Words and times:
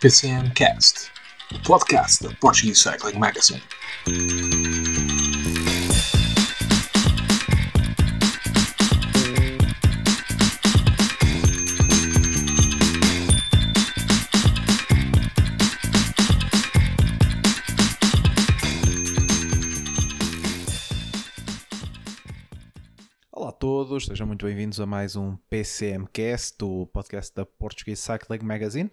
PCM 0.00 0.50
Cast, 0.54 1.10
o 1.54 1.62
podcast 1.62 2.26
da 2.26 2.34
Portuguese 2.36 2.80
Cycling 2.80 3.18
Magazine. 3.18 3.62
Olá 23.30 23.50
a 23.50 23.52
todos, 23.52 24.06
sejam 24.06 24.26
muito 24.26 24.46
bem-vindos 24.46 24.80
a 24.80 24.86
mais 24.86 25.14
um 25.14 25.36
PCMcast, 25.50 26.56
o 26.62 26.86
podcast 26.86 27.34
da 27.34 27.44
Portuguese 27.44 28.00
Cycling 28.00 28.42
Magazine. 28.42 28.90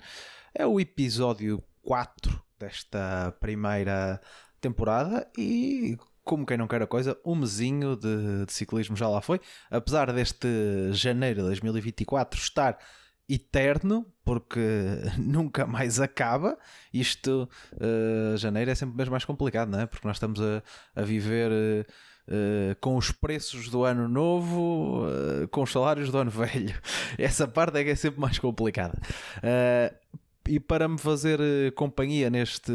É 0.60 0.66
o 0.66 0.80
episódio 0.80 1.64
4 1.84 2.42
desta 2.58 3.32
primeira 3.40 4.20
temporada 4.60 5.30
e, 5.38 5.96
como 6.24 6.48
quem 6.48 6.58
não 6.58 6.68
quer 6.68 6.82
a 6.82 6.88
coisa, 6.88 7.16
um 7.24 7.36
mesinho 7.36 7.96
de, 7.96 8.44
de 8.44 8.52
ciclismo 8.52 8.96
já 8.96 9.08
lá 9.08 9.22
foi. 9.22 9.40
Apesar 9.70 10.12
deste 10.12 10.48
janeiro 10.94 11.42
de 11.42 11.46
2024 11.50 12.40
estar 12.40 12.80
eterno, 13.30 14.04
porque 14.26 14.60
nunca 15.20 15.68
mais 15.68 16.00
acaba. 16.00 16.58
Isto, 16.92 17.48
eh, 17.80 18.36
janeiro 18.38 18.72
é 18.72 18.74
sempre 18.74 18.98
mesmo 18.98 19.12
mais 19.12 19.26
complicado, 19.26 19.70
não 19.70 19.82
é? 19.82 19.86
Porque 19.86 20.08
nós 20.08 20.16
estamos 20.18 20.42
a, 20.42 20.64
a 20.96 21.04
viver. 21.04 21.52
eh, 21.52 21.86
eh, 22.30 22.76
com 22.82 22.98
os 22.98 23.10
preços 23.12 23.70
do 23.70 23.86
ano 23.86 24.08
novo, 24.10 25.06
com 25.50 25.62
os 25.62 25.72
salários 25.72 26.12
do 26.12 26.18
ano 26.18 26.32
velho. 26.32 26.76
Essa 27.18 27.48
parte 27.48 27.78
é 27.78 27.84
que 27.84 27.92
é 27.92 27.96
sempre 27.96 28.20
mais 28.20 28.38
complicada. 28.40 29.00
E 30.48 30.62
para 30.62 30.88
me 30.88 30.98
fazer 30.98 31.42
eh, 31.42 31.72
companhia 31.72 32.30
neste 32.30 32.72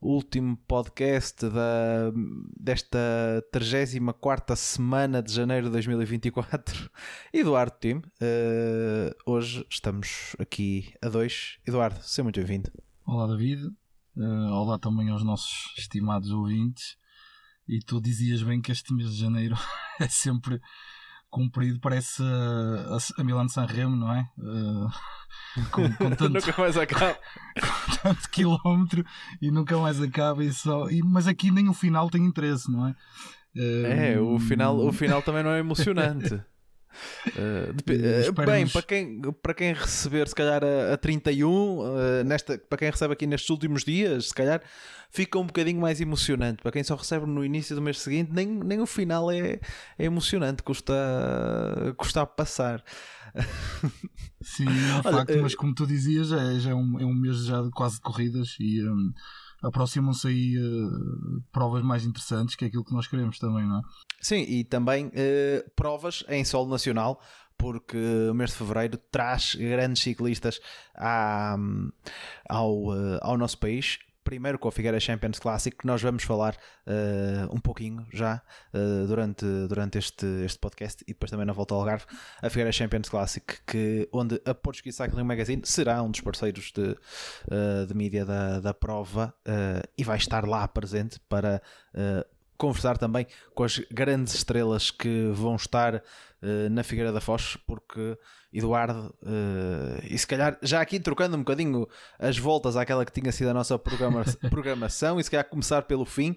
último 0.00 0.56
podcast 0.66 1.48
da, 1.48 2.10
desta 2.58 2.98
34 3.52 4.56
semana 4.56 5.22
de 5.22 5.32
janeiro 5.32 5.66
de 5.66 5.72
2024, 5.72 6.90
Eduardo 7.32 7.76
Tim, 7.78 8.02
eh, 8.20 9.14
hoje 9.24 9.64
estamos 9.70 10.34
aqui 10.40 10.92
a 11.00 11.08
dois. 11.08 11.58
Eduardo, 11.64 12.02
seja 12.02 12.24
muito 12.24 12.40
bem-vindo. 12.40 12.72
Olá 13.06 13.28
David, 13.28 13.70
Eh, 14.18 14.50
olá 14.50 14.78
também 14.78 15.10
aos 15.10 15.22
nossos 15.22 15.72
estimados 15.78 16.30
ouvintes. 16.30 16.96
E 17.68 17.80
tu 17.80 18.00
dizias 18.00 18.42
bem 18.42 18.60
que 18.60 18.72
este 18.72 18.92
mês 18.94 19.10
de 19.10 19.20
janeiro 19.20 19.54
é 20.00 20.08
sempre 20.08 20.60
cumprido, 21.30 21.78
parece 21.80 22.22
a, 22.22 22.96
a, 22.96 23.20
a 23.20 23.24
Milan 23.24 23.48
San 23.48 23.66
Remo, 23.66 23.96
não 23.96 24.12
é? 24.12 24.20
Eh, 24.38 25.64
com, 25.70 25.92
com 25.94 26.10
tanto, 26.16 26.28
Nunca 26.28 26.54
mais 26.58 26.76
acaba. 26.76 27.14
com 27.60 27.96
tanto 28.02 28.30
quilómetro 28.30 29.04
e 29.40 29.50
nunca 29.50 29.76
mais 29.78 30.00
acaba. 30.00 30.44
E 30.44 30.52
só, 30.52 30.88
e, 30.90 31.02
mas 31.02 31.26
aqui 31.26 31.50
nem 31.50 31.68
o 31.68 31.74
final 31.74 32.08
tem 32.10 32.24
interesse, 32.24 32.70
não 32.70 32.86
é? 32.86 32.94
Eh, 33.56 34.12
É, 34.14 34.20
o 34.20 34.38
final, 34.38 34.76
o 34.78 34.92
final 34.92 35.22
também 35.22 35.42
não 35.42 35.50
é 35.50 35.58
emocionante. 35.58 36.40
Uh, 37.28 37.70
uh, 37.70 38.46
bem, 38.46 38.66
para 38.68 38.82
quem, 38.82 39.20
para 39.42 39.54
quem 39.54 39.72
receber 39.72 40.28
se 40.28 40.34
calhar 40.34 40.62
a, 40.62 40.94
a 40.94 40.96
31, 40.96 41.48
uh, 41.48 42.24
nesta, 42.24 42.58
para 42.58 42.78
quem 42.78 42.90
recebe 42.90 43.12
aqui 43.12 43.26
nestes 43.26 43.50
últimos 43.50 43.84
dias, 43.84 44.28
se 44.28 44.34
calhar 44.34 44.62
fica 45.10 45.38
um 45.38 45.46
bocadinho 45.46 45.80
mais 45.80 46.00
emocionante. 46.00 46.62
Para 46.62 46.72
quem 46.72 46.84
só 46.84 46.94
recebe 46.94 47.26
no 47.26 47.44
início 47.44 47.74
do 47.74 47.82
mês 47.82 47.98
seguinte, 48.00 48.30
nem, 48.32 48.46
nem 48.46 48.80
o 48.80 48.86
final 48.86 49.30
é, 49.30 49.60
é 49.98 50.04
emocionante, 50.04 50.62
custa, 50.62 50.94
custa 51.96 52.22
a 52.22 52.26
passar. 52.26 52.84
Sim, 54.40 54.66
é 54.68 54.94
um 54.94 55.00
Olha, 55.04 55.18
facto, 55.18 55.30
eh, 55.30 55.40
mas 55.40 55.54
como 55.54 55.74
tu 55.74 55.86
dizias, 55.86 56.32
é, 56.32 56.58
já 56.58 56.70
é 56.70 56.74
um, 56.74 57.00
é 57.00 57.04
um 57.04 57.14
mês 57.14 57.44
já 57.44 57.62
de 57.62 57.70
quase 57.70 57.96
de 57.96 58.02
corridas 58.02 58.56
e 58.60 58.82
hum, 58.82 59.12
aproximam-se 59.62 60.26
aí 60.28 60.56
eh, 60.56 61.40
provas 61.52 61.82
mais 61.82 62.04
interessantes, 62.04 62.54
que 62.54 62.64
é 62.64 62.68
aquilo 62.68 62.84
que 62.84 62.92
nós 62.94 63.06
queremos 63.06 63.38
também, 63.38 63.66
não 63.66 63.78
é? 63.78 63.82
Sim, 64.20 64.42
e 64.48 64.64
também 64.64 65.06
uh, 65.06 65.70
provas 65.74 66.24
em 66.28 66.44
solo 66.44 66.70
nacional, 66.70 67.20
porque 67.58 67.96
o 68.30 68.34
mês 68.34 68.50
de 68.50 68.56
fevereiro 68.56 68.98
traz 69.10 69.54
grandes 69.54 70.02
ciclistas 70.02 70.60
à- 70.94 71.56
ao, 72.48 72.88
uh, 72.88 73.18
ao 73.22 73.36
nosso 73.38 73.58
país. 73.58 73.98
Primeiro 74.26 74.58
com 74.58 74.66
a 74.66 74.72
Figueira 74.72 74.98
Champions 74.98 75.38
Classic, 75.38 75.76
que 75.76 75.86
nós 75.86 76.02
vamos 76.02 76.24
falar 76.24 76.56
uh, 76.84 77.54
um 77.54 77.60
pouquinho 77.60 78.04
já 78.12 78.42
uh, 78.74 79.06
durante, 79.06 79.46
durante 79.68 79.98
este, 79.98 80.26
este 80.44 80.58
podcast 80.58 81.04
e 81.04 81.12
depois 81.12 81.30
também 81.30 81.46
na 81.46 81.52
volta 81.52 81.74
ao 81.74 81.80
Algarve. 81.80 82.06
A 82.42 82.50
Figueira 82.50 82.72
Champions 82.72 83.08
Classic, 83.08 83.46
que, 83.64 84.08
onde 84.12 84.42
a 84.44 84.52
Portuguese 84.52 84.96
Cycling 84.96 85.22
Magazine 85.22 85.62
será 85.64 86.02
um 86.02 86.10
dos 86.10 86.20
parceiros 86.22 86.72
de, 86.72 86.82
uh, 86.90 87.86
de 87.86 87.94
mídia 87.94 88.26
da, 88.26 88.58
da 88.58 88.74
prova 88.74 89.32
e 89.96 90.02
vai 90.02 90.16
estar 90.16 90.44
lá 90.44 90.66
presente 90.66 91.20
para 91.28 91.62
conversar 92.56 92.98
também 92.98 93.26
com 93.54 93.64
as 93.64 93.78
grandes 93.90 94.34
estrelas 94.34 94.90
que 94.90 95.30
vão 95.34 95.56
estar 95.56 96.02
eh, 96.42 96.68
na 96.70 96.82
Figueira 96.82 97.12
da 97.12 97.20
Foz, 97.20 97.56
porque 97.66 98.18
Eduardo, 98.52 99.14
eh, 99.24 100.06
e 100.10 100.18
se 100.18 100.26
calhar 100.26 100.58
já 100.62 100.80
aqui 100.80 100.98
trocando 101.00 101.36
um 101.36 101.40
bocadinho 101.40 101.86
as 102.18 102.38
voltas 102.38 102.76
àquela 102.76 103.04
que 103.04 103.12
tinha 103.12 103.32
sido 103.32 103.50
a 103.50 103.54
nossa 103.54 103.78
programa- 103.78 104.24
programação, 104.50 105.18
e 105.20 105.24
se 105.24 105.30
calhar 105.30 105.48
começar 105.48 105.82
pelo 105.82 106.04
fim, 106.04 106.34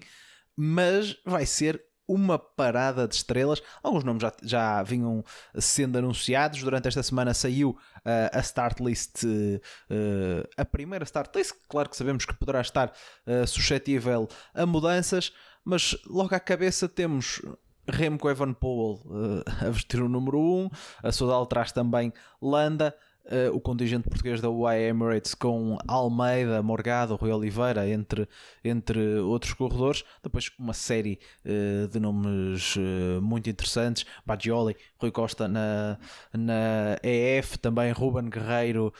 mas 0.56 1.16
vai 1.24 1.46
ser 1.46 1.82
uma 2.06 2.40
parada 2.40 3.06
de 3.06 3.14
estrelas. 3.14 3.62
Alguns 3.84 4.02
nomes 4.02 4.20
já, 4.20 4.32
já 4.42 4.82
vinham 4.82 5.24
sendo 5.56 5.96
anunciados. 5.96 6.60
Durante 6.60 6.88
esta 6.88 7.04
semana 7.04 7.32
saiu 7.32 7.78
eh, 8.04 8.28
a 8.34 8.40
start 8.40 8.80
list, 8.80 9.22
eh, 9.24 10.48
a 10.56 10.64
primeira 10.64 11.04
start 11.04 11.34
list. 11.36 11.54
Claro 11.68 11.88
que 11.88 11.96
sabemos 11.96 12.24
que 12.24 12.34
poderá 12.34 12.60
estar 12.62 12.92
eh, 13.24 13.46
suscetível 13.46 14.28
a 14.52 14.66
mudanças, 14.66 15.32
mas 15.64 15.96
logo 16.06 16.34
à 16.34 16.40
cabeça 16.40 16.88
temos 16.88 17.40
Remco 17.90 18.28
Evan 18.30 18.52
Powell 18.52 19.00
eh, 19.10 19.66
a 19.66 19.70
vestir 19.70 20.00
o 20.00 20.08
número 20.08 20.38
1, 20.38 20.70
a 21.02 21.12
Sodal 21.12 21.46
traz 21.46 21.72
também 21.72 22.12
Landa, 22.40 22.94
eh, 23.26 23.50
o 23.50 23.60
contingente 23.60 24.08
português 24.08 24.40
da 24.40 24.48
UAE 24.48 24.88
Emirates 24.88 25.34
com 25.34 25.76
Almeida, 25.86 26.62
Morgado, 26.62 27.16
Rui 27.16 27.30
Oliveira, 27.30 27.88
entre, 27.88 28.28
entre 28.64 29.18
outros 29.18 29.52
corredores. 29.52 30.04
Depois 30.22 30.50
uma 30.58 30.72
série 30.72 31.18
eh, 31.44 31.86
de 31.90 32.00
nomes 32.00 32.76
muito 33.20 33.50
interessantes: 33.50 34.04
Baggioli, 34.24 34.76
Rui 34.98 35.10
Costa 35.10 35.48
na, 35.48 35.98
na 36.32 36.98
EF, 37.02 37.58
também 37.58 37.92
Ruben 37.92 38.30
Guerreiro 38.30 38.92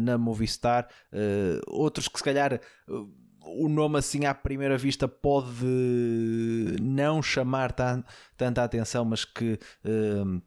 na 0.00 0.16
Movistar, 0.18 0.88
outros 1.66 2.08
que 2.08 2.18
se 2.18 2.24
calhar. 2.24 2.60
O 3.56 3.68
nome 3.68 3.98
assim 3.98 4.24
à 4.26 4.34
primeira 4.34 4.76
vista 4.78 5.08
pode 5.08 5.64
não 6.80 7.22
chamar 7.22 7.72
tan- 7.72 8.04
tanta 8.36 8.62
atenção, 8.64 9.04
mas 9.04 9.24
que 9.24 9.58
eh, 9.84 10.40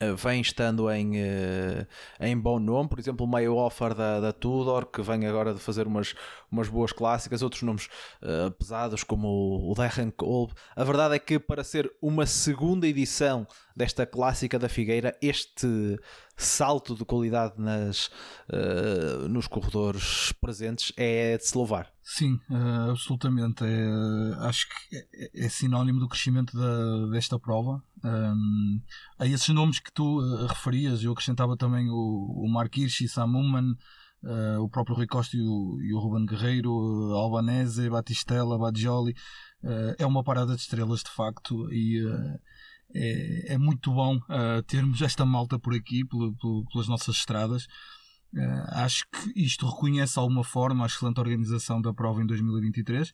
eh, 0.00 0.12
vem 0.14 0.40
estando 0.40 0.90
em, 0.90 1.18
eh, 1.20 1.86
em 2.20 2.36
bom 2.36 2.58
nome, 2.58 2.88
por 2.88 2.98
exemplo, 2.98 3.24
o 3.24 3.28
meio 3.28 3.56
offer 3.56 3.94
da, 3.94 4.18
da 4.20 4.32
Tudor, 4.32 4.86
que 4.86 5.00
vem 5.02 5.24
agora 5.26 5.54
de 5.54 5.60
fazer 5.60 5.86
umas, 5.86 6.14
umas 6.50 6.68
boas 6.68 6.92
clássicas, 6.92 7.42
outros 7.42 7.62
nomes 7.62 7.88
eh, 8.22 8.50
pesados 8.58 9.04
como 9.04 9.70
o, 9.70 9.74
Darren 9.74 10.10
Kolb. 10.10 10.52
A 10.74 10.82
verdade 10.84 11.14
é 11.14 11.18
que 11.18 11.38
para 11.38 11.62
ser 11.62 11.90
uma 12.02 12.26
segunda 12.26 12.86
edição 12.88 13.46
desta 13.76 14.04
clássica 14.04 14.58
da 14.58 14.68
Figueira, 14.68 15.16
este 15.22 15.98
salto 16.36 16.94
de 16.96 17.04
qualidade 17.04 17.54
nas, 17.58 18.10
eh, 18.52 19.28
nos 19.28 19.46
corredores 19.46 20.32
presentes 20.40 20.92
é 20.96 21.36
de 21.36 21.46
se 21.46 21.56
louvar. 21.56 21.93
Sim, 22.06 22.38
eh, 22.50 22.90
absolutamente. 22.90 23.64
É, 23.64 24.34
acho 24.46 24.66
que 24.68 24.96
é, 24.96 25.46
é 25.46 25.48
sinónimo 25.48 25.98
do 26.00 26.08
crescimento 26.08 26.54
da- 26.56 27.06
desta 27.10 27.38
prova. 27.38 27.82
Um, 28.04 28.80
a 29.18 29.26
esses 29.26 29.48
nomes 29.48 29.80
que 29.80 29.90
tu 29.92 30.20
eh, 30.20 30.46
referias, 30.46 31.02
eu 31.02 31.12
acrescentava 31.12 31.56
também 31.56 31.88
o, 31.88 31.94
o 32.44 32.48
Mark 32.50 32.76
Hirschi, 32.76 33.08
Sam 33.08 33.34
Ullman, 33.34 33.74
eh, 34.22 34.58
o 34.58 34.68
próprio 34.68 34.96
Rui 34.96 35.06
Costa 35.06 35.34
e 35.36 35.40
o, 35.40 35.78
e 35.80 35.94
o 35.94 35.98
Ruben 35.98 36.26
Guerreiro, 36.26 36.70
eh, 36.70 37.18
Albanese, 37.18 37.88
Batistella, 37.88 38.58
Baggioli. 38.58 39.14
Eh, 39.64 39.96
é 40.00 40.06
uma 40.06 40.22
parada 40.22 40.54
de 40.54 40.60
estrelas 40.60 41.00
de 41.02 41.10
facto 41.10 41.72
e 41.72 41.98
eh, 42.06 42.38
é, 42.94 43.54
é 43.54 43.58
muito 43.58 43.90
bom 43.92 44.18
eh, 44.30 44.62
termos 44.66 45.00
esta 45.02 45.24
malta 45.24 45.58
por 45.58 45.74
aqui, 45.74 46.04
pelo- 46.04 46.34
pelo- 46.36 46.64
pelas 46.70 46.86
nossas 46.88 47.16
estradas. 47.16 47.66
Eh, 48.36 48.64
acho 48.68 49.04
que 49.10 49.32
isto 49.40 49.68
reconhece 49.68 50.14
de 50.14 50.18
alguma 50.20 50.44
forma 50.44 50.84
a 50.84 50.86
excelente 50.86 51.20
organização 51.20 51.80
da 51.80 51.92
prova 51.92 52.22
em 52.22 52.26
2023 52.26 53.12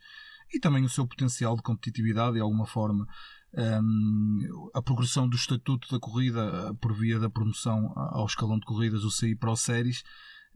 e 0.53 0.59
também 0.59 0.85
o 0.85 0.89
seu 0.89 1.07
potencial 1.07 1.55
de 1.57 1.63
competitividade 1.63 2.35
de 2.35 2.41
alguma 2.41 2.67
forma. 2.67 3.07
Um, 3.53 4.71
a 4.73 4.81
progressão 4.81 5.29
do 5.29 5.35
estatuto 5.35 5.91
da 5.91 5.99
corrida 5.99 6.41
eh, 6.41 6.73
por 6.81 6.95
via 6.95 7.19
da 7.19 7.29
promoção 7.29 7.93
ao 7.97 8.25
escalão 8.25 8.59
de 8.59 8.65
corridas, 8.65 9.03
o 9.03 9.11
CI 9.11 9.35
Pro 9.35 9.57
Series, 9.57 10.05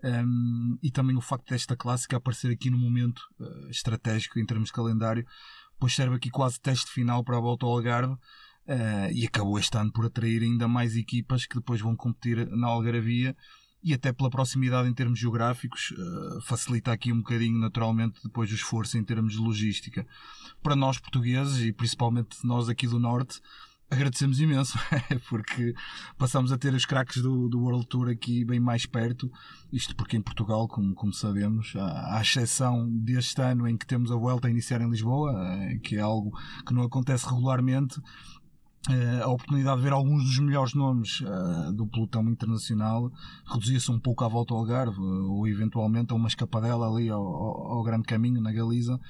um, 0.05 0.79
e 0.83 0.91
também 0.91 1.17
o 1.17 1.21
facto 1.21 1.49
desta 1.49 1.75
clássica 1.75 2.17
aparecer 2.17 2.53
aqui 2.53 2.71
no 2.71 2.79
momento 2.79 3.23
eh, 3.41 3.71
estratégico 3.71 4.39
em 4.39 4.47
termos 4.47 4.69
de 4.69 4.75
calendário, 4.75 5.27
pois 5.79 5.95
serve 5.95 6.17
aqui 6.17 6.31
quase 6.31 6.61
teste 6.61 6.91
final 6.91 7.25
para 7.25 7.37
a 7.37 7.41
volta 7.41 7.67
ao 7.67 7.73
Algarve 7.73 8.17
eh, 8.67 9.11
e 9.13 9.27
acabou 9.27 9.59
este 9.59 9.77
ano 9.77 9.93
por 9.93 10.07
atrair 10.07 10.43
ainda 10.43 10.69
mais 10.69 10.97
equipas 10.97 11.47
que 11.47 11.57
depois 11.57 11.81
vão 11.81 11.97
competir 11.97 12.47
na 12.51 12.69
Algaravia 12.69 13.35
e 13.85 13.93
até 13.93 14.13
pela 14.13 14.31
proximidade 14.31 14.89
em 14.89 14.95
termos 14.95 15.19
geográficos, 15.19 15.93
uh, 15.93 16.41
facilita 16.41 16.91
aqui 16.91 17.13
um 17.13 17.19
bocadinho 17.19 17.59
naturalmente 17.59 18.19
depois 18.25 18.51
o 18.51 18.55
esforço 18.55 18.97
em 18.97 19.05
termos 19.05 19.35
de 19.35 19.39
logística. 19.39 20.07
Para 20.63 20.75
nós 20.75 20.99
portugueses 20.99 21.61
e 21.61 21.71
principalmente 21.71 22.39
nós 22.45 22.71
aqui 22.71 22.87
do 22.87 22.99
Norte, 22.99 23.41
agradecemos 23.91 24.41
imenso, 24.41 24.79
porque 25.29 25.75
passamos 26.17 26.51
a 26.51 26.59
ter 26.59 26.75
os 26.75 26.87
craques 26.87 27.23
do, 27.23 27.49
do 27.49 27.61
World 27.61 27.87
Tour 27.87 28.09
aqui 28.09 28.45
bem 28.45 28.59
mais 28.59 28.87
perto. 28.87 29.31
Isto 29.73 29.95
porque 29.95 30.17
em 30.17 30.23
Portugal, 30.23 30.67
como, 30.67 30.95
como 30.95 31.13
sabemos, 31.13 31.75
à, 31.77 32.21
exceção 32.21 32.89
deste 32.91 33.41
ano 33.41 33.69
em 33.69 33.77
que 33.77 33.87
temos 33.87 34.11
a 34.11 34.17
volta 34.17 34.49
a 34.49 34.51
iniciar 34.51 34.81
em 34.81 34.91
Lisboa, 34.91 35.33
eh, 35.37 35.79
que 35.83 35.97
é 35.97 36.01
algo 36.01 36.37
que 36.67 36.73
não 36.73 36.83
acontece 36.83 37.27
regularmente, 37.27 38.01
a 39.23 39.29
oportunidade 39.29 39.79
de 39.79 39.83
ver 39.83 39.93
alguns 39.95 40.25
dos 40.25 40.39
melhores 40.39 40.75
nomes 40.75 41.21
uh, 41.21 41.73
do 41.73 41.87
pelotão 41.87 42.29
internacional. 42.29 43.11
Reduzia-se 43.47 43.91
um 43.91 43.99
pouco 43.99 44.25
à 44.25 44.29
volta 44.29 44.53
ao 44.53 44.61
Algarve 44.61 45.01
uh, 45.01 45.33
ou 45.33 45.49
eventualmente 45.49 46.13
a 46.13 46.17
uma 46.17 46.29
escapadela 46.29 46.87
ali 46.87 47.09
ao, 47.09 47.23
ao, 47.23 47.83
Grande 47.83 48.05
Caminho 48.05 48.43
na 48.43 48.53
Galiza 48.53 49.01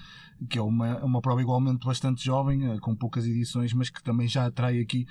que 0.49 0.59
é 0.59 0.63
uma, 0.63 0.99
uma 0.99 1.21
prova 1.21 1.41
igualmente 1.41 1.87
bastante 1.87 2.25
jovem 2.25 2.79
com 2.81 2.95
poucas 2.95 3.25
edições 3.25 3.73
mas 3.73 3.89
que 3.89 4.03
também 4.03 4.27
já 4.27 4.47
atrai 4.47 4.81
aqui 4.81 5.07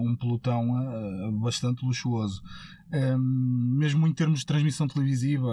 um 0.00 0.16
pelotão 0.16 0.68
bastante 1.38 1.84
luxuoso. 1.84 2.42
Ehm, 2.90 3.18
mesmo 3.18 4.06
em 4.08 4.12
termos 4.12 4.40
de 4.40 4.46
transmissão 4.46 4.88
televisiva 4.88 5.52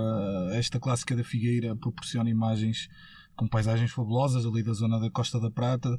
esta 0.54 0.80
clássica 0.80 1.14
da 1.14 1.26
Figueira 1.26 1.76
proporciona 1.76 2.30
imagens 2.30 2.90
com 3.42 3.48
paisagens 3.48 3.90
fabulosas 3.90 4.46
ali 4.46 4.62
da 4.62 4.72
zona 4.72 5.00
da 5.00 5.10
Costa 5.10 5.40
da 5.40 5.50
Prata 5.50 5.90
um, 5.90 5.98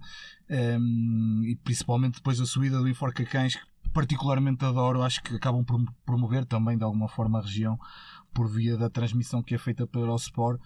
ehm, 0.48 1.44
e 1.44 1.56
principalmente 1.56 2.14
depois 2.14 2.40
a 2.40 2.46
subida 2.46 2.78
do 2.78 2.88
Enforca 2.88 3.24
Cães 3.24 3.56
que 3.56 3.90
particularmente 3.92 4.64
adoro, 4.64 5.02
acho 5.02 5.20
que 5.20 5.34
acabam 5.34 5.64
por 5.64 5.82
promover 6.06 6.46
também 6.46 6.78
de 6.78 6.84
alguma 6.84 7.08
forma 7.08 7.40
a 7.40 7.42
região 7.42 7.76
por 8.32 8.48
via 8.48 8.76
da 8.76 8.88
transmissão 8.88 9.42
que 9.42 9.56
é 9.56 9.58
feita 9.58 9.88
pelo 9.88 10.04
Eurosport 10.04 10.60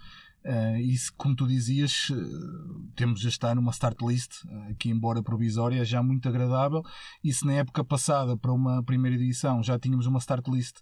Uh, 0.44 0.78
e 0.78 0.94
como 1.16 1.34
tu 1.34 1.44
dizias, 1.44 2.08
uh, 2.10 2.92
temos 2.94 3.24
este 3.24 3.44
ano 3.44 3.60
uma 3.60 3.72
start 3.72 4.00
list, 4.00 4.44
uh, 4.44 4.76
que 4.78 4.88
embora 4.88 5.20
provisória, 5.20 5.84
já 5.84 6.00
muito 6.04 6.28
agradável. 6.28 6.84
E 7.24 7.32
se 7.32 7.44
na 7.44 7.54
época 7.54 7.84
passada, 7.84 8.36
para 8.36 8.52
uma 8.52 8.80
primeira 8.84 9.16
edição, 9.16 9.60
já 9.60 9.76
tínhamos 9.76 10.06
uma 10.06 10.20
start 10.20 10.46
list 10.46 10.76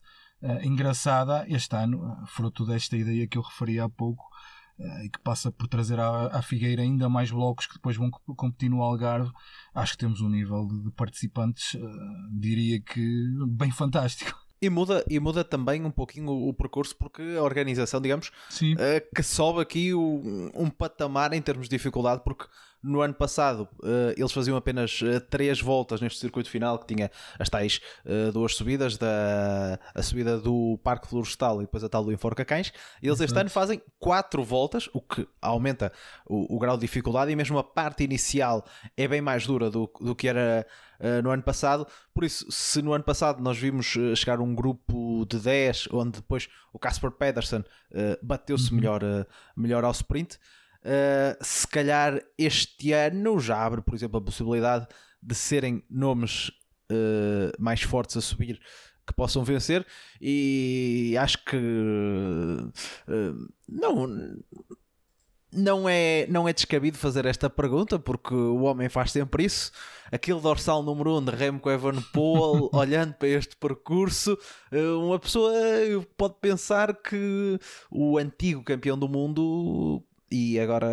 engraçada, 0.62 1.46
este 1.48 1.74
ano, 1.74 2.22
fruto 2.26 2.66
desta 2.66 2.94
ideia 2.94 3.26
que 3.26 3.38
eu 3.38 3.42
referi 3.42 3.80
há 3.80 3.88
pouco, 3.88 4.22
eh, 4.22 4.33
e 4.78 5.08
que 5.08 5.20
passa 5.20 5.52
por 5.52 5.68
trazer 5.68 6.00
à, 6.00 6.26
à, 6.26 6.42
Figueira 6.42 6.82
ainda 6.82 7.08
mais 7.08 7.30
blocos 7.30 7.66
que 7.66 7.74
depois 7.74 7.96
vão 7.96 8.10
competir 8.10 8.68
no 8.68 8.82
Algarve, 8.82 9.30
acho 9.72 9.92
que 9.92 9.98
temos 9.98 10.20
um 10.20 10.28
nível 10.28 10.66
de, 10.66 10.90
participantes, 10.90 11.74
uh, 11.74 11.80
diria 12.32 12.80
que 12.80 13.28
bem 13.48 13.70
fantástico. 13.70 14.43
E 14.64 14.70
muda, 14.70 15.04
e 15.10 15.20
muda 15.20 15.44
também 15.44 15.84
um 15.84 15.90
pouquinho 15.90 16.30
o, 16.30 16.48
o 16.48 16.54
percurso, 16.54 16.96
porque 16.96 17.22
a 17.38 17.42
organização, 17.42 18.00
digamos, 18.00 18.28
uh, 18.28 19.14
que 19.14 19.22
sobe 19.22 19.60
aqui 19.60 19.92
o, 19.92 20.50
um 20.54 20.70
patamar 20.70 21.34
em 21.34 21.42
termos 21.42 21.68
de 21.68 21.76
dificuldade, 21.76 22.22
porque 22.24 22.46
no 22.82 23.02
ano 23.02 23.12
passado 23.12 23.68
uh, 23.80 24.14
eles 24.16 24.32
faziam 24.32 24.56
apenas 24.56 25.02
uh, 25.02 25.20
três 25.28 25.60
voltas 25.60 26.00
neste 26.00 26.18
circuito 26.18 26.48
final, 26.48 26.78
que 26.78 26.94
tinha 26.94 27.10
as 27.38 27.50
tais 27.50 27.80
duas 28.32 28.54
subidas, 28.54 28.96
da, 28.96 29.78
a 29.94 30.02
subida 30.02 30.38
do 30.38 30.78
Parque 30.82 31.08
Florestal 31.08 31.60
e 31.60 31.64
depois 31.64 31.84
a 31.84 31.88
tal 31.88 32.04
do 32.04 32.12
Enforca 32.12 32.44
Cães. 32.44 32.72
Eles 33.02 33.20
este 33.20 33.38
ano 33.38 33.50
fazem 33.50 33.82
quatro 33.98 34.42
voltas, 34.42 34.88
o 34.94 35.00
que 35.00 35.28
aumenta 35.42 35.92
o, 36.26 36.56
o, 36.56 36.58
grau 36.58 36.76
de 36.76 36.82
dificuldade 36.82 37.30
e 37.30 37.36
mesmo 37.36 37.58
a 37.58 37.64
parte 37.64 38.02
inicial 38.02 38.64
é 38.96 39.06
bem 39.06 39.20
mais 39.20 39.46
dura 39.46 39.70
do, 39.70 39.90
do 40.00 40.14
que 40.14 40.26
era 40.26 40.66
no 41.22 41.30
ano 41.30 41.42
passado. 41.42 41.86
Por 42.14 42.24
isso, 42.24 42.50
se 42.50 42.80
no 42.80 42.92
ano 42.92 43.04
passado 43.04 43.42
nós 43.42 43.58
vimos 43.58 43.86
chegar 44.16 44.40
um 44.40 44.54
grupo 44.54 45.26
de 45.26 45.38
10, 45.38 45.88
onde 45.92 46.20
depois 46.20 46.48
o 46.72 46.78
Casper 46.78 47.10
Pedersen 47.10 47.64
bateu-se 48.22 48.70
uhum. 48.70 48.76
melhor, 48.76 49.02
melhor 49.56 49.84
ao 49.84 49.92
sprint. 49.92 50.38
Uh, 50.84 51.42
se 51.42 51.66
calhar 51.66 52.20
este 52.36 52.92
ano 52.92 53.40
já 53.40 53.64
abre, 53.64 53.80
por 53.80 53.94
exemplo, 53.94 54.18
a 54.18 54.22
possibilidade 54.22 54.86
de 55.22 55.34
serem 55.34 55.82
nomes 55.88 56.50
uh, 56.92 57.50
mais 57.58 57.80
fortes 57.80 58.18
a 58.18 58.20
subir 58.20 58.60
que 59.06 59.14
possam 59.14 59.42
vencer 59.44 59.86
e 60.20 61.16
acho 61.18 61.42
que 61.44 61.56
uh, 61.56 62.72
não 63.66 64.36
não 65.54 65.88
é, 65.88 66.26
não 66.28 66.48
é 66.48 66.52
descabido 66.52 66.98
fazer 66.98 67.24
esta 67.26 67.48
pergunta 67.48 67.98
porque 67.98 68.34
o 68.34 68.62
homem 68.62 68.88
faz 68.88 69.12
sempre 69.12 69.44
isso. 69.44 69.70
Aquele 70.10 70.40
dorsal 70.40 70.82
número 70.82 71.10
1 71.14 71.16
um 71.16 71.24
de 71.24 71.30
Remco 71.30 71.70
Evenepoel, 71.70 72.70
olhando 72.74 73.14
para 73.14 73.28
este 73.28 73.56
percurso, 73.56 74.38
uma 75.02 75.18
pessoa 75.18 75.52
pode 76.16 76.34
pensar 76.40 76.94
que 76.94 77.58
o 77.90 78.18
antigo 78.18 78.62
campeão 78.62 78.98
do 78.98 79.08
mundo 79.08 80.04
e 80.30 80.58
agora 80.58 80.88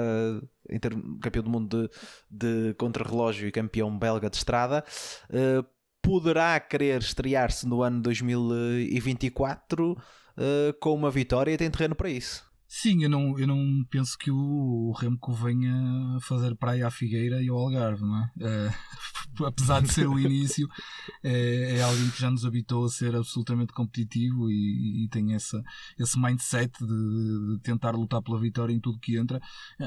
termos, 0.80 1.20
campeão 1.22 1.44
do 1.44 1.50
mundo 1.50 1.90
de, 2.30 2.70
de 2.70 2.74
contrarrelógio 2.76 3.48
e 3.48 3.52
campeão 3.52 3.98
belga 3.98 4.30
de 4.30 4.38
estrada, 4.38 4.84
uh, 5.30 5.66
poderá 6.02 6.60
querer 6.60 7.02
estrear-se 7.02 7.68
no 7.68 7.82
ano 7.82 8.02
2024 8.02 9.92
uh, 9.92 9.98
eh, 10.38 10.74
com 10.80 10.94
uma 10.96 11.12
vitória 11.12 11.52
e 11.52 11.58
tem 11.58 11.70
terreno 11.70 11.94
para 11.96 12.10
isso. 12.10 12.51
Sim, 12.74 13.04
eu 13.04 13.10
não, 13.10 13.38
eu 13.38 13.46
não 13.46 13.84
penso 13.90 14.18
que 14.18 14.32
o, 14.32 14.94
Remco 14.94 15.34
venha 15.34 16.18
fazer 16.22 16.56
praia 16.56 16.88
à 16.88 16.90
Figueira 16.90 17.44
e 17.44 17.50
ao 17.50 17.58
Algarve, 17.58 18.02
não 18.02 18.24
é? 18.24 18.32
é 18.40 18.74
apesar 19.46 19.82
de 19.82 19.92
ser 19.92 20.08
o 20.08 20.18
início, 20.18 20.70
é, 21.22 21.76
é, 21.76 21.82
alguém 21.84 22.10
que 22.10 22.22
já 22.22 22.32
nos 22.32 22.46
habitou 22.46 22.86
a 22.86 22.90
ser 22.90 23.14
absolutamente 23.14 23.74
competitivo 23.74 24.50
e, 24.50 25.04
e 25.04 25.10
tem 25.10 25.34
essa, 25.34 25.62
esse 26.00 26.18
mindset 26.18 26.72
de, 26.80 26.88
de, 26.88 27.60
tentar 27.62 27.92
lutar 27.92 28.22
pela 28.22 28.40
vitória 28.40 28.74
em 28.74 28.80
tudo 28.80 29.00
que 29.00 29.18
entra. 29.18 29.42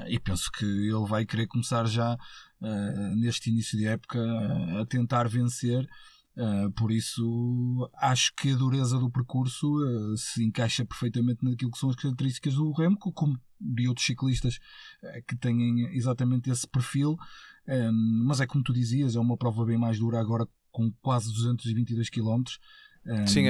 E 0.07 0.21
penso 0.21 0.53
que 0.53 0.67
ele 0.67 1.07
vai 1.09 1.25
querer 1.25 1.47
começar 1.47 1.87
já 1.87 2.13
uh, 2.15 3.17
neste 3.17 3.49
início 3.49 3.79
de 3.79 3.87
época 3.87 4.21
a 4.79 4.85
tentar 4.85 5.27
vencer 5.27 5.89
Uh, 6.37 6.71
por 6.73 6.91
isso, 6.91 7.89
acho 7.95 8.33
que 8.35 8.53
a 8.53 8.57
dureza 8.57 8.99
do 8.99 9.09
percurso 9.09 9.73
uh, 9.77 10.17
se 10.17 10.45
encaixa 10.45 10.85
perfeitamente 10.85 11.45
naquilo 11.45 11.71
que 11.71 11.79
são 11.79 11.91
as 11.91 11.97
características 11.97 12.55
do 12.55 12.73
Remco, 12.73 13.13
como 13.13 13.39
de 13.61 13.87
outros 13.87 14.05
ciclistas 14.05 14.59
uh, 15.03 15.23
que 15.29 15.37
têm 15.37 15.87
exatamente 15.97 16.51
esse 16.51 16.67
perfil. 16.67 17.17
Um, 17.69 18.25
mas 18.27 18.41
é 18.41 18.47
como 18.47 18.65
tu 18.65 18.73
dizias, 18.73 19.15
é 19.15 19.21
uma 19.21 19.37
prova 19.37 19.65
bem 19.65 19.79
mais 19.79 19.99
dura 19.99 20.21
agora 20.21 20.47
com 20.73 20.93
quase 21.01 21.32
222 21.32 22.11
km. 22.11 22.43
Um, 23.06 23.27
Sim, 23.27 23.44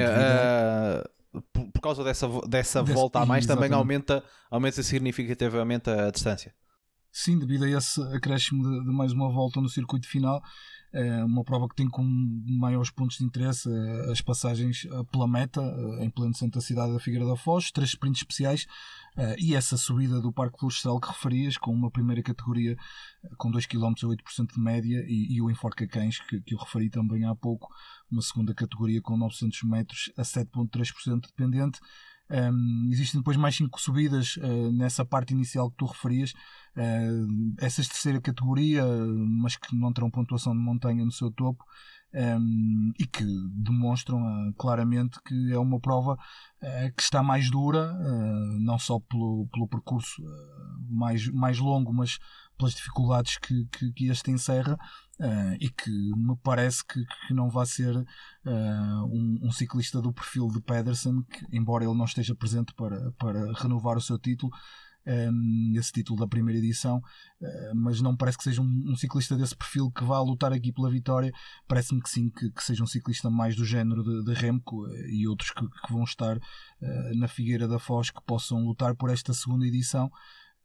por, 1.51 1.71
por, 1.71 1.81
causa 1.81 2.03
dessa, 2.03 2.27
dessa 2.47 2.83
volta 2.83 3.19
a 3.19 3.25
mais, 3.25 3.45
também 3.45 3.71
aumenta, 3.73 4.23
aumenta 4.49 4.83
significativamente 4.83 5.89
a 5.89 6.11
distância. 6.11 6.53
Sim, 7.17 7.39
devido 7.39 7.63
a 7.63 7.69
esse 7.69 8.01
acréscimo 8.13 8.61
de, 8.61 8.83
de 8.83 8.91
mais 8.91 9.13
uma 9.13 9.31
volta 9.31 9.61
no 9.61 9.69
circuito 9.69 10.05
final, 10.05 10.43
é 10.91 11.23
uma 11.23 11.45
prova 11.45 11.65
que 11.69 11.73
tem 11.73 11.87
como 11.87 12.09
maiores 12.59 12.91
pontos 12.91 13.19
de 13.19 13.23
interesse 13.23 13.69
eh, 13.69 14.11
as 14.11 14.19
passagens 14.19 14.85
eh, 14.85 15.03
pela 15.09 15.25
meta, 15.25 15.61
eh, 15.61 16.03
em 16.03 16.09
pleno 16.09 16.35
centro 16.35 16.59
da 16.59 16.65
cidade 16.65 16.91
da 16.91 16.99
Figueira 16.99 17.25
da 17.25 17.37
Foz, 17.37 17.71
três 17.71 17.91
sprints 17.91 18.19
especiais 18.19 18.67
e 19.37 19.55
essa 19.55 19.77
subida 19.77 20.19
do 20.19 20.29
Parque 20.29 20.59
Florestal 20.59 20.99
que 20.99 21.07
referias, 21.07 21.57
com 21.57 21.71
uma 21.71 21.89
primeira 21.89 22.21
categoria 22.21 22.75
com 23.37 23.49
2 23.49 23.65
km 23.65 23.93
a 24.03 24.07
8% 24.07 24.53
de 24.53 24.59
média 24.59 25.05
e, 25.07 25.37
e 25.37 25.41
o 25.41 25.49
Enforca 25.49 25.87
Cães, 25.87 26.19
que, 26.19 26.41
que 26.41 26.53
eu 26.53 26.57
referi 26.57 26.89
também 26.89 27.23
há 27.23 27.33
pouco, 27.33 27.69
uma 28.11 28.21
segunda 28.21 28.53
categoria 28.53 29.01
com 29.01 29.15
900 29.15 29.63
metros 29.63 30.11
a 30.17 30.21
7,3% 30.21 31.27
dependente. 31.27 31.79
Um, 32.29 32.89
existem 32.91 33.19
depois 33.19 33.37
mais 33.37 33.55
cinco 33.55 33.79
subidas 33.79 34.37
uh, 34.37 34.71
nessa 34.71 35.05
parte 35.05 35.33
inicial 35.33 35.69
que 35.69 35.77
tu 35.77 35.85
referias. 35.85 36.31
Uh, 36.75 37.53
essas 37.59 37.87
terceira 37.87 38.19
categoria, 38.19 38.83
mas 39.41 39.55
que 39.55 39.75
não 39.75 39.93
terão 39.93 40.09
pontuação 40.09 40.53
de 40.53 40.59
montanha 40.59 41.05
no 41.05 41.11
seu 41.11 41.31
topo. 41.31 41.63
Um, 42.17 42.93
e 42.97 43.05
que 43.05 43.25
demonstram 43.57 44.19
uh, 44.21 44.53
claramente 44.53 45.19
que 45.27 45.51
é 45.51 45.59
uma 45.59 45.81
prova 45.81 46.13
uh, 46.13 46.95
que 46.95 47.01
está 47.01 47.21
mais 47.21 47.51
dura, 47.51 47.93
uh, 47.93 48.59
não 48.61 48.79
só 48.79 49.01
pelo, 49.01 49.49
pelo 49.51 49.67
percurso 49.67 50.23
mais, 50.89 51.27
mais 51.27 51.59
longo, 51.59 51.91
mas 51.91 52.17
pelas 52.57 52.73
dificuldades 52.73 53.37
que, 53.37 53.65
que, 53.65 53.91
que 53.91 54.09
este 54.09 54.31
encerra 54.31 54.77
uh, 55.19 55.55
e 55.59 55.69
que 55.69 55.91
me 56.15 56.35
parece 56.43 56.85
que, 56.85 57.03
que 57.27 57.33
não 57.33 57.49
vai 57.49 57.65
ser 57.65 57.95
uh, 57.95 59.05
um, 59.05 59.39
um, 59.43 59.51
ciclista 59.51 60.01
do 60.01 60.13
perfil 60.13 60.47
de 60.47 60.61
Pedersen, 60.61 61.23
que, 61.23 61.45
embora 61.51 61.83
ele 61.83 61.97
não 61.97 62.05
esteja 62.05 62.35
presente 62.35 62.73
para, 62.73 63.11
para 63.13 63.53
renovar 63.53 63.97
o 63.97 64.01
seu 64.01 64.17
título, 64.17 64.51
ehm, 65.05 65.77
esse 65.77 65.91
título 65.91 66.19
da 66.19 66.27
primeira 66.27 66.59
edição, 66.59 67.01
mas 67.75 68.01
não 68.01 68.15
parece 68.15 68.37
que 68.37 68.43
seja 68.43 68.61
um, 68.61 68.83
um, 68.87 68.95
ciclista 68.95 69.37
desse 69.37 69.55
perfil 69.55 69.91
que 69.91 70.03
vá 70.03 70.19
lutar 70.19 70.51
aqui 70.51 70.71
pela 70.71 70.89
vitória. 70.89 71.31
Parece-me 71.67 72.01
que 72.01 72.09
sim, 72.09 72.29
que, 72.29 72.49
que, 72.49 72.63
seja 72.63 72.83
um 72.83 72.87
ciclista 72.87 73.29
mais 73.29 73.55
do 73.55 73.63
género 73.63 74.03
de, 74.03 74.23
de 74.23 74.33
Remco 74.33 74.87
e 75.07 75.27
outros 75.27 75.51
que, 75.51 75.61
que 75.61 75.93
vão 75.93 76.03
estar 76.03 76.39
na 77.15 77.27
Figueira 77.27 77.67
da 77.67 77.77
Foz 77.77 78.09
que 78.09 78.21
possam 78.25 78.65
lutar 78.65 78.95
por 78.95 79.11
esta 79.11 79.33
segunda 79.33 79.67
edição 79.67 80.09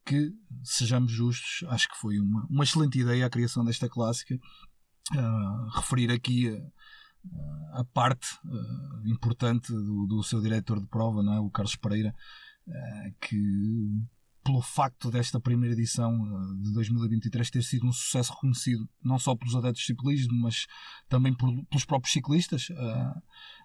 que, 0.04 0.32
sejamos 0.62 1.12
justos, 1.12 1.68
acho 1.68 1.88
que 1.88 1.96
foi 1.96 2.18
uma, 2.18 2.46
uma 2.48 2.64
excelente 2.64 2.98
ideia 2.98 3.26
a 3.26 3.30
criação 3.30 3.64
desta 3.64 3.88
clássica. 3.88 4.34
Uh, 5.12 5.68
referir 5.76 6.10
aqui 6.10 6.48
a 7.72 7.84
parte 7.84 8.28
importante 9.04 9.72
do, 9.72 10.06
do, 10.06 10.22
seu 10.22 10.40
diretor 10.40 10.80
de 10.80 10.86
prova, 10.86 11.22
não 11.22 11.34
é? 11.34 11.40
o 11.40 11.50
Carlos 11.50 11.76
Pereira, 11.76 12.14
que 13.20 13.36
pelo 14.42 14.62
facto 14.62 15.10
desta 15.10 15.38
primeira 15.38 15.74
edição 15.74 16.12
de 16.62 16.72
2023 16.72 17.50
ter 17.50 17.62
sido 17.62 17.86
um 17.86 17.92
sucesso 17.92 18.32
reconhecido 18.32 18.88
não 19.02 19.18
só 19.18 19.34
pelos 19.34 19.54
adeptos 19.54 19.82
de 19.82 19.86
ciclismo, 19.88 20.34
mas 20.40 20.66
também 21.08 21.34
por, 21.34 21.50
pelos 21.66 21.84
próprios 21.84 22.12
ciclistas, 22.12 22.68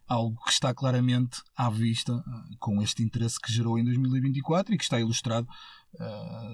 algo 0.07 0.39
que 0.43 0.51
está 0.51 0.73
claramente 0.73 1.41
à 1.55 1.69
vista 1.69 2.23
com 2.59 2.81
este 2.81 3.03
interesse 3.03 3.39
que 3.39 3.51
gerou 3.51 3.79
em 3.79 3.83
2024 3.83 4.73
e 4.73 4.77
que 4.77 4.83
está 4.83 4.99
ilustrado 4.99 5.47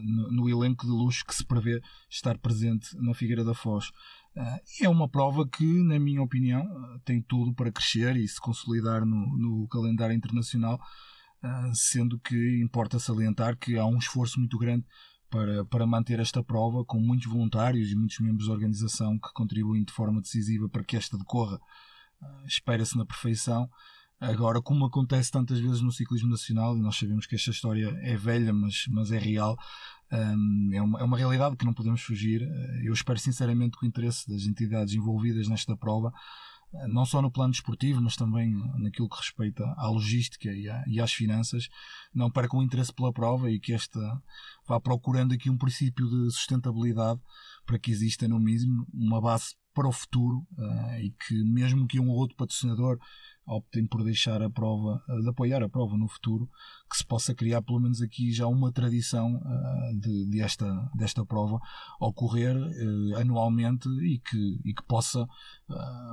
no, 0.04 0.32
no, 0.32 0.50
elenco 0.50 0.86
de 0.86 0.92
luxo 0.92 1.26
que 1.26 1.36
se 1.36 1.44
prevê 1.44 1.82
estar 2.10 2.38
presente 2.38 2.96
na 2.98 3.14
Figueira 3.14 3.44
da 3.44 3.56
Foz. 3.56 3.92
Uh, 4.36 4.60
é 4.82 4.88
uma 4.88 5.10
prova 5.10 5.46
que, 5.46 5.66
na 5.66 6.00
minha 6.00 6.22
opinião, 6.22 6.64
uh, 6.64 7.00
tem 7.00 7.22
tudo 7.22 7.54
para 7.54 7.72
crescer 7.72 8.16
e 8.16 8.26
se 8.26 8.40
consolidar 8.40 9.06
no, 9.06 9.38
no 9.38 9.68
calendário 9.68 10.16
internacional, 10.16 10.76
uh, 10.76 10.80
sendo 11.74 12.20
que 12.20 12.62
importa 12.62 13.00
salientar 13.00 13.58
que 13.58 13.78
há 13.78 13.86
um 13.86 13.98
esforço 13.98 14.40
muito 14.40 14.58
grande 14.58 14.86
para, 15.30 15.66
para 15.66 15.88
manter 15.88 16.20
esta 16.20 16.44
prova, 16.44 16.84
com 16.84 17.00
muitos 17.00 17.28
voluntários 17.28 17.90
e 17.90 17.96
muitos 17.96 18.20
membros 18.20 18.48
da 18.48 18.54
organização 18.54 19.18
que 19.18 19.34
contribuem 19.34 19.84
de 19.84 19.94
forma 19.94 20.22
decisiva 20.22 20.68
para 20.68 20.84
que 20.84 20.98
esta 20.98 21.18
decorra. 21.18 21.60
Espera-se 22.46 22.98
na 22.98 23.06
perfeição. 23.06 23.70
Agora, 24.20 24.62
como 24.62 24.86
acontece 24.86 25.32
tantas 25.32 25.60
vezes 25.60 25.82
no 25.82 25.92
ciclismo 25.92 26.30
nacional, 26.30 26.78
e 26.78 26.82
nós 26.82 26.96
sabemos 26.96 27.26
que 27.26 27.34
esta 27.34 27.50
história 27.50 27.88
é 28.04 28.16
velha, 28.16 28.54
mas, 28.54 28.86
mas 28.90 29.12
é 29.12 29.18
real, 29.18 29.58
é, 30.12 30.80
uma, 30.80 31.00
é 31.00 31.04
uma 31.04 31.18
realidade 31.18 31.56
que 31.56 31.66
não 31.66 31.74
podemos 31.74 32.02
fugir. 32.02 32.44
Eh, 32.44 32.82
eu 32.84 32.94
espero 32.94 33.18
sinceramente 33.18 33.78
que 33.80 33.86
o 33.86 33.88
interesse 33.88 34.30
das 34.30 34.44
entidades 34.44 34.94
envolvidas 34.94 35.48
nesta 35.48 35.76
prova, 35.76 36.14
não 36.88 37.06
só 37.06 37.22
no 37.22 37.32
plano 37.32 37.52
desportivo, 37.52 38.02
mas 38.02 38.16
também 38.16 38.54
naquilo 38.78 39.10
que 39.10 39.18
respeita 39.18 39.64
à 39.78 39.90
logística 39.90 40.50
e, 40.52 40.70
à, 40.70 40.84
e 40.88 41.00
às 41.00 41.12
finanças, 41.12 41.68
não 42.14 42.32
percam 42.32 42.60
o 42.60 42.64
interesse 42.64 42.94
pela 42.94 43.12
prova 43.12 43.52
e 43.52 43.60
que 43.60 43.74
esta 43.74 44.00
vá 44.68 44.80
procurando 44.80 45.34
aqui 45.34 45.50
um 45.50 45.58
princípio 45.58 46.08
de 46.08 46.32
sustentabilidade 46.32 47.20
para 47.66 47.80
que 47.80 47.92
exista 47.92 48.28
no 48.28 48.40
mínimo 48.40 48.88
uma 48.94 49.22
base 49.22 49.56
para 49.74 49.88
o 49.88 49.92
futuro 49.92 50.46
uh, 50.58 51.00
e 51.02 51.12
que 51.12 51.44
mesmo 51.44 51.88
que 51.88 52.00
um 52.00 52.10
ou 52.10 52.18
outro 52.18 52.36
patrocinador 52.36 53.00
optem 53.52 53.86
por 53.86 54.04
deixar 54.04 54.42
a 54.42 54.50
prova, 54.50 55.02
de 55.22 55.30
apoiar 55.30 55.62
a 55.64 55.70
prova 55.70 55.98
no 55.98 56.08
futuro, 56.08 56.50
que 56.90 56.98
se 56.98 57.06
possa 57.06 57.34
criar 57.36 57.62
pelo 57.62 57.80
menos 57.80 58.02
aqui 58.02 58.32
já 58.32 58.48
uma 58.48 58.72
tradição 58.72 59.36
uh, 59.36 60.00
de, 60.00 60.30
de 60.30 60.42
esta, 60.42 60.90
desta 60.96 61.26
prova 61.26 61.60
ocorrer 62.00 62.56
uh, 62.56 63.18
anualmente 63.18 63.88
e 64.04 64.20
que, 64.20 64.60
e 64.66 64.74
que 64.74 64.84
possa 64.88 65.28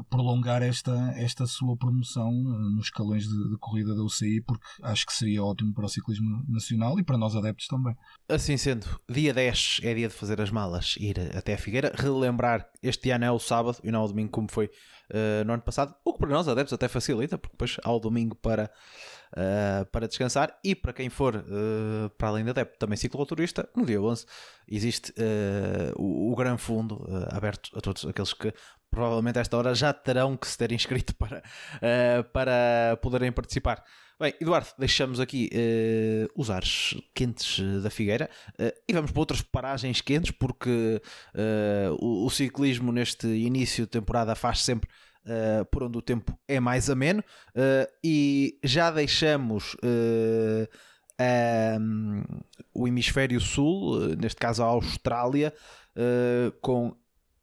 prolongar 0.09 0.62
esta, 0.62 1.12
esta 1.16 1.45
sua 1.47 1.76
promoção 1.76 2.30
nos 2.30 2.87
escalões 2.87 3.25
de, 3.25 3.50
de, 3.50 3.59
corrida 3.59 3.92
da 3.92 4.02
UCI, 4.04 4.40
porque 4.42 4.64
acho 4.83 5.04
que 5.04 5.12
seria 5.12 5.42
ótimo 5.42 5.75
para 5.75 5.85
o 5.85 5.88
ciclismo 5.88 6.45
nacional 6.49 6.97
e 6.99 7.02
para 7.02 7.18
nós 7.18 7.35
adeptos 7.35 7.66
também. 7.66 7.95
Assim 8.28 8.57
sendo, 8.57 8.87
dia 9.09 9.35
10 9.35 9.80
é 9.83 9.95
dia 9.95 10.09
de 10.09 10.14
fazer 10.14 10.40
as 10.40 10.50
malas, 10.50 10.95
ir 11.00 11.18
até 11.37 11.54
a 11.54 11.59
Figueira, 11.59 11.92
relembrar 11.97 12.68
este 12.80 13.11
ano 13.11 13.25
é 13.25 13.30
o 13.33 13.38
sábado 13.38 13.78
e 13.83 13.90
não 13.90 14.04
o 14.04 14.09
domingo, 14.09 14.30
como 14.30 14.49
foi 14.49 14.66
uh, 14.66 15.45
no 15.45 15.54
ano 15.54 15.62
passado, 15.62 15.95
o 16.04 16.12
que 16.12 16.18
para 16.18 16.30
nós 16.30 16.49
adeptos 16.49 16.73
até 16.73 16.88
facilita, 16.88 17.28
porque 17.37 17.55
depois 17.55 17.77
há 17.83 17.93
o 17.93 17.99
domingo 17.99 18.37
para, 18.37 18.71
uh, 19.33 19.85
para 19.87 20.07
descansar 20.09 20.59
e 20.65 20.75
para 20.75 20.93
quem 20.93 21.11
for 21.11 21.37
uh, 21.37 22.11
para 22.17 22.29
além 22.29 22.45
de 22.45 22.51
adepto 22.51 22.79
também 22.79 22.97
cicloturista, 22.97 23.69
no 23.77 23.85
dia 23.85 24.01
11 24.01 24.25
existe 24.67 25.13
o, 25.97 26.33
o 26.33 26.37
Gran 26.37 26.57
Fundo 26.57 27.05
aberto 27.31 27.77
a 27.77 27.81
todos 27.81 28.07
aqueles 28.07 28.33
que 28.33 28.53
provavelmente 28.91 29.39
a 29.39 29.43
esta 29.43 29.57
hora 29.57 29.75
já 29.75 29.93
terão 29.93 30.37
que 30.37 30.47
se 30.47 30.57
ter 30.57 30.73
inscrito 30.73 31.15
para, 31.17 31.43
para 32.33 32.99
poderem 33.03 33.33
participar. 33.33 33.85
Bem, 34.21 34.35
Eduardo, 34.41 34.67
deixamos 34.77 35.21
aqui 35.21 35.49
uh, 35.53 36.29
os 36.35 36.51
ares 36.51 36.97
quentes 37.15 37.61
da 37.81 37.89
Figueira 37.89 38.29
uh, 38.61 38.73
e 38.89 38.93
vamos 38.93 39.13
para 39.13 39.21
outras 39.21 39.43
paragens 39.43 40.01
quentes, 40.01 40.33
porque 40.33 41.01
uh, 41.37 42.05
o, 42.05 42.27
o, 42.27 42.31
ciclismo 42.31 42.91
neste 42.91 43.29
início 43.29 43.85
de 43.85 43.91
temporada 43.93 44.35
faz 44.35 44.65
sempre 44.65 44.91
por 45.71 45.83
onde 45.83 45.99
o 45.99 46.03
tempo 46.03 46.39
é 46.47 46.61
mais 46.61 46.89
ameno 46.89 47.23
e 48.03 48.59
já 48.63 48.91
deixamos. 48.91 49.77
Um, 51.21 52.23
o 52.73 52.87
hemisfério 52.87 53.41
sul, 53.41 54.17
neste 54.17 54.39
caso 54.41 54.63
a 54.63 54.67
Austrália, 54.67 55.53
com 56.61 56.95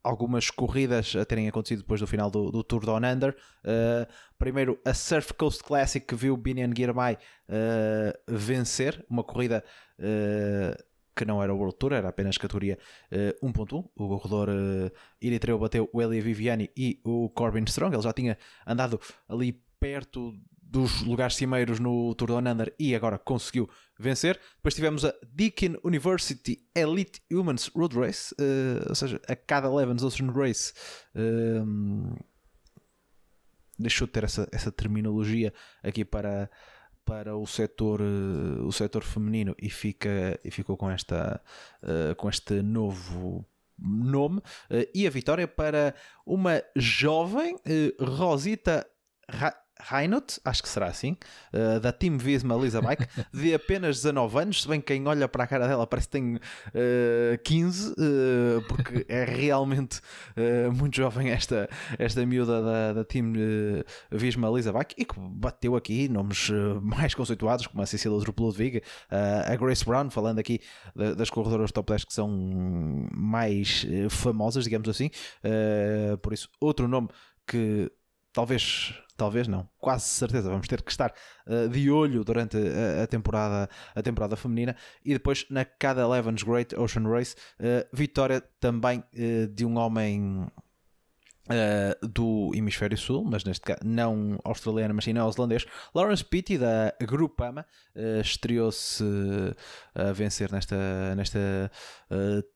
algumas 0.06 0.50
corridas 0.50 1.16
a 1.16 1.24
terem 1.24 1.48
acontecido 1.48 1.80
depois 1.80 2.00
do 2.00 2.06
final 2.06 2.30
do, 2.30 2.52
do 2.52 2.62
Tour 2.62 2.86
Down 2.86 2.98
Under. 3.04 3.36
Uh, 3.64 4.06
primeiro, 4.38 4.78
a 4.84 4.94
Surf 4.94 5.34
Coast 5.34 5.64
Classic 5.64 6.06
que 6.06 6.14
viu 6.14 6.36
Binion 6.36 6.70
Girmay 6.74 7.14
uh, 7.14 8.16
vencer 8.28 9.04
uma 9.10 9.24
corrida 9.24 9.64
uh, 9.98 10.84
que 11.16 11.24
não 11.24 11.42
era 11.42 11.52
o 11.52 11.56
World 11.56 11.76
Tour, 11.78 11.92
era 11.92 12.08
apenas 12.08 12.36
categoria 12.36 12.78
1.1. 13.42 13.88
O 13.96 14.18
corredor 14.18 14.50
Eritreu 15.20 15.58
bateu 15.58 15.88
o 15.92 16.02
Elia 16.02 16.22
Viviani 16.22 16.70
e 16.76 17.00
o 17.04 17.30
Corbin 17.30 17.64
Strong. 17.64 17.96
Ele 17.96 18.02
já 18.02 18.12
tinha 18.12 18.38
andado 18.66 19.00
ali 19.28 19.60
perto 19.80 20.34
dos 20.68 21.02
lugares 21.02 21.36
cimeiros 21.36 21.78
no 21.78 22.14
Tour 22.14 22.28
Down 22.28 22.52
Under 22.52 22.74
e 22.78 22.94
agora 22.94 23.18
conseguiu 23.18 23.68
vencer. 23.98 24.38
Depois 24.56 24.74
tivemos 24.74 25.04
a 25.04 25.14
Deakin 25.32 25.76
University 25.84 26.58
Elite 26.74 27.22
Humans 27.30 27.70
Road 27.74 27.96
Race, 27.96 28.34
uh, 28.34 28.88
ou 28.88 28.94
seja, 28.94 29.20
a 29.28 29.36
cada 29.36 29.72
Levens 29.72 30.02
Ocean 30.02 30.30
Race. 30.32 30.72
Uh, 31.14 32.16
deixou 33.78 34.06
de 34.06 34.12
ter 34.12 34.24
essa, 34.24 34.48
essa 34.52 34.72
terminologia 34.72 35.52
aqui 35.82 36.04
para, 36.04 36.50
para 37.06 37.36
o 37.36 37.46
setor, 37.46 38.00
uh, 38.02 38.66
o 38.66 38.72
setor 38.72 39.04
feminino 39.04 39.54
e, 39.62 39.70
fica, 39.70 40.38
e 40.44 40.50
ficou 40.50 40.76
com, 40.76 40.90
esta, 40.90 41.40
uh, 41.82 42.14
com 42.16 42.28
este 42.28 42.60
novo 42.60 43.46
nome. 43.78 44.38
Uh, 44.68 44.86
e 44.92 45.06
a 45.06 45.10
vitória 45.10 45.46
para 45.46 45.94
uma 46.26 46.62
jovem 46.76 47.56
Rosita. 47.98 48.86
Ra 49.28 49.56
Reinot, 49.80 50.40
acho 50.44 50.62
que 50.62 50.68
será 50.68 50.86
assim, 50.86 51.16
uh, 51.52 51.78
da 51.80 51.92
Team 51.92 52.18
Visma 52.18 52.56
Lisa 52.56 52.80
Bike, 52.80 53.06
de 53.32 53.54
apenas 53.54 53.96
19 53.96 54.38
anos, 54.38 54.62
se 54.62 54.68
bem 54.68 54.80
que 54.80 54.86
quem 54.86 55.06
olha 55.06 55.28
para 55.28 55.44
a 55.44 55.46
cara 55.46 55.68
dela 55.68 55.86
parece 55.86 56.08
que 56.08 56.12
tem 56.12 56.36
uh, 56.36 57.38
15, 57.44 57.92
uh, 57.92 57.94
porque 58.68 59.04
é 59.08 59.24
realmente 59.28 60.00
uh, 60.36 60.72
muito 60.72 60.96
jovem 60.96 61.30
esta, 61.30 61.68
esta 61.98 62.24
miúda 62.24 62.62
da, 62.62 62.92
da 62.94 63.04
Team 63.04 63.34
Visma 64.10 64.48
Lisa 64.50 64.72
Bike 64.72 64.94
e 64.98 65.04
que 65.04 65.14
bateu 65.18 65.76
aqui 65.76 66.08
nomes 66.08 66.50
mais 66.82 67.14
conceituados, 67.14 67.66
como 67.66 67.82
a 67.82 67.86
Cecília 67.86 68.18
Drupelodvig, 68.18 68.82
a 69.10 69.54
Grace 69.56 69.84
Brown, 69.84 70.10
falando 70.10 70.38
aqui 70.38 70.60
das 70.94 71.30
corredoras 71.30 71.72
top 71.72 71.90
10 71.90 72.04
que 72.04 72.14
são 72.14 72.28
mais 73.12 73.86
famosas, 74.10 74.64
digamos 74.64 74.88
assim, 74.88 75.10
por 76.22 76.32
isso, 76.32 76.48
outro 76.60 76.88
nome 76.88 77.08
que 77.46 77.90
talvez 78.36 78.92
talvez 79.16 79.48
não, 79.48 79.66
quase 79.78 80.04
certeza, 80.04 80.50
vamos 80.50 80.68
ter 80.68 80.82
que 80.82 80.90
estar 80.90 81.10
uh, 81.46 81.70
de 81.70 81.90
olho 81.90 82.22
durante 82.22 82.58
a, 82.58 83.04
a, 83.04 83.06
temporada, 83.06 83.66
a 83.94 84.02
temporada 84.02 84.36
feminina 84.36 84.76
e 85.02 85.14
depois 85.14 85.46
na 85.48 85.64
cada 85.64 86.02
Eleven's 86.02 86.42
Great 86.42 86.76
Ocean 86.76 87.08
Race, 87.08 87.34
uh, 87.58 87.88
vitória 87.96 88.42
também 88.60 88.98
uh, 88.98 89.46
de 89.48 89.64
um 89.64 89.78
homem 89.78 90.46
do 92.02 92.50
hemisfério 92.56 92.98
sul, 92.98 93.24
mas 93.24 93.44
neste 93.44 93.60
caso 93.60 93.78
não 93.84 94.36
australiano, 94.42 94.92
mas 94.92 95.04
sim 95.04 95.12
neozelandês. 95.12 95.64
Lawrence 95.94 96.24
Pitty 96.24 96.58
da 96.58 96.92
Grupama 97.00 97.64
estreou-se 98.20 99.04
a 99.94 100.10
vencer 100.10 100.50
nesta, 100.50 101.14
nesta 101.14 101.70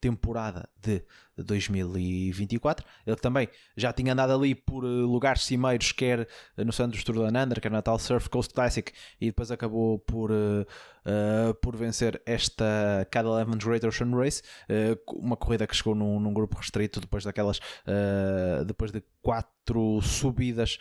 temporada 0.01 0.69
de 0.83 1.05
2024. 1.44 2.87
Ele 3.06 3.16
também 3.16 3.49
já 3.76 3.92
tinha 3.92 4.12
andado 4.12 4.32
ali 4.32 4.54
por 4.54 4.85
lugares 4.85 5.44
cimeiros, 5.44 5.92
quer 5.92 6.28
no 6.56 6.73
Santos 6.73 7.02
Tour 7.04 7.26
Under, 7.26 7.61
quer 7.61 7.70
na 7.70 7.80
Natal 7.80 7.99
Surf 7.99 8.28
Coast 8.28 8.52
Classic, 8.52 8.92
e 9.20 9.26
depois 9.26 9.50
acabou 9.50 9.99
por, 9.99 10.30
uh, 10.30 11.54
por 11.62 11.76
vencer 11.76 12.20
esta 12.26 13.06
Cada 13.11 13.28
Eleven's 13.28 13.64
Great 13.64 13.87
Ocean 13.87 14.11
Race, 14.14 14.42
uh, 14.68 15.18
uma 15.18 15.37
corrida 15.37 15.66
que 15.66 15.75
chegou 15.75 15.94
num, 15.94 16.20
num 16.20 16.32
grupo 16.32 16.59
restrito 16.59 17.00
depois 17.00 17.25
daquelas, 17.25 17.59
uh, 17.59 18.64
depois 18.66 18.92
de 18.92 19.02
quatro 19.23 20.00
subidas 20.02 20.78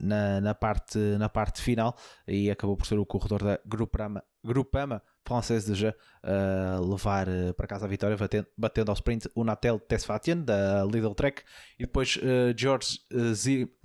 na, 0.00 0.40
na, 0.40 0.54
parte, 0.54 0.98
na 1.18 1.28
parte 1.28 1.60
final, 1.60 1.96
e 2.26 2.50
acabou 2.50 2.76
por 2.76 2.86
ser 2.86 2.98
o 2.98 3.04
corredor 3.04 3.42
da 3.42 3.60
Grupama, 3.66 4.22
Grupama 4.44 5.02
francês 5.28 5.66
de 5.66 5.74
já 5.74 5.90
uh, 5.90 6.90
levar 6.90 7.28
uh, 7.28 7.52
para 7.54 7.66
casa 7.66 7.84
a 7.84 7.88
vitória, 7.88 8.16
batendo, 8.16 8.46
batendo 8.56 8.90
ao 8.90 8.94
sprint 8.94 9.28
o 9.34 9.44
Natel 9.44 9.78
Tesfatian 9.78 10.38
da 10.38 10.82
Lidl 10.84 11.14
Trek 11.14 11.42
e 11.78 11.84
depois 11.84 12.16
uh, 12.16 12.56
George 12.56 12.98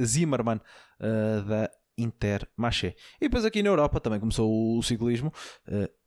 Zimmermann 0.02 0.62
da 1.46 1.70
Intermarché. 1.98 2.96
E 3.20 3.26
depois 3.26 3.44
aqui 3.44 3.62
na 3.62 3.68
Europa 3.68 4.00
também 4.00 4.22
começou 4.22 4.78
o 4.78 4.82
ciclismo, 4.82 5.34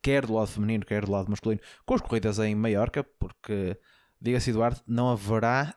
quer 0.01 0.25
do 0.25 0.33
lado 0.33 0.47
feminino, 0.47 0.87
quer 0.87 1.05
do 1.05 1.13
lado 1.13 1.29
masculino, 1.29 1.61
com 1.85 1.95
as 1.95 2.01
corridas 2.01 2.39
em 2.39 2.55
Maiorca, 2.55 3.05
porque 3.05 3.77
diga-se 4.19 4.51
Eduardo, 4.51 4.81
não 4.87 5.11
haverá 5.11 5.75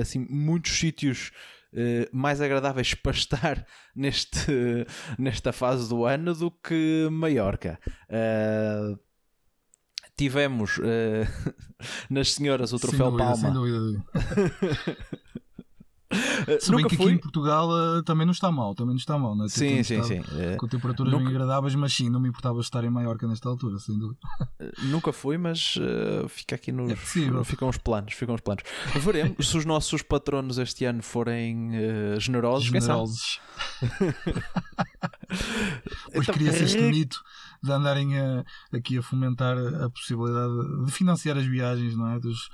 assim 0.00 0.26
muitos 0.28 0.76
sítios 0.76 1.30
uh, 1.72 2.08
mais 2.12 2.40
agradáveis 2.40 2.94
para 2.94 3.12
estar 3.12 3.66
neste, 3.94 4.86
nesta 5.18 5.52
fase 5.52 5.88
do 5.88 6.04
ano 6.04 6.34
do 6.34 6.50
que 6.50 7.08
Maiorca. 7.10 7.78
Uh, 8.08 8.98
tivemos 10.16 10.78
uh, 10.78 10.82
nas 12.10 12.32
senhoras 12.32 12.72
o 12.72 12.78
troféu 12.78 13.10
sem 13.10 13.10
dúvida, 13.10 13.24
Palma. 13.24 13.36
Sem 13.36 13.52
dúvida. 13.52 14.06
Se 16.60 16.70
Nunca 16.70 16.82
bem 16.82 16.86
que 16.88 16.96
fui. 16.96 17.04
aqui 17.06 17.14
em 17.14 17.18
Portugal 17.18 17.68
uh, 17.68 18.02
também 18.02 18.24
não 18.26 18.32
está 18.32 18.50
mal, 18.50 18.74
também 18.74 18.92
não 18.94 18.98
está 18.98 19.18
mal, 19.18 19.36
não 19.36 19.44
é? 19.44 19.48
Sim, 19.48 19.82
sim, 19.82 20.02
sim. 20.02 20.22
Com 20.58 20.66
temperaturas 20.66 21.12
Nunca- 21.12 21.26
bem 21.26 21.34
agradáveis, 21.34 21.74
mas 21.74 21.92
sim, 21.92 22.08
não 22.08 22.18
me 22.18 22.28
importava 22.30 22.58
estar 22.60 22.82
em 22.82 22.88
Maiorca 22.90 23.26
nesta 23.28 23.46
altura, 23.48 23.78
sem 23.78 23.98
dúvida. 23.98 24.18
Nunca 24.84 25.12
fui, 25.12 25.36
mas 25.36 25.76
uh, 25.76 26.26
fica 26.28 26.54
aqui 26.54 26.72
nos. 26.72 26.90
É 26.90 26.94
possível. 26.96 27.44
ficam 27.44 27.68
os 27.68 27.76
planos, 27.76 28.14
ficam 28.14 28.34
os 28.34 28.40
planos. 28.40 28.62
Veremos 29.04 29.48
se 29.50 29.56
os 29.58 29.66
nossos 29.66 30.00
patronos 30.02 30.56
este 30.56 30.86
ano 30.86 31.02
forem 31.02 31.70
uh, 32.16 32.18
generosos. 32.20 32.68
Generosos. 32.68 33.40
Pois 36.12 36.22
Então, 36.26 36.34
cria-se 36.34 36.64
este 36.64 36.78
eh, 36.78 36.90
mito 36.90 37.20
de 37.62 37.70
andarem 37.72 38.18
a- 38.18 38.44
aqui 38.72 38.96
a 38.98 39.02
fomentar 39.02 39.56
a 39.58 39.90
possibilidade 39.90 40.84
de 40.86 40.90
financiar 40.90 41.36
as 41.36 41.44
viagens 41.44 41.94
não 41.96 42.08
é? 42.12 42.18
dos, 42.18 42.48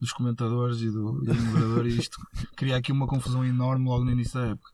dos 0.00 0.12
comentadores 0.12 0.80
e 0.80 0.90
do, 0.90 1.22
e 1.22 1.26
do 1.26 1.34
moderador, 1.42 1.86
e 1.86 1.96
isto 1.98 2.16
cria 2.56 2.76
aqui 2.76 2.92
uma 2.92 3.06
confusão 3.06 3.44
enorme 3.44 3.86
logo 3.86 4.04
no 4.04 4.12
início 4.12 4.38
da 4.40 4.46
época. 4.48 4.70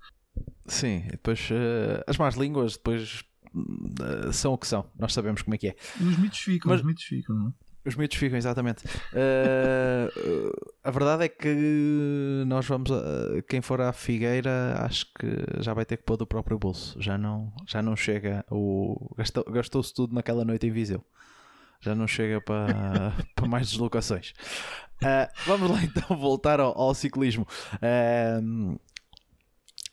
Sim, 0.67 1.05
e 1.07 1.11
depois 1.13 1.49
uh, 1.51 2.03
as 2.07 2.17
más 2.17 2.35
línguas 2.37 2.75
depois 2.75 3.25
uh, 3.55 4.33
são 4.33 4.53
o 4.53 4.59
que 4.59 4.67
são. 4.67 4.87
Nós 4.99 5.13
sabemos 5.13 5.43
como 5.43 5.55
é 5.55 5.59
que 5.59 5.69
é. 5.69 5.77
E 6.01 6.05
os 6.05 6.17
mitos 6.19 6.39
ficam, 6.39 6.71
Mas- 6.71 6.81
os 6.81 6.87
mitos 6.87 7.05
ficam, 7.05 7.37
não 7.37 7.49
é? 7.49 7.53
Os 7.83 7.97
mitos 7.97 8.19
ficam, 8.19 8.37
exatamente. 8.37 8.85
Uh, 8.87 10.49
uh, 10.49 10.73
a 10.85 10.91
verdade 10.91 11.25
é 11.25 11.29
que 11.29 12.45
nós 12.47 12.67
vamos. 12.67 12.91
a- 12.93 13.43
quem 13.49 13.63
for 13.63 13.81
à 13.81 13.91
Figueira, 13.93 14.75
acho 14.85 15.07
que 15.19 15.27
já 15.63 15.73
vai 15.73 15.87
ter 15.87 15.97
que 15.97 16.03
pôr 16.05 16.19
do 16.19 16.27
próprio 16.27 16.59
bolso. 16.59 17.01
Já 17.01 17.17
não, 17.17 17.51
já 17.67 17.81
não 17.81 17.97
chega. 17.97 18.45
O, 18.51 19.15
gastou- 19.17 19.45
Gastou-se 19.51 19.95
tudo 19.95 20.15
naquela 20.15 20.45
noite 20.45 20.67
em 20.67 20.71
Viseu. 20.71 21.03
Já 21.81 21.95
não 21.95 22.07
chega 22.07 22.39
para, 22.43 23.15
para 23.35 23.49
mais 23.49 23.71
deslocações. 23.71 24.35
Uh, 25.03 25.31
vamos 25.47 25.71
lá 25.71 25.83
então 25.85 26.17
voltar 26.17 26.61
ao, 26.61 26.77
ao 26.79 26.95
ciclismo. 26.95 27.47
Um, 28.43 28.79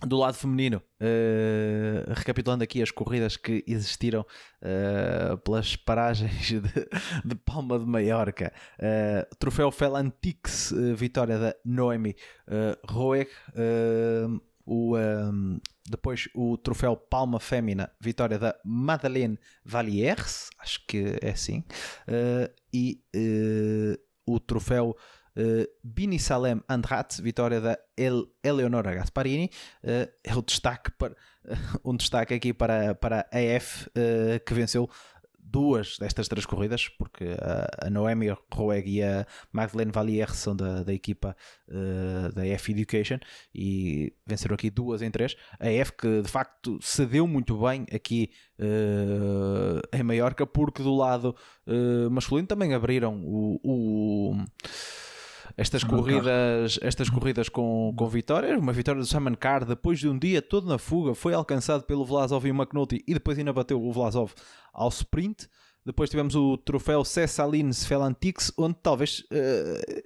do 0.06 0.18
lado 0.18 0.36
feminino, 0.36 0.78
uh, 1.02 2.14
recapitulando 2.14 2.64
aqui 2.64 2.84
as 2.84 2.92
corridas 2.92 3.36
que 3.36 3.64
existiram 3.66 4.22
uh, 4.22 5.38
pelas 5.40 5.76
paragens 5.76 6.46
de, 6.46 6.62
de 6.62 7.36
Palma 7.44 7.80
de 7.80 7.86
Maiorca, 7.86 8.54
uh, 8.78 9.36
troféu 9.38 9.72
Felantix, 9.72 10.72
uh, 10.72 10.96
vitória 10.96 11.40
da 11.40 11.56
Noemi 11.66 12.16
uh, 12.48 12.94
Roeg, 12.94 13.28
uh, 13.50 14.40
o, 14.68 14.98
um, 14.98 15.60
depois 15.90 16.28
o 16.36 16.58
troféu 16.58 16.96
Palma 16.96 17.40
Fémina, 17.40 17.90
vitória 18.00 18.38
da 18.38 18.56
Madeleine 18.64 19.40
Valliers, 19.64 20.50
acho 20.60 20.86
que 20.86 21.16
é 21.22 21.30
assim, 21.30 21.64
uh, 22.08 22.54
e 22.72 23.02
uh, 23.16 24.07
o 24.28 24.40
troféu 24.40 24.96
Uh, 25.40 25.68
Bini 25.84 26.18
Salem 26.18 26.60
Andrat, 26.68 27.22
vitória 27.22 27.62
da 27.62 27.78
El 27.96 28.26
Eleonora 28.42 28.96
Gasparini, 28.96 29.52
uh, 29.84 30.12
é 30.24 30.36
o 30.36 30.42
destaque 30.42 30.90
para, 30.98 31.16
um 31.86 31.96
destaque 31.96 32.34
aqui 32.34 32.52
para, 32.52 32.96
para 32.96 33.24
a 33.32 33.40
EF, 33.40 33.86
uh, 33.90 34.44
que 34.44 34.56
venceu 34.56 34.90
duas 35.50 35.98
destas 35.98 36.28
três 36.28 36.46
corridas, 36.46 36.88
porque 36.90 37.26
a, 37.40 37.88
a 37.88 37.90
Noemi 37.90 38.28
Roeg 38.54 38.90
e 38.90 39.04
a 39.04 39.26
Magdalene 39.52 39.92
Vallier 39.92 40.34
são 40.36 40.56
da, 40.56 40.84
da 40.84 40.94
equipa 40.94 41.36
uh, 41.70 42.32
da 42.34 42.46
EF 42.46 42.70
Education 42.72 43.18
e 43.54 44.14
venceram 44.26 44.56
aqui 44.56 44.70
duas 44.70 45.02
em 45.02 45.10
três. 45.12 45.36
A 45.60 45.72
EF 45.72 45.92
que 45.92 46.22
de 46.22 46.30
facto 46.30 46.78
cedeu 46.82 47.26
muito 47.28 47.58
bem 47.58 47.86
aqui 47.94 48.30
uh, 48.60 49.82
em 49.98 50.04
Maiorca, 50.04 50.46
porque 50.46 50.84
do 50.84 50.96
lado 50.96 51.36
uh, 51.66 52.10
masculino 52.12 52.48
também 52.48 52.74
abriram 52.74 53.22
o- 53.24 53.60
o 53.64 54.36
estas 55.56 55.84
corridas, 55.84 56.80
estas 56.82 57.10
corridas 57.10 57.50
com, 57.50 57.94
com 57.96 58.08
vitórias, 58.08 58.60
uma 58.60 58.74
vitória 58.74 59.00
do 59.00 59.08
Simon 59.08 59.36
Carr 59.36 59.66
depois 59.66 60.00
de 60.00 60.10
um 60.10 60.18
dia 60.18 60.42
todo 60.42 60.68
na 60.68 60.78
fuga, 60.78 61.14
foi 61.16 61.34
alcançado 61.34 61.84
pelo 61.84 62.06
Vlasov 62.06 62.46
e 62.46 62.52
o 62.52 62.56
McNulty 62.56 63.04
e 63.08 63.14
depois 63.14 63.38
ainda 63.38 63.54
bateu 63.54 63.82
o 63.82 63.92
Vlasov 63.92 64.34
ao 64.74 64.90
sprint. 64.90 65.48
Depois 65.86 66.10
tivemos 66.10 66.36
o 66.36 66.58
troféu 66.58 67.06
Cessalines 67.06 67.86
Felantix, 67.86 68.52
onde 68.58 68.76
talvez 68.82 69.24
eh, 69.32 70.04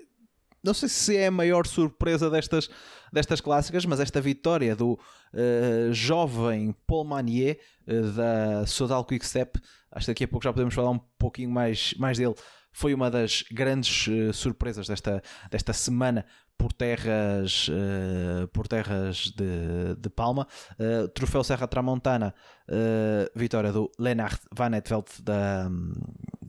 não 0.64 0.74
sei 0.74 0.88
se 0.88 1.18
é 1.18 1.28
a 1.28 1.32
maior 1.32 1.66
surpresa 1.66 2.30
destas, 2.30 2.70
destas 3.12 3.42
clássicas, 3.42 3.86
mas 3.86 4.00
esta 4.00 4.22
vitória 4.22 4.76
do 4.76 5.00
eh, 5.34 5.90
jovem 5.92 6.76
Paul 6.86 7.06
Manier 7.06 7.60
eh, 7.88 8.02
da 8.02 8.66
Sodal 8.68 9.04
Quickstep, 9.04 9.60
acho 9.92 10.06
que 10.06 10.12
daqui 10.12 10.24
a 10.24 10.28
pouco 10.28 10.44
já 10.44 10.54
podemos 10.54 10.74
falar 10.74 10.92
um 10.92 11.00
pouquinho 11.18 11.50
mais, 11.50 11.96
mais 11.98 12.18
dele. 12.18 12.36
Foi 12.72 12.94
uma 12.94 13.10
das 13.12 13.44
grandes 13.52 14.08
eh, 14.08 14.32
surpresas 14.34 14.88
desta, 14.88 15.22
desta 15.50 15.74
semana 15.74 16.26
por 16.58 16.72
terras, 16.72 17.70
eh, 17.72 18.48
por 18.54 18.68
terras 18.68 19.32
de, 19.36 19.96
de 19.98 20.10
Palma. 20.10 20.48
Eh, 20.80 21.08
troféu 21.14 21.44
Serra 21.44 21.68
Tramontana, 21.68 22.34
vitória 23.36 23.72
do 23.74 23.92
Lennart 24.00 24.42
Van 24.56 24.74
Etveld 24.74 25.08
da, 25.22 25.70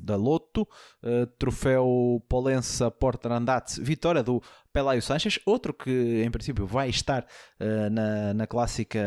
da 0.03 0.17
Lotto. 0.17 0.69
Uh, 1.03 1.27
troféu 1.39 2.23
Polença 2.29 2.91
Portrandat, 2.91 3.81
vitória 3.81 4.23
do 4.23 4.43
Pelaio 4.73 5.01
Sanches, 5.01 5.39
outro 5.47 5.73
que 5.73 6.23
em 6.25 6.31
princípio 6.31 6.67
vai 6.67 6.89
estar 6.89 7.23
uh, 7.61 7.91
na, 7.91 8.35
na 8.35 8.47
clássica 8.47 9.01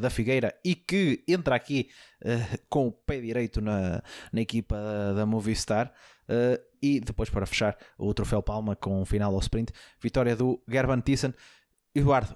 da 0.00 0.08
Figueira 0.08 0.54
e 0.64 0.74
que 0.74 1.22
entra 1.28 1.54
aqui 1.54 1.90
uh, 2.24 2.58
com 2.68 2.86
o 2.88 2.92
pé 2.92 3.20
direito 3.20 3.60
na, 3.60 4.02
na 4.32 4.40
equipa 4.40 4.76
da 5.14 5.26
Movistar. 5.26 5.92
Uh, 6.28 6.60
e 6.80 7.00
depois 7.00 7.28
para 7.30 7.46
fechar 7.46 7.76
o 7.98 8.12
troféu 8.14 8.42
Palma 8.42 8.74
com 8.76 9.00
um 9.00 9.04
final 9.04 9.32
ao 9.34 9.40
sprint, 9.40 9.72
vitória 10.00 10.34
do 10.36 10.62
Gerban 10.68 11.00
Thyssen. 11.00 11.34
Eduardo, 11.94 12.34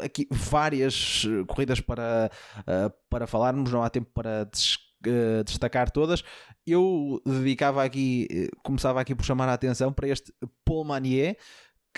aqui 0.00 0.26
várias 0.30 1.24
uh, 1.24 1.44
corridas 1.46 1.80
para, 1.80 2.30
uh, 2.60 2.92
para 3.10 3.26
falarmos, 3.26 3.70
não 3.72 3.82
há 3.82 3.90
tempo 3.90 4.10
para 4.14 4.44
des- 4.44 4.76
uh, 5.06 5.44
destacar 5.44 5.90
todas. 5.90 6.22
Eu 6.66 7.20
dedicava 7.26 7.82
aqui, 7.82 8.28
eh, 8.30 8.48
começava 8.62 9.00
aqui 9.00 9.14
por 9.16 9.24
chamar 9.24 9.48
a 9.48 9.54
atenção 9.54 9.92
para 9.92 10.06
este 10.06 10.32
Paul 10.64 10.84
Manier, 10.84 11.36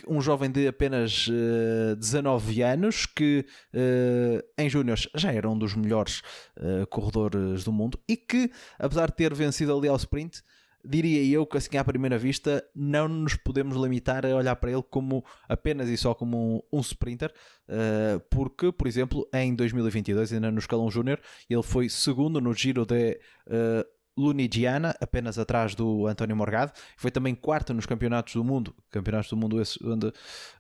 um 0.09 0.23
jovem 0.23 0.51
de 0.51 0.67
apenas 0.67 1.29
eh, 1.31 1.95
19 1.97 2.63
anos, 2.63 3.05
que 3.05 3.45
eh, 3.75 4.43
em 4.57 4.71
Júniors 4.71 5.07
já 5.15 5.31
era 5.33 5.49
um 5.51 5.59
dos 5.59 5.75
melhores 5.77 6.23
eh, 6.57 6.87
corredores 6.87 7.63
do 7.63 7.71
mundo 7.73 8.01
e 8.09 8.17
que, 8.17 8.51
apesar 8.79 9.11
de 9.11 9.17
ter 9.17 9.35
vencido 9.35 9.77
ali 9.77 9.87
ao 9.87 9.97
sprint, 9.97 10.43
diria 10.85 11.25
eu 11.35 11.47
que 11.47 11.57
assim 11.57 11.77
à 11.77 11.85
primeira 11.85 12.19
vista 12.19 12.65
não 12.75 13.09
nos 13.09 13.35
podemos 13.35 13.77
limitar 13.77 14.27
a 14.27 14.35
olhar 14.35 14.55
para 14.57 14.71
ele 14.71 14.83
como 14.83 15.25
apenas 15.49 15.89
e 15.89 15.97
só 15.97 16.15
como 16.15 16.57
um, 16.73 16.79
um 16.79 16.81
sprinter, 16.81 17.33
eh, 17.69 18.21
porque, 18.31 18.71
por 18.71 18.87
exemplo, 18.87 19.29
em 19.33 19.55
2022, 19.55 20.33
ainda 20.33 20.51
no 20.51 20.59
escalão 20.59 20.91
júnior, 20.91 21.21
ele 21.49 21.63
foi 21.63 21.89
segundo 21.89 22.41
no 22.41 22.53
giro 22.53 22.85
de 22.85 23.19
eh, 23.47 23.87
Lunigiana, 24.17 24.95
apenas 25.01 25.39
atrás 25.39 25.75
do 25.75 26.07
António 26.07 26.37
Morgado. 26.37 26.73
Foi 26.97 27.11
também 27.11 27.35
quarto 27.35 27.75
nos 27.75 27.87
campeonatos 27.87 28.35
do 28.35 28.45
mundo, 28.45 28.75
campeonatos 28.91 29.29
do 29.31 29.37
mundo 29.37 29.61
esse 29.61 29.79
onde, 29.85 30.13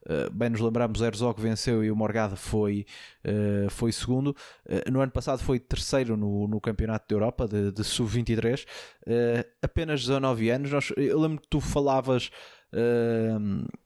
eh, 0.06 0.28
bem 0.32 0.50
nos 0.50 0.60
lembramos, 0.60 1.00
Herzog 1.00 1.40
venceu 1.40 1.84
e 1.84 1.90
o 1.90 1.96
Morgado 1.96 2.36
foi, 2.36 2.84
eh, 3.22 3.66
foi 3.70 3.92
segundo. 3.92 4.34
Eh, 4.66 4.90
no 4.90 5.00
ano 5.00 5.12
passado 5.12 5.38
foi 5.40 5.60
terceiro 5.60 6.16
no, 6.16 6.48
no 6.48 6.60
campeonato 6.60 7.06
da 7.08 7.14
Europa 7.14 7.46
de, 7.46 7.70
de 7.72 7.84
sub-23. 7.84 8.66
Eh, 9.06 9.46
apenas 9.62 10.00
19 10.00 10.50
anos. 10.50 10.70
Nós- 10.72 10.92
eu 10.96 11.20
lembro 11.20 11.40
que 11.40 11.48
tu 11.48 11.60
falavas 11.60 12.30
eh, 12.72 13.36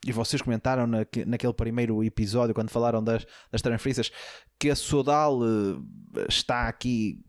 e 0.06 0.12
vocês 0.12 0.40
comentaram 0.40 0.86
naque- 0.86 1.24
naquele 1.26 1.52
primeiro 1.52 2.02
episódio 2.02 2.54
quando 2.54 2.70
falaram 2.70 3.04
das, 3.04 3.26
das 3.52 3.60
transferências 3.60 4.10
que 4.58 4.70
a 4.70 4.74
Sodal 4.74 5.40
eh, 5.44 6.24
está 6.28 6.68
aqui 6.68 7.22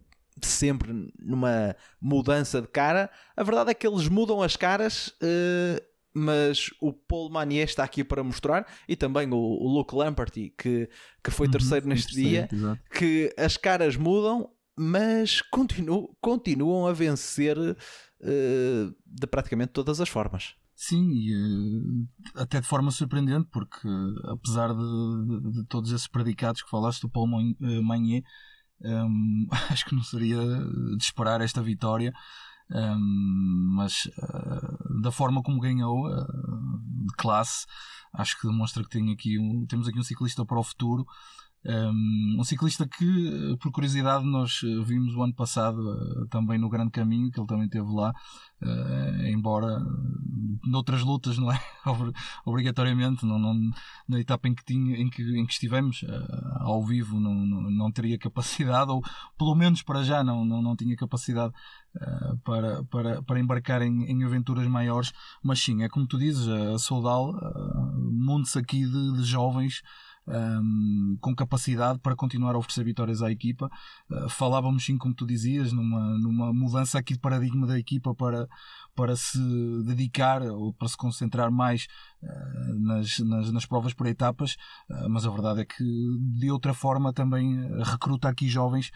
sempre 0.48 1.12
numa 1.20 1.76
mudança 2.02 2.62
de 2.62 2.68
cara. 2.68 3.10
A 3.36 3.44
verdade 3.44 3.72
é 3.72 3.74
que 3.74 3.88
eles 3.88 4.08
mudam 4.08 4.42
as 4.42 4.56
caras, 4.56 5.14
eh, 5.22 5.84
mas 6.14 6.70
o 6.82 6.92
Paul 6.92 7.30
Manier 7.30 7.66
está 7.68 7.84
aqui 7.84 8.04
para 8.04 8.24
mostrar 8.24 8.66
e 8.88 8.96
também 8.96 9.32
o, 9.32 9.38
o 9.38 9.68
Luke 9.68 9.96
Lamperty, 9.96 10.54
que, 10.58 10.90
que 11.24 11.32
foi 11.32 11.48
Uhum, 11.48 11.52
terceiro 11.52 11.88
neste 11.88 12.14
dia, 12.14 12.50
exato. 12.52 12.82
que 12.92 13.34
as 13.38 13.58
caras 13.58 13.96
mudam, 13.96 14.50
mas 14.78 15.42
continuam, 15.42 16.10
continuam 16.22 16.88
a 16.88 16.94
vencer 16.94 17.58
eh, 18.22 18.90
de 19.06 19.28
praticamente 19.28 19.72
todas 19.72 20.00
as 20.02 20.10
formas. 20.10 20.56
Sim, 20.76 21.10
e 21.12 21.34
eh, 21.34 22.42
até 22.42 22.62
de 22.62 22.66
forma 22.68 22.90
surpreendente, 22.92 23.50
porque 23.52 23.86
apesar 24.30 24.70
de, 24.74 25.42
de- 25.42 25.52
de 25.60 25.66
todos 25.66 25.92
esses 25.92 26.08
predicados 26.08 26.62
que 26.64 26.70
falaste 26.70 27.02
do 27.02 27.10
Paul 27.10 27.28
Mon- 27.28 27.54
ehm, 28.84 29.48
acho 29.70 29.86
que 29.86 29.96
não 29.96 30.04
seria 30.04 30.40
de 30.40 31.04
esperar 31.04 31.42
esta 31.42 31.62
vitória, 31.62 32.14
ehm, 32.72 33.00
mas 33.76 34.08
eh, 34.18 35.02
da 35.02 35.12
forma 35.12 35.42
como 35.42 35.60
ganhou, 35.60 36.08
eh, 36.10 36.26
de 37.08 37.16
classe. 37.18 37.66
Acho 38.14 38.40
que 38.40 38.48
demonstra 38.48 38.84
que 38.84 38.90
tem 38.90 39.12
aqui 39.12 39.40
um, 39.40 39.66
temos 39.68 39.88
aqui 39.88 40.00
um 40.00 40.04
ciclista 40.04 40.46
para 40.46 40.60
o 40.60 40.64
futuro. 40.64 41.06
Um, 41.66 42.38
um, 42.40 42.44
ciclista 42.46 42.88
que, 42.88 43.58
por 43.62 43.70
curiosidade, 43.72 44.26
nós 44.26 44.62
vimos 44.86 45.14
o 45.14 45.22
ano 45.22 45.36
passado 45.36 45.78
uh, 45.78 46.26
também 46.30 46.58
no 46.58 46.70
Grande 46.70 46.90
Caminho, 46.90 47.30
que 47.30 47.40
ele 47.40 47.48
também 47.48 47.66
esteve 47.66 47.92
lá, 47.92 48.14
uh, 48.62 49.28
embora 49.28 49.78
noutras 50.64 51.02
lutas, 51.02 51.38
não 51.38 51.52
é? 51.52 51.60
Obrigatoriamente, 52.46 53.26
não, 53.26 53.40
não, 53.40 53.54
na 54.08 54.20
etapa 54.20 54.48
em 54.48 54.56
que, 54.56 54.64
tinha, 54.64 54.98
em 54.98 55.10
que, 55.10 55.22
em 55.22 55.46
que 55.46 55.54
estivemos 55.54 56.04
uh, 56.04 56.58
ao 56.60 56.84
vivo, 56.84 57.20
não, 57.20 57.34
não, 57.34 57.62
não, 57.70 57.92
teria 57.92 58.18
capacidade, 58.18 58.90
ou 58.92 59.02
pelo 59.38 59.56
menos 59.56 59.82
para 59.82 60.04
já 60.04 60.24
não, 60.24 60.46
não, 60.46 60.62
não 60.62 60.76
tinha 60.76 60.96
capacidade 60.96 61.54
para, 62.44 62.84
para, 62.86 63.22
para 63.24 63.40
embarcar 63.40 63.82
em, 63.82 64.06
em 64.06 64.24
aventuras 64.24 64.68
maiores. 64.68 65.12
Mas 65.44 65.60
sim, 65.60 65.84
é 65.84 65.90
como 65.90 66.08
tu 66.08 66.18
dizes, 66.18 66.48
a 66.48 66.78
Soudal, 66.78 67.32
uh, 67.32 68.12
monte-se 68.12 68.58
aqui 68.60 68.86
de, 68.86 69.14
de 69.18 69.24
jovens 69.24 69.82
um, 70.28 71.18
com 71.20 71.36
capacidade 71.36 72.00
para 72.00 72.16
continuar 72.16 72.56
a 72.56 72.58
oferecer 72.58 72.84
vitórias 72.84 73.22
à 73.22 73.32
equipa. 73.32 73.70
Uh, 74.10 74.30
falávamos 74.30 74.86
sim, 74.86 74.98
como 74.98 75.14
tu 75.14 75.26
dizias, 75.26 75.72
numa, 75.72 76.18
numa 76.20 76.54
mudança 76.54 77.00
aqui 77.00 77.14
de 77.14 77.20
paradigma 77.20 77.66
da 77.66 77.78
equipa 77.78 78.14
para, 78.14 78.48
para 78.96 79.16
se 79.16 79.40
dedicar 79.86 80.42
ou 80.44 80.74
para 80.74 80.88
se 80.88 80.98
concentrar 80.98 81.52
mais 81.52 81.88
uh, 82.22 82.80
nas, 82.80 83.20
nas, 83.20 83.52
nas, 83.52 83.66
provas 83.66 83.94
por 83.94 84.08
etapas, 84.08 84.56
uh, 84.90 85.10
mas 85.10 85.26
a 85.26 85.30
verdade 85.30 85.62
é 85.62 85.66
que 85.66 85.84
de 86.38 86.52
outra 86.52 86.74
forma 86.74 87.14
também 87.14 87.60
recruta 87.84 88.30
aqui 88.30 88.48
jovens 88.48 88.92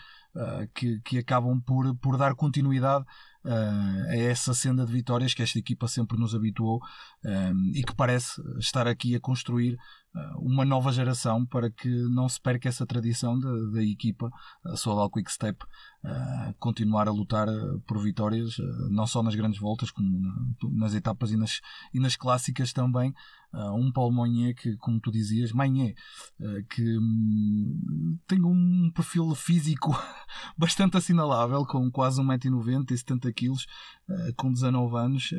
que, 0.74 1.00
que 1.02 1.20
acabam 1.20 1.62
por, 1.62 1.96
por 1.98 2.18
dar 2.18 2.34
continuidade 2.34 3.06
uh, 3.46 4.10
a 4.10 4.16
essa 4.16 4.54
senda 4.54 4.86
de 4.86 4.92
vitórias 4.92 5.34
que 5.34 5.44
esta 5.44 5.60
equipa 5.60 5.88
sempre 5.88 6.18
nos 6.18 6.34
habituou 6.34 6.80
um, 7.24 7.72
e 7.74 7.84
que 7.84 7.96
parece 7.96 8.42
estar 8.58 8.88
aqui 8.88 9.16
a 9.16 9.20
construir 9.20 9.78
uma 10.38 10.64
nova 10.64 10.92
geração 10.92 11.46
para 11.46 11.72
que 11.72 11.90
não 11.90 12.30
se 12.30 12.40
perca 12.40 12.70
essa 12.70 12.86
tradição 12.86 13.40
da, 13.40 13.84
equipa, 13.84 14.30
a 14.66 14.76
Soudal 14.76 15.10
Quick 15.10 15.32
Step, 15.32 15.64
uh, 16.04 16.54
continuar 16.60 17.08
a 17.08 17.12
lutar 17.12 17.48
por 17.88 18.02
vitórias, 18.02 18.58
uh, 18.60 18.90
não 18.92 19.08
só 19.08 19.24
nas 19.24 19.36
grandes 19.36 19.60
voltas, 19.60 19.90
como 19.90 20.08
nas 20.72 20.94
etapas 20.94 21.32
e 21.32 21.38
nas, 21.38 21.62
e 21.94 22.00
nas 22.00 22.16
clássicas 22.16 22.72
também. 22.72 23.14
Uh, 23.54 23.74
um 23.76 23.92
Paulo 23.92 24.12
Monnier 24.12 24.56
que, 24.56 24.76
como 24.78 25.00
tu 25.00 25.12
dizias, 25.12 25.52
Maigné, 25.52 25.94
que 26.72 26.98
um, 26.98 28.18
tem 28.28 28.44
um 28.44 28.92
perfil 28.94 29.34
físico 29.36 29.96
bastante 30.58 30.98
assinalável, 30.98 31.64
com 31.66 31.90
quase 31.92 32.20
1,90m 32.20 32.92
e 32.92 32.96
70kg, 32.96 33.52
com 34.36 34.52
19 34.52 34.98
anos, 34.98 35.30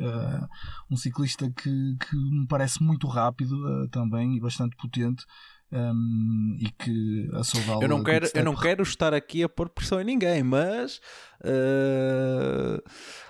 um 0.89 0.97
ciclista 0.97 1.49
que, 1.49 1.97
que 1.97 2.15
me 2.15 2.47
parece 2.47 2.83
muito 2.83 3.07
rápido 3.07 3.87
também 3.89 4.35
e 4.35 4.39
bastante 4.39 4.75
potente. 4.75 5.25
Um, 5.71 6.55
e 6.59 6.69
que 6.69 7.27
a 7.33 7.43
Soudal 7.43 7.81
eu 7.81 7.89
não 7.89 8.03
quero 8.03 8.29
eu 8.35 8.43
não 8.45 8.55
quero 8.55 8.83
estar 8.83 9.15
aqui 9.15 9.41
a 9.41 9.49
pôr 9.49 9.67
pressão 9.67 9.99
em 9.99 10.03
ninguém 10.03 10.43
mas 10.43 11.01
uh, 11.41 12.81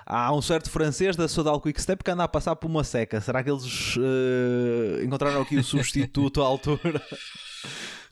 há 0.05 0.33
um 0.35 0.41
certo 0.41 0.69
francês 0.69 1.15
da 1.15 1.29
Soudal 1.29 1.61
Quickstep 1.61 2.03
que 2.03 2.11
anda 2.11 2.25
a 2.25 2.27
passar 2.27 2.57
por 2.57 2.67
uma 2.69 2.83
seca 2.83 3.21
será 3.21 3.41
que 3.41 3.49
eles 3.49 3.95
uh, 3.95 5.01
encontraram 5.01 5.41
aqui 5.41 5.55
o 5.55 5.63
substituto 5.65 6.41
à 6.41 6.45
altura 6.45 7.01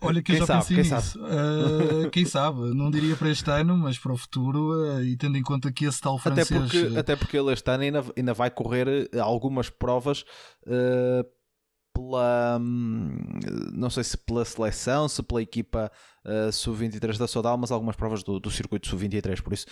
Olha 0.03 0.21
que 0.21 0.31
quem 0.31 0.35
eu 0.35 0.39
já 0.39 0.45
sabe, 0.45 0.59
pensei 0.61 0.83
quem 0.83 0.93
nisso. 0.93 1.19
Sabe? 1.19 2.05
Uh, 2.05 2.09
quem 2.09 2.25
sabe? 2.25 2.59
Não 2.73 2.91
diria 2.91 3.15
para 3.15 3.29
este 3.29 3.49
ano, 3.49 3.77
mas 3.77 3.97
para 3.97 4.13
o 4.13 4.17
futuro, 4.17 4.71
uh, 4.71 5.03
e 5.03 5.15
tendo 5.17 5.37
em 5.37 5.43
conta 5.43 5.71
que 5.71 5.85
esse 5.85 6.01
tal 6.01 6.17
francês... 6.17 6.51
Até 6.51 6.59
porque, 6.59 6.99
até 6.99 7.15
porque 7.15 7.37
ele 7.37 7.51
este 7.53 7.69
ano 7.69 7.83
ainda, 7.83 8.03
ainda 8.17 8.33
vai 8.33 8.49
correr 8.49 9.09
algumas 9.19 9.69
provas 9.69 10.23
uh, 10.67 11.25
pela 11.93 12.57
hum, 12.59 13.15
não 13.71 13.89
sei 13.89 14.03
se 14.03 14.17
pela 14.17 14.43
seleção, 14.43 15.07
se 15.07 15.21
pela 15.21 15.41
equipa 15.41 15.91
uh, 16.25 16.51
sub-23 16.51 17.17
da 17.17 17.27
Sodal, 17.27 17.57
mas 17.57 17.71
algumas 17.71 17.95
provas 17.95 18.23
do, 18.23 18.39
do 18.39 18.49
circuito 18.49 18.87
sub-23, 18.87 19.41
por 19.41 19.53
isso 19.53 19.67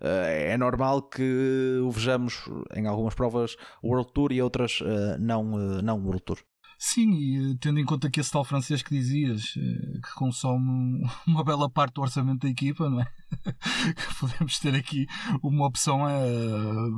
uh, 0.00 0.06
é 0.26 0.56
normal 0.56 1.02
que 1.02 1.80
o 1.82 1.90
vejamos 1.90 2.44
em 2.74 2.86
algumas 2.86 3.14
provas 3.14 3.56
World 3.82 4.12
Tour 4.12 4.32
e 4.32 4.40
outras 4.40 4.80
uh, 4.80 5.18
não, 5.18 5.44
não 5.82 5.98
World 6.00 6.22
Tour. 6.22 6.38
Sim, 6.78 7.12
e 7.14 7.56
tendo 7.58 7.78
em 7.78 7.84
conta 7.84 8.10
que 8.10 8.20
esse 8.20 8.30
tal 8.30 8.44
francês 8.44 8.82
que 8.82 8.94
dizias, 8.94 9.52
que 9.52 10.14
consome 10.16 11.02
uma 11.26 11.44
bela 11.44 11.68
parte 11.70 11.94
do 11.94 12.02
orçamento 12.02 12.42
da 12.42 12.48
equipa, 12.48 12.88
não 12.88 13.00
é? 13.00 13.06
Podemos 14.20 14.58
ter 14.58 14.74
aqui 14.74 15.06
uma 15.42 15.66
opção 15.66 16.00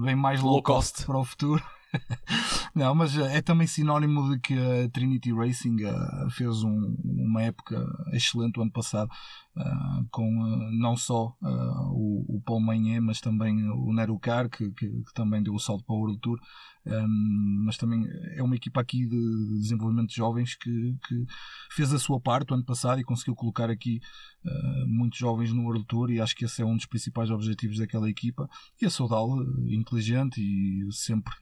bem 0.02 0.16
mais 0.16 0.40
low, 0.40 0.62
cost. 0.62 1.04
para 1.04 1.18
o 1.18 1.24
futuro. 1.24 1.62
Não, 2.74 2.94
mas 2.94 3.16
eh, 3.16 3.38
é 3.38 3.42
também 3.42 3.66
sinónimo 3.66 4.30
de 4.30 4.40
que 4.40 4.54
a 4.54 4.88
Trinity 4.90 5.32
Racing 5.32 5.76
fez 6.30 6.62
um, 6.62 6.96
uma 7.04 7.42
época 7.42 7.84
excelente 8.12 8.58
o 8.58 8.62
ano 8.62 8.72
passado, 8.72 9.10
uh, 9.56 10.06
com 10.10 10.26
uh, 10.42 10.70
não 10.72 10.96
só 10.96 11.34
o, 11.92 12.36
o 12.36 12.42
Paul 12.44 12.60
Magné, 12.60 13.00
mas 13.00 13.20
também 13.20 13.68
o 13.70 13.92
Nero 13.92 14.18
Car, 14.18 14.48
que, 14.48 14.70
que, 14.72 14.88
que, 14.88 15.14
também 15.14 15.42
deu 15.42 15.54
o 15.54 15.60
salto 15.60 15.84
para 15.84 15.94
o 15.94 15.98
World 15.98 16.20
Tour. 16.20 16.38
Um, 16.86 17.64
mas 17.64 17.76
também 17.76 18.06
é 18.36 18.42
uma 18.42 18.54
equipa 18.54 18.80
aqui 18.80 19.06
de 19.06 19.58
desenvolvimento 19.60 20.08
de 20.08 20.14
jovens 20.14 20.54
que, 20.54 20.96
que 21.08 21.26
fez 21.72 21.92
a 21.92 21.98
sua 21.98 22.20
parte 22.20 22.52
o 22.52 22.54
ano 22.54 22.64
passado 22.64 23.00
e 23.00 23.04
conseguiu 23.04 23.34
colocar 23.34 23.68
aqui 23.70 24.00
muitos 24.86 25.18
jovens 25.18 25.52
no 25.52 25.64
World 25.64 25.84
Tour 25.86 26.10
e 26.10 26.20
acho 26.20 26.36
que 26.36 26.44
esse 26.44 26.62
é 26.62 26.64
um 26.64 26.76
dos 26.76 26.86
principais 26.86 27.30
objetivos 27.30 27.78
daquela 27.78 28.08
equipa. 28.08 28.48
E 28.80 28.86
a 28.86 28.90
Soudal, 28.90 29.28
inteligente 29.66 30.40
e 30.40 30.86
sempre 30.92 31.34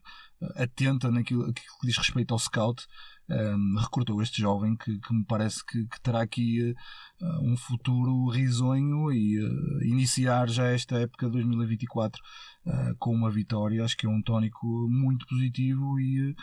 atenta 0.56 1.10
naquilo 1.10 1.52
que 1.52 1.62
diz 1.84 1.96
respeito 1.96 2.32
ao 2.32 2.38
scout, 2.38 2.86
um, 3.28 3.76
recrutou 3.78 4.20
este 4.22 4.40
jovem 4.40 4.76
que, 4.76 4.98
que 4.98 5.14
me 5.14 5.24
parece 5.24 5.64
que, 5.64 5.86
que 5.86 6.00
terá 6.00 6.20
aqui 6.20 6.74
uh, 7.20 7.42
um 7.42 7.56
futuro 7.56 8.28
risonho 8.28 9.10
e 9.12 9.42
uh, 9.42 9.82
iniciar 9.84 10.48
já 10.48 10.66
esta 10.66 10.96
época 10.98 11.26
de 11.26 11.32
2024 11.32 12.20
uh, 12.66 12.94
com 12.98 13.14
uma 13.14 13.30
vitória. 13.30 13.84
Acho 13.84 13.96
que 13.96 14.06
é 14.06 14.08
um 14.08 14.22
tónico 14.22 14.66
muito 14.90 15.26
positivo 15.26 15.98
e 15.98 16.34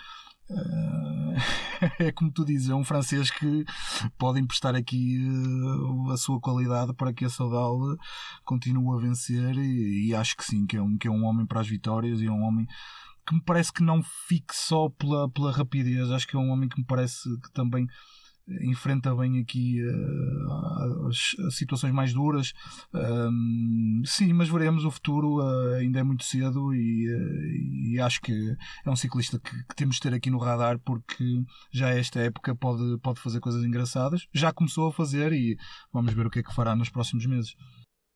é 1.98 2.12
como 2.12 2.30
tu 2.30 2.44
dizes, 2.44 2.70
é 2.70 2.76
um 2.76 2.84
francês 2.84 3.32
que 3.32 3.63
pode 4.17 4.38
emprestar 4.38 4.76
aqui 4.76 5.17
a 6.12 6.17
sua 6.17 6.41
qualidade 6.41 6.94
para 6.94 7.13
que 7.13 7.24
a 7.24 7.30
Saudal 7.30 7.80
continue 8.44 8.98
a 8.98 9.00
vencer 9.00 9.56
e, 9.56 10.10
e, 10.10 10.15
acho 10.15 10.36
que 10.36 10.44
sim, 10.44 10.65
que 10.65 10.76
é, 10.76 10.82
um, 10.82 10.98
que 10.98 11.08
é 11.08 11.12
um 11.12 11.24
homem 11.24 11.46
para 11.46 11.62
as 11.62 11.67
vitórias 11.70 12.20
e 12.20 12.26
é 12.26 12.32
um 12.32 12.41
homem 12.41 12.67
que 13.26 13.36
me 13.36 13.42
parece 13.44 13.72
que 13.72 13.84
não 13.84 14.02
fique 14.28 14.56
só 14.56 14.90
pela, 14.90 15.30
pela 15.30 15.52
rapidez. 15.52 16.10
Acho 16.12 16.28
que 16.28 16.36
é 16.36 16.40
um 16.40 16.50
homem 16.50 16.70
que 16.70 16.80
me 16.80 16.86
parece 16.86 17.24
que 17.42 17.52
também 17.54 17.88
enfrenta 18.64 19.16
bem 19.16 19.40
aqui 19.40 19.82
uh, 19.84 21.08
as, 21.08 21.36
as, 21.48 21.56
situações 21.56 21.94
mais 21.94 22.14
duras. 22.14 22.54
Sim, 24.06 24.34
mas 24.34 24.50
veremos 24.50 24.84
o 24.84 24.92
futuro. 24.92 25.40
Uh, 25.40 25.76
ainda 25.76 26.00
é 26.00 26.04
muito 26.04 26.24
cedo 26.24 26.74
e, 26.74 27.08
uh, 27.08 27.94
e, 27.94 28.00
acho 28.00 28.22
que 28.22 28.56
é 28.86 28.90
um 28.90 28.96
ciclista 28.96 29.40
que, 29.40 29.52
que, 29.52 29.76
temos 29.76 29.96
de 29.96 30.02
ter 30.02 30.14
aqui 30.14 30.30
no 30.30 30.38
radar 30.38 30.80
porque 30.80 31.44
já 31.72 31.90
esta 31.90 32.20
época 32.20 32.56
pode, 32.56 32.98
pode 33.00 33.20
fazer 33.20 33.40
coisas 33.40 33.64
engraçadas. 33.64 34.28
Já 34.34 34.52
começou 34.52 34.88
a 34.88 34.94
fazer 34.94 35.32
e 35.34 35.58
vamos 35.94 36.14
ver 36.14 36.26
o 36.26 36.30
que 36.30 36.40
é 36.40 36.44
que 36.44 36.54
fará 36.54 36.76
nos 36.76 36.90
próximos 36.90 37.26
meses. 37.26 37.56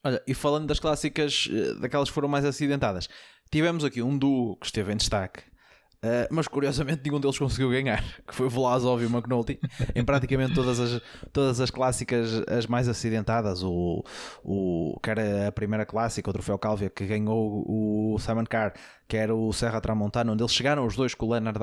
Olha, 0.04 0.22
e 0.28 0.36
falando 0.36 0.68
das 0.68 0.80
clássicas, 0.80 1.50
daquelas 1.82 2.10
que 2.10 2.14
foram 2.14 2.30
mais 2.30 2.46
acidentadas, 2.46 3.10
Tivemos 3.56 3.86
aqui 3.86 4.02
um 4.02 4.18
duo 4.18 4.58
que 4.58 4.66
esteve 4.66 4.92
em 4.92 4.98
destaque, 4.98 5.40
uh, 5.40 6.28
mas 6.30 6.46
curiosamente 6.46 7.04
nenhum 7.06 7.22
deles 7.22 7.40
conseguiu 7.40 7.70
ganhar, 7.70 8.04
que 8.28 8.36
foi 8.36 8.50
Vlasov 8.50 9.02
e 9.02 9.06
McNulty, 9.06 9.58
em 9.96 10.04
praticamente 10.04 10.54
todas 10.54 10.78
as, 10.78 11.02
todas 11.32 11.62
as 11.62 11.72
clássicas 11.72 12.44
as 12.50 12.68
mais 12.68 12.90
acidentadas, 12.90 13.64
o, 13.64 14.04
o, 14.44 15.00
que 15.02 15.10
era 15.10 15.48
a 15.48 15.54
primeira 15.54 15.86
clássica, 15.86 16.30
o 16.30 16.34
Troféu 16.34 16.60
Cálvia, 16.60 16.90
que 16.90 17.06
ganhou 17.06 17.64
o 17.66 18.20
Simon 18.20 18.44
Carr, 18.44 18.74
que 19.08 19.16
era 19.16 19.34
o 19.34 19.54
Serra 19.54 19.80
Tramontana, 19.80 20.34
onde 20.34 20.44
eles 20.44 20.54
chegaram 20.54 20.86
os 20.86 20.98
dois 20.98 21.16
com 21.16 21.26
o 21.26 21.32
Leonard 21.32 21.58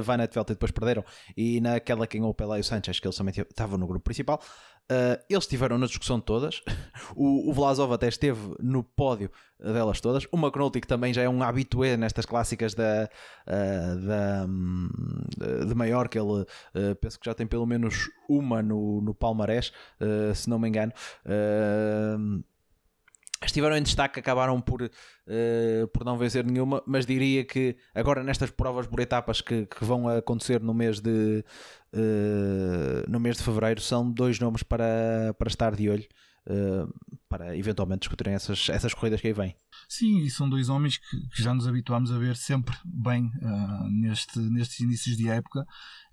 Van 0.00 0.22
e 0.22 0.44
depois 0.46 0.70
perderam, 0.70 1.04
e 1.36 1.60
naquela 1.60 2.06
que 2.06 2.18
ganhou 2.18 2.30
o 2.30 2.34
Pelé 2.34 2.58
e 2.58 2.60
o 2.60 2.64
Sanchez, 2.64 3.00
que 3.00 3.06
eles 3.06 3.16
também 3.16 3.34
estavam 3.36 3.76
no 3.76 3.86
grupo 3.88 4.04
principal, 4.04 4.40
Uh, 4.90 5.16
eles 5.28 5.44
estiveram 5.44 5.78
na 5.78 5.86
discussão 5.86 6.18
de 6.18 6.24
todas. 6.24 6.62
O, 7.14 7.50
o 7.50 7.52
Vlasov 7.52 7.92
até 7.92 8.08
esteve 8.08 8.54
no 8.60 8.82
pódio 8.82 9.30
delas 9.58 10.00
todas. 10.00 10.26
O 10.32 10.38
McNulty, 10.38 10.80
que 10.80 10.86
também 10.86 11.12
já 11.12 11.20
é 11.20 11.28
um 11.28 11.42
habitué 11.42 11.94
nestas 11.96 12.24
clássicas 12.24 12.74
da, 12.74 13.08
uh, 13.46 14.06
da, 14.06 14.46
um, 14.48 14.88
de 15.66 15.74
maior, 15.74 16.08
que 16.08 16.18
ele 16.18 16.40
uh, 16.40 16.46
penso 17.00 17.18
que 17.20 17.26
já 17.26 17.34
tem 17.34 17.46
pelo 17.46 17.66
menos 17.66 18.08
uma 18.28 18.62
no, 18.62 19.02
no 19.02 19.14
palmarés, 19.14 19.72
se 20.34 20.48
não 20.48 20.58
me 20.58 20.68
engano 20.68 20.92
estiveram 23.46 23.76
em 23.76 23.82
destaque, 23.82 24.20
acabaram 24.20 24.60
por, 24.60 24.82
uh, 24.82 25.88
por 25.92 26.04
não 26.04 26.16
vencer 26.16 26.44
nenhuma, 26.44 26.82
mas 26.86 27.06
diria 27.06 27.44
que 27.44 27.76
agora 27.94 28.22
nestas 28.22 28.50
provas 28.50 28.86
por 28.86 29.00
etapas 29.00 29.40
que, 29.40 29.66
que 29.66 29.84
vão 29.84 30.08
acontecer 30.08 30.60
no 30.60 30.74
mês 30.74 31.00
de 31.00 31.44
uh, 31.94 33.10
no 33.10 33.20
mês 33.20 33.36
de 33.36 33.42
fevereiro 33.42 33.80
são 33.80 34.10
dois 34.10 34.38
nomes 34.38 34.62
para, 34.62 35.34
para 35.38 35.48
estar 35.48 35.74
de 35.74 35.88
olho. 35.88 36.06
Uh, 36.44 36.92
para 37.28 37.56
eventualmente 37.56 38.00
discutirem 38.00 38.34
essas, 38.34 38.68
essas 38.68 38.92
corridas 38.92 39.20
que 39.20 39.28
aí 39.28 39.32
vêm. 39.32 39.56
Sim, 39.92 40.20
e 40.20 40.30
são 40.30 40.48
dois 40.48 40.70
homens 40.70 40.96
que, 40.96 41.28
que 41.28 41.42
já 41.42 41.52
nos 41.52 41.68
habituámos 41.68 42.10
a 42.10 42.16
ver 42.16 42.34
sempre 42.34 42.74
bem 42.82 43.30
uh, 43.42 43.90
neste, 43.90 44.38
nestes 44.38 44.80
inícios 44.80 45.18
de 45.18 45.28
época 45.28 45.66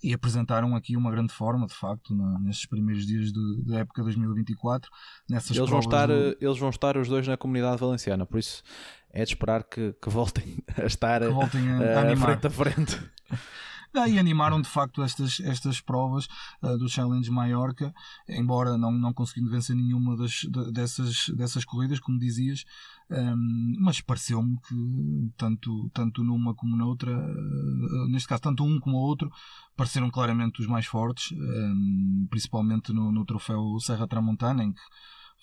e 0.03 0.13
apresentaram 0.13 0.75
aqui 0.75 0.97
uma 0.97 1.09
grande 1.09 1.31
forma, 1.31 1.65
de 1.65 1.73
facto, 1.73 2.13
na, 2.13 2.39
nestes 2.39 2.65
primeiros 2.65 3.07
dias 3.07 3.31
da 3.65 3.79
época 3.79 4.03
2024. 4.03 4.91
Nessas 5.29 5.55
eles, 5.55 5.69
vão 5.69 5.79
estar, 5.79 6.07
do... 6.07 6.35
eles 6.41 6.57
vão 6.57 6.69
estar 6.69 6.97
os 6.97 7.07
dois 7.07 7.25
na 7.25 7.37
comunidade 7.37 7.79
valenciana, 7.79 8.25
por 8.25 8.37
isso 8.37 8.63
é 9.11 9.23
de 9.23 9.29
esperar 9.29 9.63
que, 9.63 9.93
que 9.93 10.09
voltem 10.09 10.57
a 10.75 10.85
estar 10.85 11.23
voltem 11.29 11.71
a, 11.71 12.11
a 12.11 12.17
frente 12.17 12.47
a 12.47 12.49
frente. 12.49 13.01
Ah, 13.93 14.07
e 14.07 14.19
animaram 14.19 14.61
de 14.61 14.69
facto 14.69 15.01
estas, 15.01 15.39
estas 15.39 15.81
provas 15.81 16.27
uh, 16.61 16.77
do 16.77 16.87
Challenge 16.87 17.29
Mallorca, 17.31 17.93
embora 18.27 18.77
não, 18.77 18.91
não 18.91 19.11
conseguindo 19.11 19.49
vencer 19.49 19.75
nenhuma 19.75 20.15
das, 20.15 20.45
dessas, 20.71 21.29
dessas 21.29 21.65
corridas, 21.65 21.99
como 21.99 22.19
dizias, 22.19 22.65
um, 23.09 23.75
mas 23.79 23.99
pareceu-me 23.99 24.59
que 24.61 25.31
tanto, 25.35 25.89
tanto 25.91 26.23
numa 26.23 26.53
como 26.53 26.75
noutra, 26.75 27.11
uh, 27.11 28.07
neste 28.09 28.27
caso, 28.27 28.43
tanto 28.43 28.63
um 28.63 28.79
como 28.79 28.97
o 28.97 29.01
outro, 29.01 29.31
pareceram 29.75 30.11
claramente 30.11 30.61
os 30.61 30.67
mais 30.67 30.85
fortes, 30.85 31.31
um, 31.31 32.27
principalmente 32.29 32.93
no, 32.93 33.11
no 33.11 33.25
troféu 33.25 33.79
Serra 33.79 34.07
Tramontana, 34.07 34.63
em 34.63 34.71
que 34.71 34.81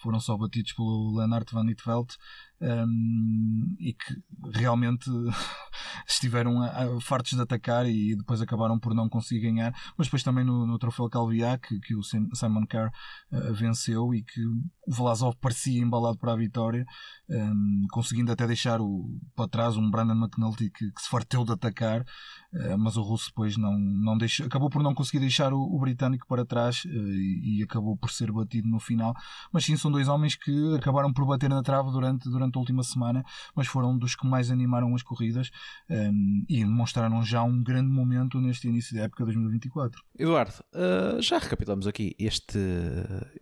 foram 0.00 0.20
só 0.20 0.37
batidos 0.37 0.72
pelo 0.72 1.16
Lennart 1.16 1.50
van 1.52 1.64
Nitveld 1.64 2.16
um, 2.61 3.77
e 3.79 3.92
que 3.92 4.16
realmente 4.53 5.11
estiveram 6.09 6.62
a, 6.62 6.66
a, 6.66 7.01
fartos 7.01 7.33
de 7.33 7.40
atacar 7.40 7.87
e 7.87 8.16
depois 8.16 8.40
acabaram 8.40 8.79
por 8.79 8.95
não 8.95 9.09
conseguir 9.09 9.40
ganhar. 9.40 9.75
Mas 9.97 10.07
depois 10.07 10.23
também 10.23 10.45
no, 10.45 10.66
no 10.66 10.79
troféu 10.79 11.09
Calviá, 11.09 11.59
que, 11.59 11.79
que 11.81 11.95
o 11.95 12.03
Simon 12.03 12.66
Carr 12.66 12.90
uh, 13.33 13.55
venceu 13.55 14.14
e 14.14 14.23
que 14.23 14.45
o 14.45 14.62
Vlasov 14.88 15.37
parecia 15.40 15.83
embalado 15.83 16.19
para 16.19 16.33
a 16.33 16.37
vitória, 16.37 16.85
um, 17.29 17.87
conseguindo 17.90 18.33
até 18.33 18.47
deixar 18.47 18.81
o, 18.81 19.19
para 19.35 19.49
trás 19.49 19.77
um 19.77 19.90
Brandon 19.90 20.14
McNulty 20.14 20.71
que, 20.71 20.90
que 20.90 21.03
se 21.03 21.09
farteu 21.09 21.45
de 21.45 21.53
atacar, 21.53 22.01
uh, 22.01 22.79
mas 22.79 22.97
o 22.97 23.03
russo 23.03 23.27
depois 23.29 23.57
não, 23.57 23.79
não 23.79 24.16
deixou, 24.16 24.47
acabou 24.47 24.71
por 24.71 24.83
não 24.83 24.95
conseguir 24.95 25.21
deixar 25.21 25.53
o, 25.53 25.61
o 25.61 25.79
britânico 25.79 26.27
para 26.27 26.45
trás 26.45 26.85
uh, 26.85 26.88
e, 26.88 27.61
e, 27.61 27.62
acabou 27.62 27.97
por 27.97 28.11
ser 28.11 28.33
batido 28.33 28.69
no 28.69 28.79
final. 28.79 29.14
Mas 29.53 29.64
sim, 29.64 29.77
são 29.77 29.90
dois 29.90 30.09
homens 30.09 30.37
que 30.37 30.75
acabaram 30.77 31.12
por 31.12 31.27
bater 31.27 31.51
na 31.51 31.62
trave 31.62 31.90
durante, 31.90 32.29
durante 32.29 32.45
durante 32.46 32.56
a 32.56 32.61
última 32.61 32.82
semana, 32.82 33.24
mas 33.54 33.66
foram 33.66 33.96
dos 33.96 34.14
que 34.14 34.26
mais 34.26 34.50
animaram 34.50 34.94
as 34.94 35.02
corridas 35.02 35.50
um, 35.90 36.44
e 36.48 36.64
demonstraram 36.64 37.22
já 37.22 37.42
um 37.42 37.62
grande 37.62 37.90
momento 37.90 38.40
neste 38.40 38.68
início 38.68 38.94
da 38.94 39.02
época 39.02 39.24
2024. 39.24 40.02
Eduardo, 40.18 40.54
uh, 40.74 41.20
já 41.20 41.38
recapitulamos 41.38 41.87
aqui 41.87 42.14
este 42.18 42.59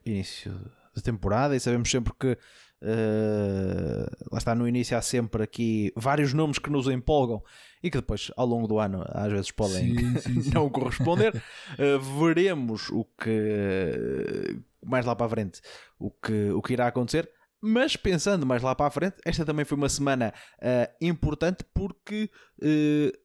início 0.05 0.53
da 0.95 1.03
temporada 1.03 1.55
e 1.55 1.61
sabemos 1.61 1.91
sempre 1.91 2.13
que 2.19 2.39
Uh, 2.83 4.05
lá 4.31 4.37
está 4.37 4.55
no 4.55 4.69
início 4.69 4.95
há 4.95 5.01
sempre 5.01 5.43
aqui 5.43 5.91
vários 5.97 6.35
nomes 6.35 6.59
que 6.59 6.69
nos 6.69 6.87
empolgam 6.87 7.43
e 7.83 7.91
que 7.91 7.97
depois 7.97 8.31
ao 8.37 8.45
longo 8.45 8.69
do 8.69 8.79
ano 8.79 9.03
às 9.09 9.33
vezes 9.33 9.51
podem 9.51 9.97
sim, 9.97 10.19
sim, 10.19 10.43
sim. 10.43 10.51
não 10.53 10.69
corresponder 10.69 11.35
uh, 11.35 12.19
veremos 12.21 12.91
o 12.91 13.07
que 13.19 14.61
mais 14.85 15.07
lá 15.07 15.17
para 15.17 15.25
a 15.25 15.31
frente 15.31 15.63
o 15.99 16.11
que, 16.11 16.51
o 16.51 16.61
que 16.61 16.75
irá 16.75 16.87
acontecer 16.87 17.31
mas 17.65 17.97
pensando 17.97 18.45
mais 18.45 18.63
lá 18.63 18.75
para 18.75 18.87
a 18.87 18.91
frente, 18.91 19.17
esta 19.25 19.43
também 19.43 19.65
foi 19.65 19.79
uma 19.79 19.89
semana 19.89 20.35
uh, 20.59 20.95
importante 21.01 21.65
porque 21.73 22.31
uh, 22.59 23.19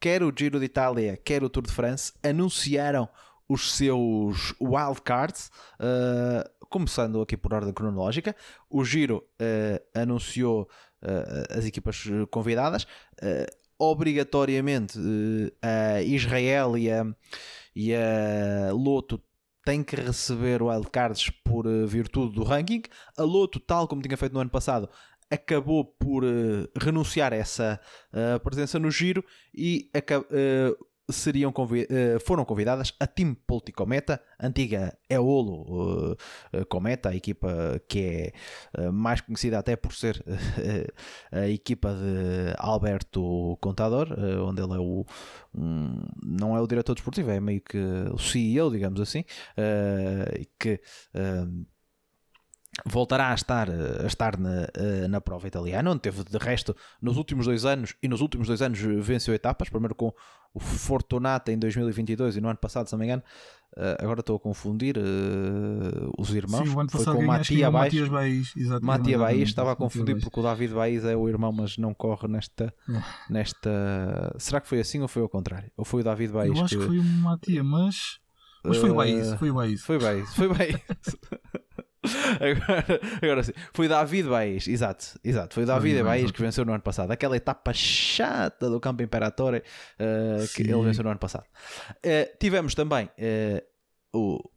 quer 0.00 0.24
o 0.24 0.32
Giro 0.36 0.58
de 0.58 0.64
Itália, 0.64 1.16
quer 1.16 1.44
o 1.44 1.48
Tour 1.48 1.62
de 1.62 1.72
France 1.72 2.12
anunciaram 2.20 3.08
os 3.48 3.76
seus 3.76 4.54
wildcards, 4.60 5.52
uh, 5.78 6.66
começando 6.68 7.20
aqui 7.20 7.36
por 7.36 7.54
ordem 7.54 7.72
cronológica. 7.72 8.34
O 8.68 8.84
Giro 8.84 9.24
anunciou 9.94 10.68
as 11.50 11.64
equipas 11.64 12.04
convidadas, 12.30 12.86
obrigatoriamente 13.76 14.96
a 15.60 16.00
Israel 16.00 16.78
e 16.78 16.88
a, 16.92 17.04
e 17.74 17.92
a 17.92 18.70
Loto 18.72 19.20
tem 19.70 19.84
que 19.84 19.94
receber 19.94 20.60
wildcards 20.60 21.30
por 21.44 21.64
uh, 21.64 21.86
virtude 21.86 22.34
do 22.34 22.42
ranking. 22.42 22.82
A 23.16 23.22
Loto, 23.22 23.60
tal 23.60 23.86
como 23.86 24.02
tinha 24.02 24.16
feito 24.16 24.32
no 24.32 24.40
ano 24.40 24.50
passado, 24.50 24.88
acabou 25.30 25.84
por 25.84 26.24
uh, 26.24 26.68
renunciar 26.76 27.32
a 27.32 27.36
essa 27.36 27.80
uh, 28.12 28.40
presença 28.40 28.80
no 28.80 28.90
giro 28.90 29.24
e 29.54 29.88
seriam 31.12 31.52
convid 31.52 31.86
foram 32.24 32.44
convidadas 32.44 32.94
a 32.98 33.06
Team 33.06 33.34
Polti 33.34 33.72
Cometa, 33.72 34.20
antiga 34.40 34.96
Eolo 35.08 36.16
Cometa, 36.68 37.10
a 37.10 37.16
equipa 37.16 37.80
que 37.88 38.32
é 38.76 38.90
mais 38.90 39.20
conhecida 39.20 39.58
até 39.58 39.76
por 39.76 39.92
ser 39.92 40.24
a 41.32 41.48
equipa 41.48 41.92
de 41.92 42.54
Alberto 42.58 43.56
Contador, 43.60 44.08
onde 44.46 44.62
ele 44.62 44.74
é 44.74 44.78
o, 44.78 45.04
não 45.54 46.56
é 46.56 46.60
o 46.60 46.66
diretor 46.66 46.94
desportivo, 46.94 47.30
é 47.30 47.40
meio 47.40 47.60
que 47.60 47.78
o 48.12 48.18
CEO, 48.18 48.70
digamos 48.70 49.00
assim, 49.00 49.24
que 50.58 50.80
voltará 52.86 53.30
a 53.30 53.34
estar, 53.34 53.68
a 53.70 54.06
estar 54.06 54.38
na, 54.38 54.68
na 55.08 55.20
prova 55.20 55.46
italiana, 55.46 55.90
onde 55.90 56.00
teve 56.00 56.24
de 56.24 56.38
resto 56.38 56.74
nos 57.00 57.16
últimos 57.16 57.46
dois 57.46 57.64
anos 57.64 57.94
e 58.02 58.08
nos 58.08 58.20
últimos 58.20 58.46
dois 58.46 58.62
anos 58.62 58.78
venceu 58.78 59.34
etapas, 59.34 59.68
primeiro 59.68 59.94
com 59.94 60.12
o 60.52 60.60
Fortunata 60.60 61.52
em 61.52 61.58
2022 61.58 62.36
e 62.36 62.40
no 62.40 62.48
ano 62.48 62.58
passado, 62.58 62.86
se 62.86 62.92
não 62.92 62.98
me 62.98 63.04
engano, 63.06 63.22
uh, 63.76 64.02
agora 64.02 64.20
estou 64.20 64.36
a 64.36 64.40
confundir 64.40 64.96
uh, 64.98 66.12
os 66.18 66.30
irmãos. 66.34 66.68
Sim, 66.68 66.74
o 66.74 66.80
ano 66.80 66.90
foi 66.90 67.04
com 67.04 67.12
o 67.12 67.26
Matia 67.26 67.70
Baís. 67.70 68.08
Baís, 68.08 68.54
Matia 68.82 69.18
Baís, 69.18 69.48
estava 69.48 69.72
a 69.72 69.76
confundir 69.76 70.20
porque 70.20 70.40
o 70.40 70.42
David 70.42 70.74
Baís 70.74 71.04
é 71.04 71.16
o 71.16 71.28
irmão, 71.28 71.52
mas 71.52 71.78
não 71.78 71.94
corre 71.94 72.26
nesta, 72.26 72.74
é. 72.88 73.02
nesta. 73.28 74.34
Será 74.38 74.60
que 74.60 74.68
foi 74.68 74.80
assim 74.80 75.00
ou 75.00 75.08
foi 75.08 75.22
ao 75.22 75.28
contrário? 75.28 75.70
Ou 75.76 75.84
foi 75.84 76.00
o 76.00 76.04
David 76.04 76.32
Baís? 76.32 76.58
Eu 76.58 76.64
acho 76.64 76.76
que, 76.76 76.80
que 76.80 76.86
foi 76.86 76.98
o 76.98 77.04
Matia, 77.04 77.62
mas. 77.62 78.18
Mas 78.62 78.76
foi 78.76 78.90
o 78.90 78.94
Baís, 78.94 79.32
foi 79.34 79.50
o 79.50 79.54
Baís. 79.54 79.82
Foi 79.82 79.98
Baís, 79.98 80.34
foi 80.34 80.48
Baís. 80.48 80.76
Agora, 82.40 83.00
agora 83.22 83.42
sim, 83.42 83.52
foi 83.74 83.86
David 83.86 84.28
Baez, 84.28 84.66
exato, 84.68 85.20
exato, 85.22 85.54
foi 85.54 85.66
David 85.66 86.02
Baez 86.02 86.30
que 86.30 86.40
venceu 86.40 86.64
no 86.64 86.72
ano 86.72 86.82
passado, 86.82 87.10
aquela 87.10 87.36
etapa 87.36 87.72
chata 87.74 88.70
do 88.70 88.80
Campo 88.80 89.02
Imperatore 89.02 89.58
uh, 89.58 90.48
que 90.54 90.62
ele 90.62 90.72
venceu 90.82 91.04
no 91.04 91.10
ano 91.10 91.18
passado. 91.18 91.44
Uh, 91.98 92.38
tivemos 92.38 92.74
também 92.74 93.04
uh, 93.06 94.18
o, 94.18 94.50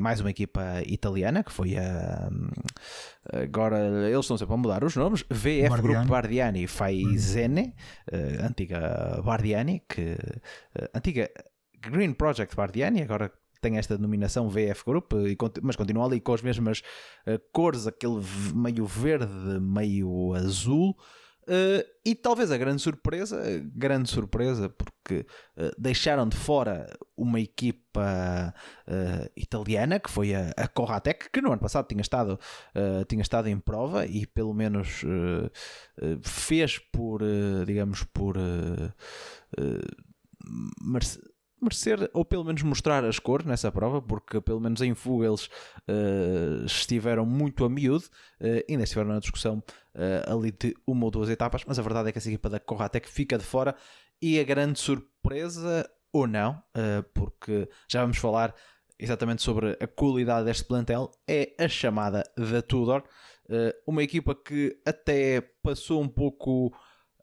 mais 0.00 0.20
uma 0.20 0.30
equipa 0.30 0.80
italiana 0.86 1.42
que 1.42 1.52
foi 1.52 1.76
a. 1.76 2.30
agora 3.32 3.78
eles 4.08 4.20
estão 4.20 4.38
sempre 4.38 4.54
a 4.54 4.56
mudar 4.56 4.84
os 4.84 4.94
nomes: 4.94 5.24
VF 5.28 5.68
Bardiani. 5.68 5.82
Grupo 5.82 6.08
Bardiani 6.08 6.66
Faizene, 6.68 7.74
antiga 8.40 9.20
Bardiani, 9.22 9.82
que, 9.88 10.16
antiga 10.94 11.28
Green 11.90 12.14
Project 12.14 12.54
Bardiani, 12.54 13.02
agora 13.02 13.32
tem 13.62 13.78
esta 13.78 13.96
denominação 13.96 14.50
VF 14.50 14.84
Group, 14.84 15.12
mas 15.62 15.76
continua 15.76 16.04
ali 16.04 16.20
com 16.20 16.34
as 16.34 16.42
mesmas 16.42 16.80
uh, 17.26 17.40
cores, 17.52 17.86
aquele 17.86 18.20
meio 18.54 18.84
verde, 18.84 19.32
meio 19.60 20.34
azul. 20.34 20.94
Uh, 21.42 21.82
e 22.04 22.14
talvez 22.14 22.52
a 22.52 22.56
grande 22.56 22.80
surpresa, 22.80 23.42
grande 23.74 24.08
surpresa, 24.08 24.68
porque 24.68 25.26
uh, 25.56 25.72
deixaram 25.76 26.28
de 26.28 26.36
fora 26.36 26.88
uma 27.16 27.40
equipa 27.40 28.54
uh, 28.86 29.30
italiana 29.36 29.98
que 29.98 30.08
foi 30.08 30.34
a, 30.34 30.52
a 30.56 30.68
Corratec, 30.68 31.30
que 31.30 31.40
no 31.40 31.50
ano 31.50 31.60
passado 31.60 31.86
tinha 31.88 32.00
estado, 32.00 32.38
tinha 33.08 33.22
estado 33.22 33.48
em 33.48 33.58
prova 33.58 34.06
e 34.06 34.24
pelo 34.26 34.54
menos 34.54 35.02
fez 36.22 36.78
por, 36.78 37.22
digamos, 37.66 38.04
por 38.04 38.36
merecer, 41.62 42.10
ou 42.12 42.24
pelo 42.24 42.44
menos 42.44 42.62
mostrar 42.62 43.04
as 43.04 43.18
cores 43.18 43.46
nessa 43.46 43.70
prova, 43.70 44.02
porque 44.02 44.40
pelo 44.40 44.60
menos 44.60 44.80
em 44.82 44.94
fuga 44.94 45.26
eles 45.26 45.46
uh, 45.46 46.64
estiveram 46.66 47.24
muito 47.24 47.64
a 47.64 47.68
miúdo, 47.68 48.04
uh, 48.40 48.64
ainda 48.68 48.82
estiveram 48.82 49.10
na 49.10 49.20
discussão 49.20 49.62
uh, 49.94 50.32
ali 50.32 50.50
de 50.50 50.74
uma 50.86 51.04
ou 51.04 51.10
duas 51.10 51.30
etapas, 51.30 51.62
mas 51.66 51.78
a 51.78 51.82
verdade 51.82 52.08
é 52.08 52.12
que 52.12 52.18
essa 52.18 52.28
equipa 52.28 52.50
da 52.50 52.58
Corra 52.60 52.86
até 52.86 53.00
que 53.00 53.08
fica 53.08 53.38
de 53.38 53.44
fora 53.44 53.74
e 54.20 54.38
a 54.38 54.44
grande 54.44 54.78
surpresa, 54.78 55.88
ou 56.12 56.26
não, 56.26 56.62
porque 57.14 57.68
já 57.88 58.02
vamos 58.02 58.18
falar 58.18 58.54
exatamente 58.98 59.42
sobre 59.42 59.76
a 59.80 59.86
qualidade 59.86 60.44
deste 60.44 60.64
plantel, 60.64 61.10
é 61.26 61.54
a 61.58 61.66
chamada 61.66 62.22
da 62.36 62.62
Tudor, 62.62 63.02
uma 63.84 64.02
equipa 64.02 64.32
que 64.32 64.78
até 64.86 65.40
passou 65.60 66.00
um 66.00 66.08
pouco 66.08 66.72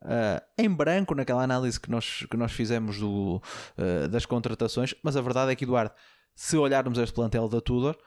Uh, 0.02 0.40
em 0.56 0.68
branco 0.68 1.14
naquela 1.14 1.42
análise 1.42 1.78
que 1.78 1.90
nós, 1.90 2.26
que 2.30 2.36
nós 2.36 2.52
fizemos 2.52 2.98
do, 2.98 3.42
uh, 3.76 4.08
das 4.08 4.24
contratações, 4.24 4.94
mas 5.02 5.16
a 5.16 5.20
verdade 5.20 5.52
é 5.52 5.54
que, 5.54 5.64
Eduardo, 5.64 5.92
se 6.34 6.56
olharmos 6.56 6.98
este 6.98 7.14
plantel 7.14 7.48
da 7.48 7.60
Tudor, 7.60 7.98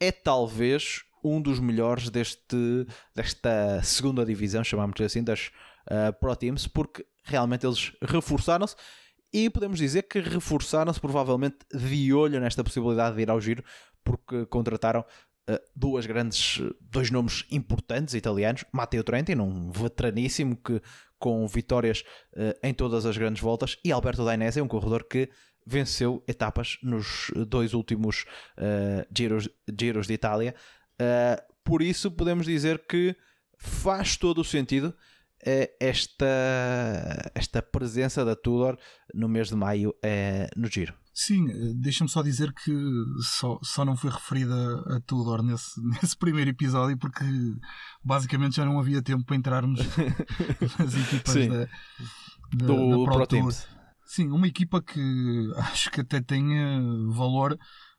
é 0.00 0.10
talvez 0.10 1.04
um 1.22 1.40
dos 1.40 1.58
melhores 1.60 2.10
deste, 2.10 2.86
desta 3.14 3.80
segunda 3.82 4.24
divisão, 4.24 4.64
chamamos 4.64 5.00
assim, 5.00 5.22
das 5.22 5.50
uh, 5.86 6.12
Pro 6.20 6.34
Teams, 6.34 6.66
porque 6.66 7.06
realmente 7.24 7.66
eles 7.66 7.92
reforçaram-se 8.02 8.76
e 9.32 9.50
podemos 9.50 9.78
dizer 9.78 10.02
que 10.02 10.20
reforçaram-se 10.20 11.00
provavelmente 11.00 11.58
de 11.72 12.12
olho 12.12 12.40
nesta 12.40 12.62
possibilidade 12.62 13.16
de 13.16 13.22
ir 13.22 13.30
ao 13.30 13.40
giro, 13.40 13.62
porque 14.04 14.46
contrataram 14.46 15.04
uh, 15.48 15.58
duas 15.74 16.06
grandes, 16.06 16.60
dois 16.80 17.10
nomes 17.10 17.44
importantes 17.50 18.14
italianos, 18.14 18.64
Matteo 18.72 19.04
Trentin, 19.04 19.36
um 19.36 19.70
veteraníssimo 19.70 20.56
que 20.56 20.80
com 21.18 21.46
vitórias 21.46 22.04
uh, 22.34 22.58
em 22.62 22.74
todas 22.74 23.06
as 23.06 23.16
grandes 23.16 23.42
voltas, 23.42 23.78
e 23.84 23.92
Alberto 23.92 24.24
Dainese, 24.24 24.60
um 24.60 24.68
corredor 24.68 25.04
que 25.04 25.30
venceu 25.66 26.22
etapas 26.28 26.78
nos 26.82 27.30
dois 27.48 27.74
últimos 27.74 28.24
uh, 28.56 29.06
giros, 29.16 29.48
giros 29.78 30.06
de 30.06 30.14
Itália. 30.14 30.54
por 31.64 31.82
isso 31.82 32.10
podemos 32.10 32.46
dizer 32.46 32.86
que 32.86 33.16
faz 33.58 34.16
todo 34.16 34.40
o 34.40 34.44
sentido 34.44 34.94
esta, 35.80 37.30
esta 37.34 37.60
presença 37.60 38.24
da 38.24 38.34
Tudor 38.34 38.78
no 39.12 39.28
mês 39.28 39.48
de 39.48 39.56
maio 39.56 39.94
no 40.56 40.68
Giro. 40.68 40.94
Sim, 41.18 41.46
deixa-me 41.80 42.10
só 42.10 42.22
dizer 42.22 42.52
que 42.52 42.70
só, 43.22 43.58
só 43.62 43.86
não 43.86 43.96
foi 43.96 44.10
referida 44.10 44.54
a 44.94 45.00
Tudor 45.00 45.42
nesse, 45.42 45.80
nesse 45.82 46.14
primeiro 46.14 46.50
episódio 46.50 46.98
porque 46.98 47.24
basicamente 48.04 48.56
já 48.56 48.66
não 48.66 48.78
havia 48.78 49.00
tempo 49.00 49.24
para 49.24 49.34
entrarmos 49.34 49.80
nas 50.78 50.94
equipas 50.94 51.32
Sim. 51.32 51.48
da, 51.48 51.64
da, 52.52 52.66
do 52.66 53.04
da 53.06 53.12
Pro, 53.12 53.26
Tour. 53.26 53.54
Sim, 54.04 54.30
uma 54.30 54.46
equipa 54.46 54.82
que 54.82 55.00
acho 55.56 55.90
que 55.90 56.02
até 56.02 56.20
tem 56.20 56.54
eh, 56.54 56.80
valor 57.08 57.58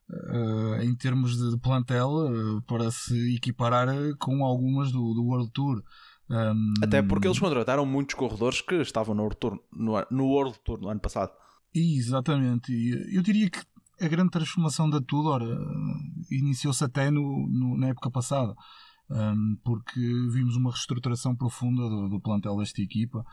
eh, 0.10 0.86
em 0.86 0.96
termos 0.96 1.36
de 1.36 1.58
plantel 1.58 2.28
eh, 2.28 2.62
para 2.68 2.92
se 2.92 3.36
equiparar 3.36 3.90
eh, 3.90 4.14
com 4.20 4.46
algumas 4.46 4.92
do, 4.92 5.16
do 5.16 5.26
World 5.26 5.52
Tour. 5.52 5.84
Um, 6.30 6.74
Até 6.84 7.02
porque 7.02 7.28
eles 7.28 7.40
contrataram 7.40 7.84
muitos 7.84 8.14
corredores 8.14 8.62
que 8.62 8.76
estavam 8.76 9.16
no 9.16 9.24
World 9.24 9.40
Tour 9.40 9.60
no, 9.74 9.94
no 10.12 10.26
World 10.28 10.60
Tour 10.64 10.80
no 10.80 10.90
ano 10.90 11.00
passado. 11.00 11.32
Exatamente. 11.74 12.72
Eu 13.12 13.22
diria 13.22 13.50
que 13.50 13.60
a 14.00 14.08
grande 14.08 14.32
transformação 14.32 14.90
da 14.90 15.02
Tudor 15.02 15.42
iniciou-se 16.30 16.84
até 16.84 17.10
no, 17.10 17.48
no, 17.50 17.78
na 17.78 17.88
época 17.88 18.12
passada, 18.12 18.54
um, 19.10 19.58
porque 19.64 20.00
vimos 20.32 20.56
uma 20.56 20.72
reestruturação 20.72 21.36
profunda 21.36 21.82
do, 21.90 22.10
do, 22.10 22.22
plantel 22.22 22.58
desta 22.58 22.82
equipa, 22.82 23.24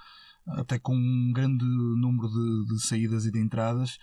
até 0.47 0.79
com 0.79 0.95
um 0.95 1.33
grande 1.33 1.65
número 1.65 2.29
de, 2.29 2.75
de, 2.75 2.87
saídas 2.87 3.27
e 3.27 3.33
de 3.33 3.41
entradas, 3.41 3.99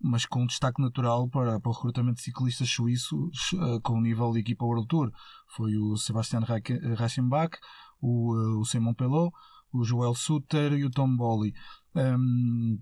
mas 0.00 0.26
com 0.26 0.46
destaque 0.46 0.82
natural 0.82 1.28
para, 1.28 1.60
para 1.60 1.70
o 1.70 1.74
recrutamento 1.74 2.16
de 2.16 2.22
ciclistas 2.22 2.68
suíços 2.68 3.52
uh, 3.52 3.80
com 3.82 3.94
o 3.94 4.00
nível 4.00 4.32
de 4.32 4.40
equipa 4.40 4.64
World 4.64 4.88
Tour. 4.88 5.12
Foi 5.54 5.76
o 5.76 5.96
Sebastian 5.96 6.40
Reichenbach, 6.40 7.56
o, 8.00 8.34
uh, 8.34 8.58
o 8.58 8.64
Simon 8.64 8.94
Pelot, 8.94 9.32
o 9.72 9.84
Joel 9.84 10.14
Sutter 10.14 10.72
e 10.72 10.84
o 10.84 10.90
Tom 10.90 11.16
Bolly. 11.16 11.54
Um, 11.94 12.78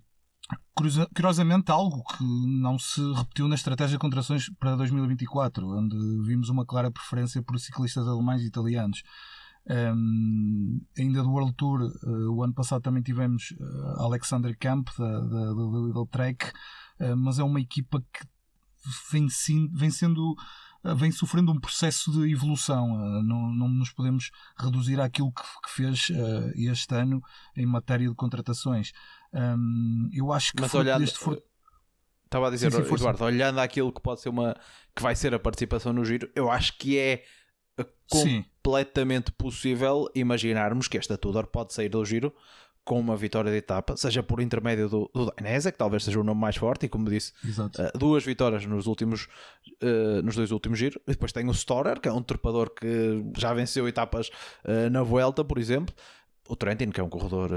curiosamente 0.75 1.71
algo 1.71 2.03
que 2.05 2.25
não 2.25 2.79
se 2.79 3.01
repetiu 3.13 3.49
na 3.49 3.55
estratégia 3.55 3.97
de 3.97 4.01
contrações 4.01 4.49
para 4.59 4.77
2024, 4.77 5.67
onde 5.67 5.97
vimos 6.27 6.49
uma 6.49 6.65
clara 6.65 6.91
preferência 6.91 7.43
por 7.43 7.59
ciclistas 7.59 8.07
alemães 8.07 8.43
e 8.43 8.47
italianos. 8.47 9.03
Um, 9.69 10.81
ainda 10.99 11.23
do 11.23 11.31
World 11.31 11.55
Tour, 11.55 11.83
uh, 11.83 12.33
o 12.33 12.43
ano 12.43 12.55
passado 12.55 12.83
também 12.83 13.03
tivemos 13.03 13.55
uh, 13.61 14.03
Alexander 14.03 14.57
Kamp 14.59 14.89
da, 14.99 15.21
da, 15.21 15.53
da 15.53 15.63
Lidl 15.87 16.07
Trek, 16.11 16.47
uh, 16.47 17.17
mas 17.17 17.39
é 17.39 17.45
uma 17.45 17.61
equipa 17.61 18.01
que 18.01 18.27
vem, 19.13 19.29
vem 19.73 19.91
sendo 19.91 20.35
vem 20.97 21.11
sofrendo 21.11 21.53
um 21.53 21.61
processo 21.61 22.11
de 22.12 22.33
evolução. 22.33 22.88
Não, 23.23 23.53
não 23.53 23.69
nos 23.69 23.90
podemos 23.90 24.31
reduzir 24.57 25.01
àquilo 25.01 25.33
que, 25.33 25.43
que 25.43 25.71
fez 25.71 26.09
este 26.57 26.95
ano 26.95 27.23
em 27.57 27.66
matéria 27.66 28.09
de 28.09 28.14
contratações. 28.14 28.93
Eu 30.12 30.33
acho 30.33 30.53
que 30.53 30.61
Mas 30.62 30.75
olhando, 30.75 31.07
for... 31.12 31.43
estava 32.25 32.49
a 32.49 32.51
dizer, 32.51 32.73
Sim, 32.73 32.85
sim, 32.85 32.95
Eduardo, 32.95 33.25
olhando 33.25 33.59
aquilo 33.59 33.93
que 33.93 34.01
pode 34.01 34.21
ser 34.21 34.29
uma 34.29 34.57
que 34.95 35.03
vai 35.03 35.14
ser 35.14 35.35
a 35.35 35.38
participação 35.38 35.93
no 35.93 36.05
giro, 36.05 36.31
eu 36.35 36.51
acho 36.51 36.77
que 36.79 36.99
é 36.99 37.25
Sim. 38.12 38.45
completamente 38.62 39.33
possível 39.33 40.11
imaginarmos 40.14 40.88
que 40.88 40.99
esta 40.99 41.16
Tudor 41.16 41.47
pode 41.47 41.73
sair 41.73 41.88
do 41.88 42.05
giro 42.05 42.35
com 42.85 42.99
uma 42.99 43.16
vitória 43.16 43.51
de 43.51 43.59
etapa, 43.59 43.97
seja 43.97 44.23
por 44.23 44.40
intermédio 44.40 44.88
do, 44.88 45.11
do 45.14 45.27
Dainese, 45.27 45.71
que 45.71 45.79
talvez 45.79 46.05
seja 46.05 46.19
o 46.19 46.25
nome 46.25 46.40
mais 46.40 46.57
forte, 46.57 46.87
e 46.87 46.88
como 46.88 47.09
disse, 47.09 47.33
uh, 47.45 47.99
duas 47.99 48.25
vitórias 48.25 48.64
nos 48.66 48.87
últimos 48.87 49.29
uh, 49.83 50.23
nos 50.25 50.35
dois 50.35 50.51
últimos 50.51 50.79
giros. 50.79 51.01
E 51.07 51.12
depois 51.12 51.33
tem 51.33 51.49
o 51.49 51.55
Storer, 51.55 52.01
que 52.01 52.09
é 52.09 52.12
um 52.12 52.23
trepador 52.23 52.71
que 52.71 53.23
já 53.37 53.53
venceu 53.53 53.87
etapas 53.87 54.29
uh, 54.64 54.90
na 54.90 55.03
Vuelta, 55.03 55.45
por 55.45 55.59
exemplo. 55.59 55.95
O 56.49 56.57
Trentin, 56.57 56.90
que 56.90 57.01
é 57.01 57.05
um 57.05 57.09
corredor 57.09 57.53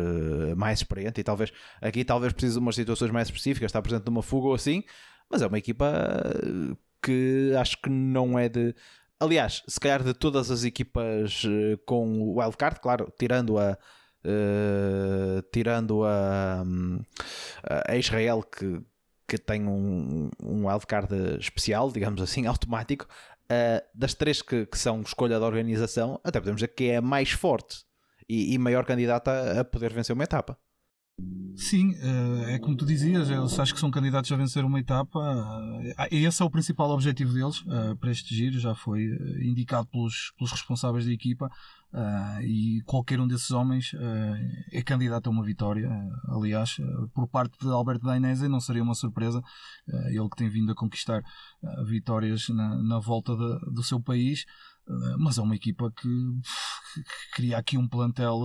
mais 0.55 0.77
experiente, 0.77 1.19
e 1.19 1.23
talvez 1.23 1.51
aqui 1.81 2.05
talvez 2.05 2.31
precise 2.31 2.53
de 2.53 2.59
umas 2.59 2.75
situações 2.75 3.09
mais 3.09 3.27
específicas, 3.27 3.69
está 3.69 3.81
presente 3.81 4.05
numa 4.05 4.21
fuga 4.21 4.49
ou 4.49 4.53
assim, 4.53 4.83
mas 5.31 5.41
é 5.41 5.47
uma 5.47 5.57
equipa 5.57 5.91
que 7.01 7.55
acho 7.59 7.81
que 7.81 7.89
não 7.89 8.37
é 8.37 8.47
de. 8.47 8.75
Aliás, 9.19 9.63
se 9.67 9.79
calhar 9.79 10.03
de 10.03 10.13
todas 10.13 10.51
as 10.51 10.63
equipas 10.63 11.41
com 11.87 12.21
o 12.21 12.39
wildcard, 12.39 12.79
claro, 12.79 13.11
tirando 13.17 13.57
a, 13.57 13.75
Uh, 14.25 15.41
tirando 15.51 16.05
a, 16.05 16.63
a 17.87 17.97
Israel 17.97 18.41
que, 18.41 18.81
que 19.27 19.37
tem 19.37 19.67
um, 19.67 20.29
um 20.41 20.67
wildcard 20.67 21.13
especial, 21.39 21.91
digamos 21.91 22.21
assim, 22.21 22.45
automático, 22.47 23.05
uh, 23.05 23.85
das 23.93 24.13
três 24.13 24.41
que, 24.41 24.65
que, 24.65 24.77
são 24.77 25.01
escolha 25.01 25.39
da 25.39 25.45
organização, 25.45 26.19
até 26.23 26.39
podemos 26.39 26.59
dizer 26.59 26.69
que 26.69 26.85
é 26.85 26.97
a 26.97 27.01
mais 27.01 27.31
forte 27.31 27.83
e, 28.29 28.53
e 28.53 28.57
maior 28.57 28.85
candidata 28.85 29.59
a 29.59 29.65
poder 29.65 29.93
vencer 29.93 30.13
uma 30.13 30.23
etapa. 30.23 30.57
Sim, 31.55 31.93
é 32.47 32.57
como 32.57 32.75
tu 32.75 32.85
dizias, 32.85 33.29
eles 33.29 33.59
acho 33.59 33.73
que 33.73 33.79
são 33.79 33.91
candidatos 33.91 34.31
a 34.31 34.35
vencer 34.35 34.65
uma 34.65 34.79
etapa. 34.79 35.19
Esse 36.11 36.41
é 36.41 36.45
o 36.45 36.49
principal 36.49 36.89
objetivo 36.89 37.33
deles 37.33 37.63
para 37.99 38.11
este 38.11 38.35
giro, 38.35 38.59
já 38.59 38.73
foi 38.73 39.05
indicado 39.41 39.87
pelos, 39.87 40.33
pelos 40.37 40.51
responsáveis 40.51 41.05
da 41.05 41.11
equipa. 41.11 41.49
E 42.41 42.81
qualquer 42.85 43.19
um 43.19 43.27
desses 43.27 43.51
homens 43.51 43.91
é 44.71 44.81
candidato 44.81 45.27
a 45.27 45.29
uma 45.29 45.43
vitória. 45.43 45.89
Aliás, 46.29 46.77
por 47.13 47.27
parte 47.27 47.55
de 47.59 47.67
Alberto 47.67 48.05
Dainese, 48.05 48.47
não 48.47 48.59
seria 48.59 48.81
uma 48.81 48.95
surpresa. 48.95 49.41
ele 50.07 50.29
que 50.29 50.37
tem 50.37 50.49
vindo 50.49 50.71
a 50.71 50.75
conquistar 50.75 51.23
vitórias 51.85 52.49
na, 52.49 52.81
na 52.81 52.99
volta 52.99 53.35
de, 53.35 53.71
do 53.71 53.83
seu 53.83 54.01
país, 54.01 54.43
mas 55.17 55.37
é 55.37 55.41
uma 55.41 55.55
equipa 55.55 55.91
que, 55.91 56.07
que, 56.07 57.03
cria 57.33 57.57
aqui 57.57 57.77
um 57.77 57.87
plantel 57.87 58.39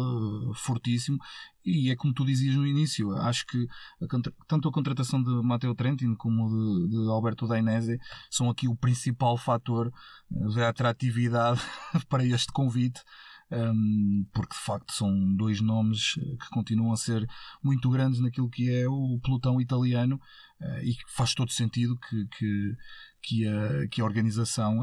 fortíssimo. 0.54 1.18
E 1.64 1.90
é 1.90 1.96
como 1.96 2.14
tu 2.14 2.24
dizias 2.24 2.54
no 2.54 2.66
início, 2.66 3.14
acho 3.16 3.46
que 3.46 3.66
a, 4.02 4.06
tanto 4.46 4.68
a 4.68 4.72
contratação 4.72 5.22
de 5.22 5.30
Matteo 5.42 5.74
Trentin 5.74 6.14
como 6.14 6.48
de, 6.48 6.90
de 6.90 7.10
Alberto 7.10 7.46
Dainese 7.46 7.98
são 8.30 8.48
aqui 8.48 8.66
o 8.68 8.76
principal 8.76 9.36
fator 9.36 9.92
da 10.30 10.68
atratividade 10.68 11.60
para 12.08 12.24
este 12.24 12.52
convite 12.52 13.02
um, 13.50 14.26
porque 14.32 14.54
de 14.54 14.60
facto 14.60 14.92
são 14.92 15.34
dois 15.34 15.60
nomes 15.60 16.14
que 16.14 16.50
continuam 16.50 16.92
a 16.92 16.96
ser 16.96 17.26
muito 17.62 17.88
grandes 17.88 18.20
naquilo 18.20 18.50
que 18.50 18.70
é 18.70 18.86
o 18.86 19.18
pelotão 19.22 19.60
italiano 19.60 20.20
uh, 20.60 20.78
e 20.82 20.94
faz 21.08 21.34
todo 21.34 21.50
sentido 21.50 21.96
que, 21.96 22.26
que, 22.26 22.76
que, 23.22 23.46
a, 23.46 23.88
que 23.88 24.00
a 24.00 24.04
organização 24.04 24.78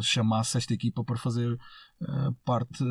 chamasse 0.00 0.58
esta 0.58 0.74
equipa 0.74 1.04
para 1.04 1.16
fazer 1.16 1.58
uh, 2.02 2.32
parte 2.44 2.84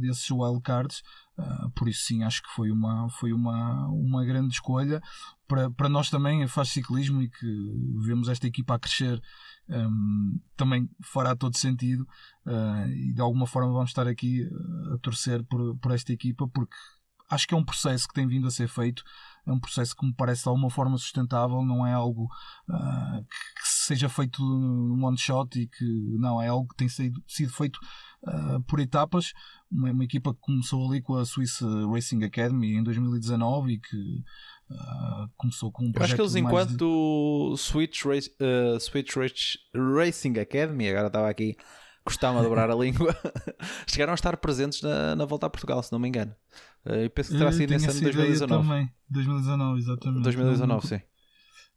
desses 0.00 0.30
wildcards. 0.30 1.02
Uh, 1.38 1.70
por 1.70 1.88
isso 1.88 2.04
sim 2.04 2.22
acho 2.24 2.42
que 2.42 2.48
foi 2.50 2.70
uma, 2.70 3.08
foi 3.10 3.32
uma, 3.32 3.88
uma 3.88 4.24
grande 4.24 4.54
escolha. 4.54 5.00
Para, 5.46 5.70
para 5.70 5.88
nós 5.88 6.10
também 6.10 6.46
faz 6.46 6.68
ciclismo 6.68 7.22
e 7.22 7.30
que 7.30 7.46
vemos 8.04 8.28
esta 8.28 8.46
equipa 8.46 8.74
a 8.74 8.78
crescer 8.78 9.20
um, 9.68 10.40
também 10.56 10.88
fará 11.02 11.34
todo 11.34 11.56
sentido. 11.56 12.06
Uh, 12.46 12.88
e 12.88 13.12
de 13.12 13.20
alguma 13.20 13.46
forma 13.46 13.72
vamos 13.72 13.90
estar 13.90 14.06
aqui 14.06 14.48
a 14.94 14.98
torcer 14.98 15.44
por, 15.44 15.76
por 15.78 15.92
esta 15.92 16.12
equipa 16.12 16.48
porque 16.48 16.76
acho 17.30 17.46
que 17.46 17.54
é 17.54 17.56
um 17.56 17.64
processo 17.64 18.08
que 18.08 18.14
tem 18.14 18.26
vindo 18.26 18.48
a 18.48 18.50
ser 18.50 18.68
feito. 18.68 19.02
É 19.46 19.52
um 19.52 19.60
processo 19.60 19.94
que 19.94 20.04
me 20.04 20.14
parece 20.14 20.42
de 20.42 20.48
alguma 20.48 20.70
forma 20.70 20.98
sustentável 20.98 21.62
não 21.62 21.86
é 21.86 21.92
algo 21.92 22.24
uh, 22.68 23.24
que 23.24 23.67
seja 23.88 24.08
feito 24.08 24.42
num 24.42 25.04
one 25.04 25.16
shot 25.16 25.58
e 25.58 25.66
que 25.66 25.84
não, 26.18 26.40
é 26.40 26.48
algo 26.48 26.68
que 26.68 26.76
tem 26.76 26.88
sido, 26.88 27.22
sido 27.26 27.52
feito 27.52 27.78
uh, 28.24 28.60
por 28.62 28.80
etapas 28.80 29.32
uma, 29.70 29.90
uma, 29.90 30.04
equipa 30.04 30.34
que 30.34 30.40
começou 30.40 30.88
ali 30.88 31.00
com 31.00 31.14
a 31.14 31.24
Swiss 31.24 31.60
Racing 31.90 32.22
Academy 32.24 32.76
em 32.76 32.82
2019 32.82 33.72
e 33.72 33.78
que 33.78 34.24
Uh, 34.70 35.30
começou 35.38 35.72
com 35.72 35.84
um 35.84 35.92
Eu 35.96 36.02
acho 36.02 36.14
que 36.14 36.20
eles, 36.20 36.34
enquanto 36.34 36.76
de... 36.76 37.58
Switch, 37.58 38.04
Race, 38.04 38.30
uh, 38.38 38.78
Switch 38.78 39.16
Race, 39.16 39.58
Racing 39.74 40.38
Academy, 40.38 40.90
agora 40.90 41.06
estava 41.06 41.30
aqui, 41.30 41.56
costuma 42.04 42.42
dobrar 42.42 42.70
a 42.70 42.74
língua, 42.76 43.16
chegaram 43.88 44.12
a 44.12 44.14
estar 44.14 44.36
presentes 44.36 44.82
na, 44.82 45.16
na 45.16 45.24
volta 45.24 45.46
a 45.46 45.50
Portugal, 45.50 45.82
se 45.82 45.90
não 45.90 45.98
me 45.98 46.08
engano. 46.08 46.34
Uh, 46.84 47.04
e 47.04 47.08
penso 47.08 47.32
que 47.32 47.38
terá 47.38 47.50
sido 47.50 47.70
nesse 47.70 47.86
ano 47.88 47.94
de 47.94 48.12
2019. 48.12 48.68
Também, 48.68 48.92
2019, 49.08 49.78
exatamente. 49.80 50.22
2019, 50.22 50.86
sim. 50.86 51.00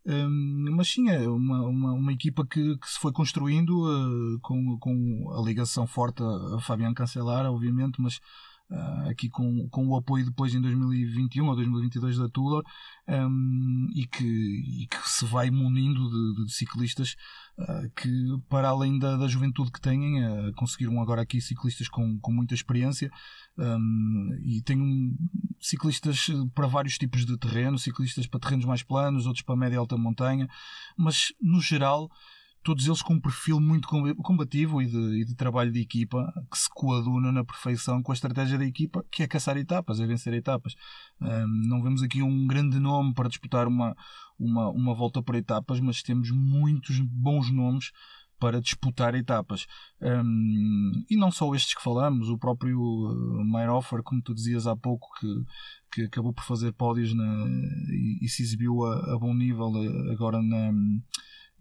Um, 0.06 0.76
mas 0.76 0.90
sim, 0.90 1.10
é 1.10 1.28
uma, 1.28 1.62
uma, 1.68 1.94
uma 1.94 2.14
equipa 2.14 2.46
que, 2.46 2.78
que, 2.78 2.90
se 2.90 2.98
foi 3.00 3.12
construindo 3.12 3.70
uh, 3.84 4.40
com, 4.42 4.78
com 4.80 5.32
a 5.38 5.42
ligação 5.44 5.86
forte 5.86 6.24
a 6.24 6.60
Fabian 6.60 6.94
Cancelar, 6.94 7.46
obviamente, 7.46 8.02
mas 8.02 8.20
uh, 8.72 9.10
aqui 9.10 9.30
com, 9.30 9.68
com 9.70 9.88
o 9.88 9.96
apoio 9.96 10.26
depois 10.26 10.56
em 10.56 10.62
2021 10.62 11.48
ou 11.48 11.56
2022 11.56 12.18
da 12.18 12.30
Tudor 12.30 12.64
um, 13.08 13.88
e, 13.94 14.08
que, 14.08 14.24
e 14.24 14.88
que 14.88 15.10
se 15.10 15.26
vai 15.26 15.52
munindo 15.52 16.10
de, 16.10 16.46
de 16.46 16.54
ciclistas 16.54 17.16
uh, 17.60 17.90
que, 17.96 18.10
para 18.50 18.70
além 18.70 18.98
da, 18.98 19.18
da 19.18 19.28
juventude 19.28 19.72
que 19.72 19.82
têm, 19.82 20.24
uh, 20.26 20.54
conseguiram 20.56 21.02
agora 21.02 21.22
aqui 21.22 21.42
ciclistas 21.42 21.88
com, 21.88 22.20
com 22.20 22.32
muita 22.32 22.54
experiência 22.54 23.12
um, 23.58 24.30
e 24.44 24.64
um, 24.74 25.16
ciclistas 25.60 26.28
para 26.56 26.68
vários 26.68 26.98
tipos 26.98 27.26
de 27.26 27.38
terreno, 27.38 27.78
ciclistas 27.78 28.26
para 28.26 28.40
terrenos 28.40 28.66
mais 28.66 28.82
planos, 28.82 29.26
outros 29.26 29.44
para 29.44 29.56
média 29.56 29.76
e 29.76 29.78
alta 29.78 29.98
montanha, 29.98 30.48
mas 30.98 31.34
no 31.42 31.60
geral 31.62 32.10
todos 32.64 32.86
eles 32.86 33.02
com 33.02 33.16
um 33.16 33.20
perfil 33.20 33.60
muito 33.60 33.88
combativo 34.22 34.82
e 34.82 34.88
de, 34.88 35.22
e 35.22 35.26
de, 35.26 35.36
trabalho 35.36 35.72
de 35.72 35.82
equipa 35.82 36.32
que 36.52 36.58
se 36.58 36.70
coaduna 36.70 37.32
na 37.32 37.44
perfeição 37.44 38.04
com 38.04 38.12
a 38.12 38.16
estratégia 38.16 38.58
da 38.58 38.66
equipa, 38.66 39.04
que 39.12 39.24
é 39.24 39.28
caçar 39.28 39.58
etapas, 39.58 40.00
é 40.00 40.06
vencer 40.06 40.34
etapas. 40.34 40.76
Um, 41.20 41.68
não 41.68 41.82
vemos 41.82 42.04
aqui 42.04 42.22
um 42.22 42.46
grande 42.46 42.80
nome 42.80 43.14
para 43.14 43.30
disputar 43.30 43.68
uma, 43.68 43.96
uma, 44.38 44.70
uma 44.70 44.94
volta 44.94 45.22
por 45.24 45.36
etapas, 45.36 45.80
mas 45.80 46.04
temos 46.04 46.30
muitos 46.30 47.00
bons 47.00 47.52
nomes 47.52 47.92
para 48.40 48.62
disputar 48.62 49.14
etapas. 49.16 49.66
Um, 50.02 51.04
e 51.10 51.16
não 51.16 51.32
só 51.32 51.54
estes 51.56 51.76
que 51.76 51.84
falamos, 51.84 52.30
o 52.30 52.38
próprio 52.38 52.80
uh, 52.80 53.44
Meyerhofer, 53.44 54.02
como 54.04 54.22
tu 54.22 54.34
dizias 54.34 54.66
há 54.66 54.76
pouco, 54.76 55.08
que, 55.20 55.46
que 55.92 56.02
acabou 56.04 56.34
por 56.34 56.44
fazer 56.44 56.74
pódios 56.74 57.14
na, 57.14 57.48
e, 57.90 58.20
e 58.22 58.28
se 58.28 58.42
exibiu 58.42 58.84
a, 58.84 59.14
a 59.14 59.20
bom 59.20 59.34
nível 59.34 59.68
uh, 59.68 60.12
agora 60.12 60.42
na 60.42 60.72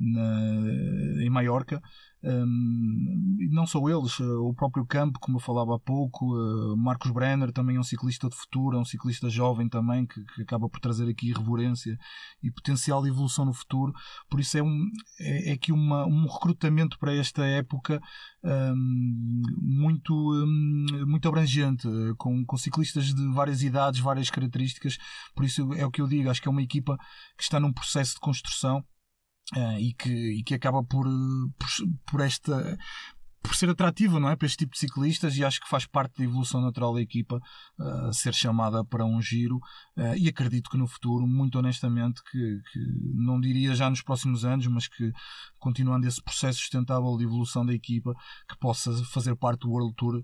na, 0.01 1.23
em 1.23 1.31
Maiorca. 1.31 1.81
Um, 2.23 3.49
não 3.51 3.67
só 3.67 3.79
eles, 3.89 4.21
eh, 4.21 4.25
o 4.25 4.53
próprio 4.53 4.85
Campo, 4.85 5.19
como 5.19 5.39
eu 5.39 5.41
falava 5.41 5.77
há 5.77 5.79
pouco, 5.79 6.37
uh, 6.37 6.77
Marcos 6.77 7.11
Brenner 7.11 7.51
também 7.51 7.77
é 7.77 7.81
um 7.81 7.85
ciclista 7.85 8.29
de 8.29 8.37
futuro, 8.37 8.77
é 8.77 8.81
um 8.81 8.85
ciclista 8.85 9.31
jovem 9.31 9.71
também 9.71 10.07
que, 10.07 10.23
que, 10.35 10.43
acaba 10.43 10.69
por 10.69 10.81
trazer 10.81 11.09
aqui 11.09 11.33
reverência 11.33 11.99
e 12.43 12.51
potencial 12.51 13.03
de 13.03 13.09
evolução 13.09 13.47
no 13.47 13.55
futuro. 13.55 13.95
Por 14.29 14.39
isso 14.39 14.59
é, 14.59 14.63
um, 14.63 14.87
é, 15.19 15.51
é 15.51 15.53
aqui 15.53 15.73
uma, 15.73 16.05
um 16.07 16.27
recrutamento 16.27 16.99
para 16.99 17.15
esta 17.15 17.43
época 17.47 17.99
um, 18.45 19.43
muito, 19.63 20.13
um, 20.13 21.07
muito 21.07 21.27
abrangente, 21.27 21.89
com, 22.19 22.45
com 22.45 22.57
ciclistas 22.59 23.15
de 23.15 23.33
várias 23.33 23.63
idades, 23.63 23.99
várias 23.99 24.29
características. 24.29 24.99
Por 25.35 25.45
isso 25.47 25.73
é 25.73 25.87
o 25.87 25.91
que 25.91 26.03
eu 26.03 26.07
digo, 26.07 26.29
acho 26.29 26.43
que 26.43 26.49
é 26.49 26.51
uma 26.51 26.63
equipa 26.63 26.99
que 27.37 27.43
está 27.43 27.59
num 27.59 27.73
processo 27.73 28.15
de 28.15 28.21
construção 28.21 28.85
Uh, 29.57 29.79
e, 29.81 29.93
que, 29.95 30.11
e 30.11 30.45
que 30.45 30.55
acaba 30.55 30.81
por, 30.85 31.07
por, 31.59 31.69
por, 32.07 32.21
esta 32.21 32.79
por 33.43 33.57
ser 33.57 33.69
atrativa 33.71 34.21
não 34.21 34.29
é? 34.29 34.37
Para 34.37 34.47
este 34.47 34.59
tipo 34.59 34.73
de 34.73 34.79
ciclistas 34.79 35.37
e 35.37 35.45
acho 35.45 35.61
que 35.61 35.69
faz 35.69 35.87
parte 35.87 36.19
da 36.19 36.25
evolução 36.25 36.61
natural 36.61 36.95
da 36.95 37.01
equipa 37.01 37.41
uh, 37.79 38.13
ser 38.13 38.33
chamada 38.33 38.85
para 38.85 39.05
um 39.05 39.21
giro. 39.21 39.57
Uh, 39.97 40.15
e 40.17 40.29
acredito 40.29 40.71
que 40.71 40.77
no 40.77 40.87
futuro 40.87 41.27
muito 41.27 41.59
honestamente 41.59 42.23
que, 42.31 42.61
que, 42.73 42.79
não 43.15 43.41
diria 43.41 43.75
já 43.75 43.91
nos 43.91 44.03
próximos 44.03 44.45
anos 44.45 44.69
mas 44.69 44.87
que 44.87 45.11
continuando 45.59 46.07
esse 46.07 46.23
processo 46.23 46.61
sustentável 46.61 47.17
de 47.17 47.25
evolução 47.25 47.67
da 47.67 47.75
equipa 47.75 48.15
que 48.49 48.57
possa 48.59 48.93
fazer 49.07 49.35
parte 49.35 49.63
do 49.63 49.71
World 49.71 49.95
Tour 49.97 50.23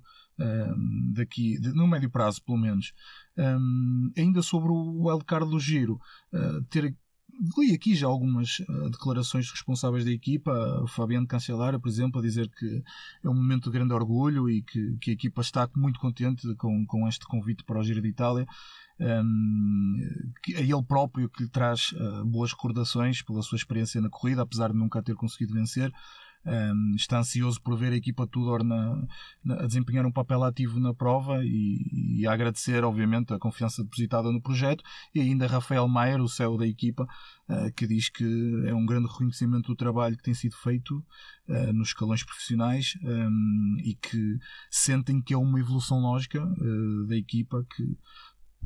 daqui 1.15 1.59
de, 1.59 1.73
no 1.73 1.89
médio 1.89 2.11
prazo 2.11 2.43
pelo 2.45 2.59
menos. 2.59 2.93
Um, 3.37 4.13
ainda 4.17 4.43
sobre 4.43 4.71
o 4.71 5.09
wildcard 5.09 5.51
do 5.51 5.59
giro 5.59 5.99
ter 6.69 6.95
li 7.59 7.75
aqui 7.75 7.95
já 7.95 8.07
algumas 8.07 8.59
uh, 8.61 8.91
declarações 8.91 9.47
de 9.47 9.53
responsáveis 9.53 10.05
da 10.05 10.11
equipa, 10.11 10.53
o 10.83 10.87
Fabiano 10.87 11.27
Cancelara, 11.27 11.79
por 11.79 11.89
exemplo, 11.89 12.21
a 12.21 12.23
dizer 12.23 12.49
que 12.49 12.83
é 13.25 13.29
um 13.29 13.35
momento 13.35 13.71
de 13.71 13.79
grande 13.79 13.93
orgulho 13.93 14.49
e 14.49 14.63
que, 14.63 14.97
que 14.99 15.11
a 15.11 15.15
equipa 15.15 15.41
está 15.41 15.69
muito 15.77 16.01
contente 16.01 16.55
com, 16.57 16.85
com 16.87 17.07
este 17.09 17.27
convite 17.27 17.65
para 17.65 17.79
o 17.79 17.83
Giro 17.83 18.03
de 18.03 18.09
Itália. 18.09 18.47
Um, 18.99 20.33
que 20.43 20.55
é 20.55 20.63
ele 20.63 20.83
próprio 20.83 21.29
que 21.29 21.43
lhe 21.43 21.51
traz 21.51 21.93
uh, 21.93 22.25
boas 22.25 22.53
recordações 22.53 23.21
pela 23.21 23.43
sua 23.43 23.57
experiência 23.57 24.01
na 24.01 24.09
corrida, 24.09 24.41
apesar 24.41 24.73
de 24.73 24.79
nunca 24.79 25.03
ter 25.03 25.15
conseguido 25.15 25.53
vencer. 25.53 25.93
Um, 26.47 26.95
está 26.95 27.19
ansioso 27.19 27.61
por 27.61 27.77
ver 27.77 27.93
a 27.93 27.97
equipa 27.97 28.25
Tudor 28.25 28.63
na, 28.63 29.05
na, 29.45 29.63
a 29.63 29.67
desempenhar 29.67 30.07
um 30.07 30.13
papel 30.13 30.45
ativo 30.45 30.79
na 30.79 30.95
prova 30.95 31.45
e, 31.45 32.21
e, 32.21 32.27
a 32.27 32.33
agradecer, 32.33 32.85
obviamente, 32.85 33.35
a 33.35 33.39
confiança 33.39 33.83
depositada 33.83 34.31
no 34.31 34.41
projeto. 34.41 34.85
E 35.13 35.21
ainda 35.21 35.49
Rafael 35.49 35.89
Maier, 35.89 36.21
o 36.21 36.29
CEO 36.29 36.57
da 36.57 36.67
equipa, 36.67 37.03
uh, 37.49 37.73
que 37.75 37.87
diz 37.87 38.09
que 38.09 38.25
é 38.67 38.73
um 38.73 38.87
grande 38.87 39.09
reconhecimento 39.09 39.67
do 39.67 39.77
trabalho 39.77 40.17
que 40.17 40.23
tem 40.23 40.35
sido 40.35 40.57
feito 40.57 41.05
uh, 41.49 41.73
nos 41.73 41.89
escalões 41.89 42.23
profissionais 42.23 42.97
um, 43.03 43.77
e 43.85 43.95
que 43.95 44.39
sentem 44.71 45.21
que 45.21 45.35
é 45.35 45.37
uma 45.37 45.59
evolução 45.59 45.99
lógica 45.99 46.41
uh, 46.41 47.07
da 47.09 47.17
equipa 47.17 47.67
que 47.75 47.99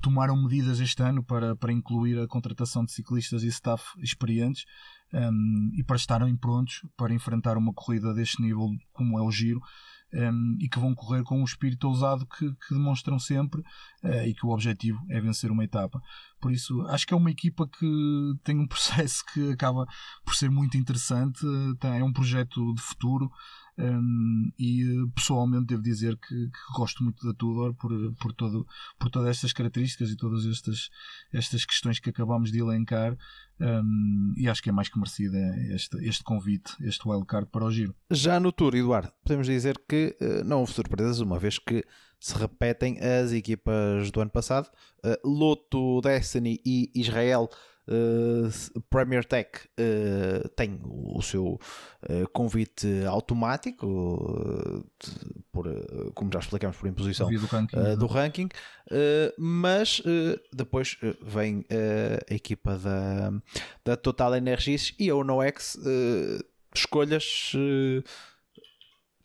tomaram 0.01 0.37
medidas 0.37 0.81
este 0.81 1.03
ano 1.03 1.23
para, 1.23 1.55
para 1.57 1.73
incluir 1.73 2.19
a 2.19 2.27
contratação 2.27 2.85
de 2.85 2.93
ciclistas 2.93 3.43
e 3.43 3.49
staff 3.49 3.85
experientes 4.03 4.65
um, 5.13 5.73
e 5.75 5.83
para 5.83 5.97
estarem 5.97 6.37
prontos 6.37 6.83
para 6.97 7.13
enfrentar 7.13 7.57
uma 7.57 7.73
corrida 7.73 8.15
deste 8.15 8.41
nível 8.41 8.69
como 8.93 9.19
é 9.19 9.23
o 9.23 9.31
Giro 9.31 9.61
um, 10.13 10.57
e 10.61 10.69
que 10.69 10.79
vão 10.79 10.95
correr 10.95 11.23
com 11.23 11.41
um 11.41 11.45
espírito 11.45 11.89
ousado 11.89 12.27
que, 12.27 12.51
que 12.55 12.75
demonstram 12.75 13.19
sempre 13.19 13.61
uh, 14.03 14.27
e 14.27 14.35
que 14.35 14.45
o 14.45 14.51
objetivo 14.51 14.99
é 15.09 15.21
vencer 15.21 15.51
uma 15.51 15.65
etapa. 15.65 16.01
Por 16.41 16.53
isso, 16.53 16.81
acho 16.89 17.07
que 17.07 17.15
é 17.15 17.17
uma 17.17 17.31
equipa 17.31 17.69
que 17.69 18.35
tem 18.43 18.59
um 18.59 18.67
processo 18.69 19.25
que 19.33 19.53
acaba 19.53 19.87
por 20.25 20.35
ser 20.35 20.51
muito 20.51 20.77
interessante, 20.77 21.41
é 21.83 22.05
um 22.05 22.13
projeto 22.13 22.75
de 22.75 22.81
futuro. 22.81 23.31
Um, 23.81 24.53
e 24.59 24.85
pessoalmente 25.15 25.69
devo 25.69 25.83
dizer 25.83 26.15
que, 26.19 26.35
que, 26.35 26.73
gosto 26.77 27.03
muito 27.03 27.27
da 27.27 27.33
Tudor 27.33 27.73
por, 27.75 27.91
por, 28.17 28.33
todo, 28.35 28.67
por 28.99 29.09
todas 29.09 29.31
estas 29.31 29.55
características 29.55 30.11
e 30.11 30.17
todas 30.17 30.45
estas, 30.45 30.91
estas 31.33 31.65
questões 31.65 31.99
que 31.99 32.11
acabamos 32.11 32.53
de 32.53 32.59
elencar 32.59 33.17
um, 33.59 34.35
e 34.37 34.49
acho 34.49 34.63
que 34.63 34.69
é 34.69 34.73
mais 34.73 34.91
que 34.91 34.99
merecida 34.99 35.39
este, 35.75 35.97
este 36.07 36.23
convite, 36.23 36.73
este 36.81 37.09
wildcard 37.09 37.49
para 37.51 37.65
o 37.65 37.71
giro. 37.71 37.95
Já 38.11 38.39
no 38.39 38.53
Tour, 38.53 38.75
Eduardo, 38.75 39.13
podemos 39.23 39.47
dizer 39.47 39.81
que 39.89 40.15
uh, 40.21 40.45
não 40.45 40.61
houve 40.61 40.73
surpresas, 40.73 41.21
uma 41.21 41.39
vez 41.39 41.59
que 41.59 41.83
se 42.19 42.37
repetem 42.37 42.99
as 42.99 43.33
equipas 43.33 44.11
do 44.11 44.21
ano 44.21 44.31
passado. 44.31 44.71
Uh, 45.03 45.17
Loto, 45.27 46.03
Destiny 46.03 46.61
e 46.67 46.91
Israel 46.95 47.49
Uh, 47.91 48.81
Premier 48.89 49.25
Tech 49.25 49.51
uh, 49.57 50.49
tem 50.51 50.79
o 50.85 51.21
seu 51.21 51.59
uh, 52.09 52.29
convite 52.33 53.05
automático, 53.05 54.85
de, 55.03 55.11
por, 55.51 55.67
como 56.15 56.31
já 56.33 56.39
explicamos, 56.39 56.77
por 56.77 56.89
imposição 56.89 57.29
do 57.29 57.47
ranking, 57.47 57.97
do 57.99 58.07
ranking 58.07 58.49
mas 59.37 60.01
depois 60.53 60.97
vem 61.21 61.65
a 62.29 62.35
equipa 62.35 62.79
da, 62.79 63.33
da 63.85 63.97
Total 63.97 64.37
Energies 64.37 64.95
e 64.99 65.11
a 65.11 65.17
UNOX 65.17 65.77
escolhas 66.75 67.53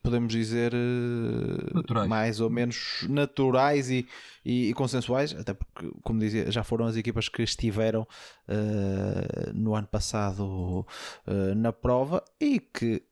podemos 0.06 0.32
dizer, 0.32 0.72
eh, 0.72 1.74
naturais. 1.74 2.08
mais 2.08 2.40
ou 2.40 2.48
menos 2.48 3.06
naturais 3.10 3.90
e, 3.90 4.08
e, 4.46 4.70
e, 4.70 4.74
consensuais, 4.76 5.34
até 5.34 5.56
porque, 5.56 5.92
como 6.04 6.20
dizia, 6.20 6.52
já 6.52 6.64
foram 6.64 6.86
as 6.86 6.96
equipas 6.96 7.28
que 7.28 7.42
estiveram 7.42 8.04
uh, 8.04 9.54
no 9.54 9.74
ano 9.74 9.88
passado 9.88 10.86
uh, 11.28 11.56
na 11.56 11.74
prova 11.74 12.24
e 12.40 12.60
que 12.60 13.04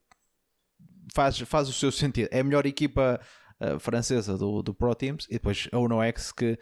faz, 1.12 1.40
faz 1.40 1.68
o 1.68 1.72
seu 1.72 1.90
sentido. 1.90 2.28
É 2.30 2.40
a 2.40 2.44
melhor 2.44 2.64
equipa. 2.64 3.20
Uh, 3.60 3.78
francesa 3.78 4.36
do, 4.36 4.64
do 4.64 4.74
Pro 4.74 4.92
Teams 4.96 5.26
e 5.30 5.34
depois 5.34 5.68
a 5.70 5.78
UNOX 5.78 6.32
que 6.32 6.58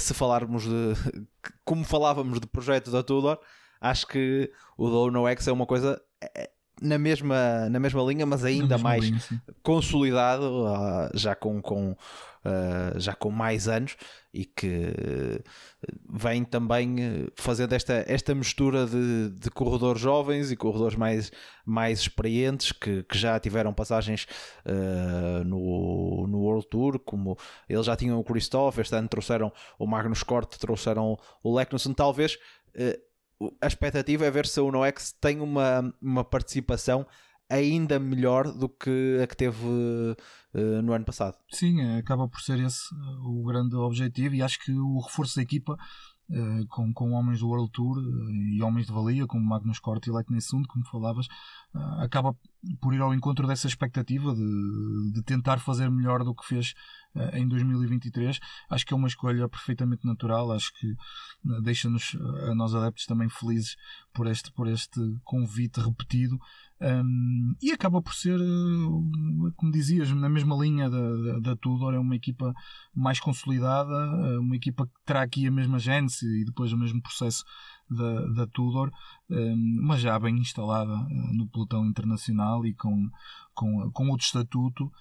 se 0.00 0.12
falarmos 0.12 0.64
de 0.64 0.92
como 1.64 1.84
falávamos 1.84 2.40
de 2.40 2.46
projeto 2.48 2.90
da 2.90 3.04
Tudor 3.04 3.38
acho 3.80 4.04
que 4.08 4.50
o 4.76 4.90
da 4.90 4.96
UNOX 4.96 5.46
é 5.46 5.52
uma 5.52 5.64
coisa 5.64 6.02
é, 6.20 6.50
na 6.80 6.98
mesma, 6.98 7.68
na 7.70 7.78
mesma 7.78 8.02
linha, 8.02 8.26
mas 8.26 8.44
ainda 8.44 8.76
mais 8.78 9.04
linha, 9.04 9.20
consolidado, 9.62 10.64
uh, 10.64 11.10
já 11.14 11.34
com, 11.34 11.62
com 11.62 11.92
uh, 12.44 12.98
já 12.98 13.14
com 13.14 13.30
mais 13.30 13.68
anos 13.68 13.96
e 14.32 14.44
que 14.44 14.92
vem 16.08 16.44
também 16.44 17.28
fazendo 17.36 17.72
esta, 17.72 18.04
esta 18.08 18.34
mistura 18.34 18.86
de, 18.86 19.30
de 19.30 19.50
corredores 19.50 20.00
jovens 20.00 20.50
e 20.50 20.56
corredores 20.56 20.96
mais, 20.96 21.30
mais 21.64 22.00
experientes 22.00 22.72
que, 22.72 23.02
que 23.04 23.16
já 23.16 23.38
tiveram 23.38 23.72
passagens 23.72 24.26
uh, 24.66 25.44
no, 25.44 26.26
no 26.26 26.38
World 26.38 26.66
Tour, 26.68 26.98
como 26.98 27.38
eles 27.68 27.86
já 27.86 27.96
tinham 27.96 28.18
o 28.18 28.24
Christoph, 28.24 28.78
este 28.78 28.96
ano 28.96 29.08
trouxeram 29.08 29.52
o 29.78 29.86
Magnus 29.86 30.22
Cort, 30.22 30.58
trouxeram 30.58 31.16
o 31.42 31.54
Leknusson, 31.54 31.92
talvez 31.92 32.38
a 33.60 33.66
expectativa 33.66 34.24
é 34.24 34.30
ver 34.30 34.46
se 34.46 34.60
a 34.60 34.62
UNOX 34.62 35.12
tem 35.20 35.40
uma, 35.40 35.94
uma 36.00 36.24
participação 36.24 37.06
ainda 37.48 37.98
melhor 37.98 38.50
do 38.52 38.68
que 38.68 39.20
a 39.22 39.26
que 39.26 39.36
teve 39.36 39.64
uh, 39.64 40.82
no 40.82 40.92
ano 40.92 41.04
passado. 41.04 41.36
Sim, 41.50 41.80
é, 41.80 41.98
acaba 41.98 42.28
por 42.28 42.40
ser 42.40 42.58
esse 42.60 42.94
uh, 42.94 43.40
o 43.40 43.44
grande 43.44 43.76
objetivo 43.76 44.34
e 44.34 44.42
acho 44.42 44.62
que 44.64 44.72
o 44.72 45.00
reforço 45.00 45.36
da 45.36 45.42
equipa 45.42 45.74
uh, 45.74 46.66
com, 46.68 46.92
com 46.92 47.12
homens 47.12 47.40
do 47.40 47.48
World 47.48 47.70
Tour 47.72 47.98
e 48.32 48.62
homens 48.62 48.86
de 48.86 48.92
valia 48.92 49.26
como 49.26 49.44
Magnus 49.44 49.78
Cort 49.78 50.06
e 50.06 50.10
Lekney 50.10 50.40
Sund, 50.40 50.66
como 50.66 50.86
falavas, 50.86 51.26
acaba 51.98 52.36
por 52.80 52.94
ir 52.94 53.00
ao 53.00 53.14
encontro 53.14 53.46
dessa 53.46 53.66
expectativa 53.66 54.34
de, 54.34 55.12
de 55.12 55.22
tentar 55.22 55.58
fazer 55.58 55.90
melhor 55.90 56.24
do 56.24 56.34
que 56.34 56.46
fez 56.46 56.74
uh, 57.14 57.36
em 57.36 57.46
2023. 57.46 58.38
Acho 58.70 58.86
que 58.86 58.94
é 58.94 58.96
uma 58.96 59.08
escolha 59.08 59.48
perfeitamente 59.48 60.06
natural. 60.06 60.52
Acho 60.52 60.72
que 60.74 60.92
uh, 60.92 61.62
deixa-nos, 61.62 62.16
a 62.48 62.54
nós 62.54 62.74
adeptos, 62.74 63.06
também 63.06 63.28
felizes 63.28 63.76
por 64.12 64.26
este, 64.26 64.52
por 64.52 64.68
este 64.68 65.00
convite 65.24 65.80
repetido. 65.80 66.38
Um, 66.80 67.54
e 67.62 67.70
acaba 67.70 68.02
por 68.02 68.14
ser, 68.14 68.38
como 69.56 69.72
dizias, 69.72 70.10
na 70.10 70.28
mesma 70.28 70.56
linha 70.56 70.90
da, 70.90 71.16
da, 71.16 71.38
da, 71.38 71.56
Tudor, 71.56 71.94
é 71.94 71.98
uma 71.98 72.16
equipa 72.16 72.52
mais 72.94 73.18
consolidada, 73.20 74.38
uma 74.40 74.56
equipa 74.56 74.84
que 74.84 74.92
terá 75.06 75.22
aqui 75.22 75.46
a 75.46 75.50
mesma 75.50 75.78
gênese 75.78 76.26
e 76.26 76.44
depois 76.44 76.72
o 76.72 76.76
mesmo 76.76 77.00
processo 77.00 77.44
da, 77.88 78.26
da 78.26 78.46
Tudor, 78.48 78.90
mas 79.26 80.00
já 80.00 80.18
bem 80.18 80.36
instalada 80.38 80.94
no 81.32 81.48
pelotão 81.48 81.86
internacional 81.86 82.66
e 82.66 82.74
com, 82.74 83.10
com, 83.54 83.90
com 83.90 84.08
outro 84.08 84.26
estatuto, 84.26 84.92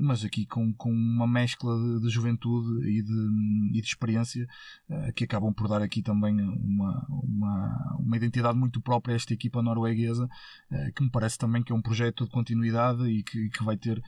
mas 0.00 0.24
aqui 0.24 0.46
com, 0.46 0.72
com 0.72 0.90
uma 0.90 1.26
mescla 1.26 1.76
de, 1.76 2.00
de 2.00 2.08
juventude 2.08 2.88
e 2.88 3.02
de, 3.02 3.78
e 3.78 3.80
de 3.80 3.86
experiência 3.86 4.48
uh, 4.88 5.12
que 5.12 5.24
acabam 5.24 5.52
por 5.52 5.68
dar 5.68 5.82
aqui 5.82 6.02
também 6.02 6.40
uma, 6.40 7.06
uma, 7.10 7.96
uma 7.98 8.16
identidade 8.16 8.58
muito 8.58 8.80
própria 8.80 9.14
a 9.14 9.16
esta 9.16 9.34
equipa 9.34 9.62
norueguesa, 9.62 10.24
uh, 10.24 10.92
que 10.94 11.02
me 11.02 11.10
parece 11.10 11.36
também 11.36 11.62
que 11.62 11.72
é 11.72 11.74
um 11.74 11.82
projeto 11.82 12.24
de 12.24 12.30
continuidade 12.30 13.04
e 13.06 13.22
que, 13.22 13.50
que 13.50 13.62
vai 13.62 13.76
ter 13.76 14.02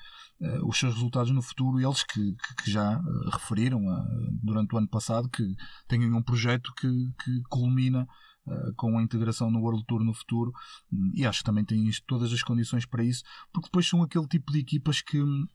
os 0.65 0.79
seus 0.79 0.95
resultados 0.95 1.31
no 1.33 1.43
futuro. 1.43 1.79
Eles 1.79 2.03
que, 2.03 2.35
que, 2.65 2.71
já 2.71 2.99
referiram 3.31 3.83
durante 4.43 4.75
o 4.75 4.79
ano 4.79 4.89
passado 4.89 5.29
que 5.29 5.55
têm 5.87 6.11
um 6.15 6.23
projeto 6.23 6.73
que, 6.81 6.89
que 7.23 7.43
culmina 7.51 8.09
eh, 8.09 8.30
com 8.77 8.99
a 8.99 9.03
integração 9.03 9.51
no 9.51 9.61
World 9.61 9.85
Tour 9.87 10.05
no 10.05 10.15
futuro. 10.15 10.53
Hum, 10.93 11.13
e 11.15 11.27
acho 11.27 11.41
que 11.41 11.45
também 11.45 11.65
têm 11.65 11.89
todas 12.07 12.33
as 12.33 12.43
condições 12.43 12.87
para 12.87 13.05
isso, 13.05 13.23
porque 13.53 13.69
depois 13.69 13.89
são 13.89 14.03
aquele 14.03 14.27
tipo 14.27 14.53
de 14.53 14.59
equipas 14.59 15.01
que 15.01 15.21
hum, 15.21 15.47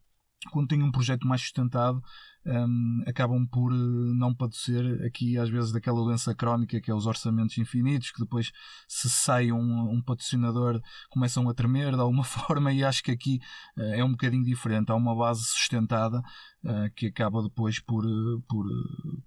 quando 0.51 0.67
têm 0.67 0.83
um 0.83 0.91
projeto 0.91 1.27
mais 1.27 1.41
sustentado 1.41 2.01
um, 2.45 3.03
acabam 3.07 3.45
por 3.47 3.71
eh, 3.71 3.75
não 3.75 4.33
padecer 4.33 5.03
aqui 5.03 5.37
às 5.37 5.49
vezes 5.49 5.71
daquela 5.71 6.03
doença 6.03 6.33
crónica 6.35 6.79
que 6.79 6.91
é 6.91 6.93
os 6.93 7.07
orçamentos 7.07 7.57
infinitos, 7.57 8.11
que 8.11 8.19
depois 8.19 8.51
se 8.87 9.09
sai 9.09 9.51
um, 9.51 9.91
um 9.91 10.01
patrocinador 10.01 10.79
começam 11.09 11.49
a 11.49 11.53
tremer 11.53 11.93
de 11.95 12.01
alguma 12.01 12.23
forma 12.23 12.71
e 12.71 12.83
acho 12.83 13.03
que 13.03 13.11
aqui 13.11 13.39
uh, 13.77 13.81
é 13.81 14.03
um 14.03 14.11
bocadinho 14.11 14.43
diferente, 14.43 14.91
há 14.91 14.95
uma 14.95 15.15
base 15.15 15.43
sustentada 15.43 16.19
uh, 16.63 16.91
que 16.95 17.07
acaba 17.07 17.41
depois 17.41 17.79
por, 17.79 18.05
por, 18.47 18.65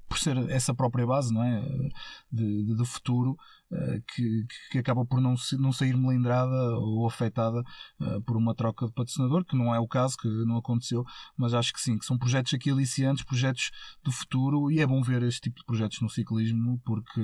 por 0.08 0.18
ser 0.18 0.36
essa 0.50 0.72
própria 0.72 1.06
base 1.06 1.34
não 1.34 1.42
é? 1.42 1.60
de, 2.30 2.64
de, 2.64 2.76
de 2.76 2.84
futuro 2.84 3.36
que, 4.14 4.46
que 4.70 4.78
acaba 4.78 5.04
por 5.04 5.20
não, 5.20 5.34
não 5.58 5.72
sair 5.72 5.94
melindrada 5.94 6.78
ou 6.78 7.06
afetada 7.06 7.62
por 8.24 8.34
uma 8.34 8.54
troca 8.54 8.86
de 8.86 8.94
patrocinador, 8.94 9.44
que 9.44 9.54
não 9.54 9.74
é 9.74 9.78
o 9.78 9.86
caso, 9.86 10.16
que 10.16 10.26
não 10.46 10.56
aconteceu, 10.56 11.04
mas 11.36 11.52
acho 11.52 11.74
que 11.74 11.80
sim, 11.80 11.98
que 11.98 12.06
são 12.06 12.16
projetos 12.16 12.54
aqui 12.54 12.72
projetos 13.24 13.70
do 14.02 14.12
futuro, 14.12 14.70
e 14.70 14.80
é 14.80 14.86
bom 14.86 15.02
ver 15.02 15.22
este 15.22 15.42
tipo 15.42 15.59
de 15.61 15.64
projetos 15.64 16.00
no 16.00 16.09
ciclismo, 16.09 16.80
porque 16.84 17.20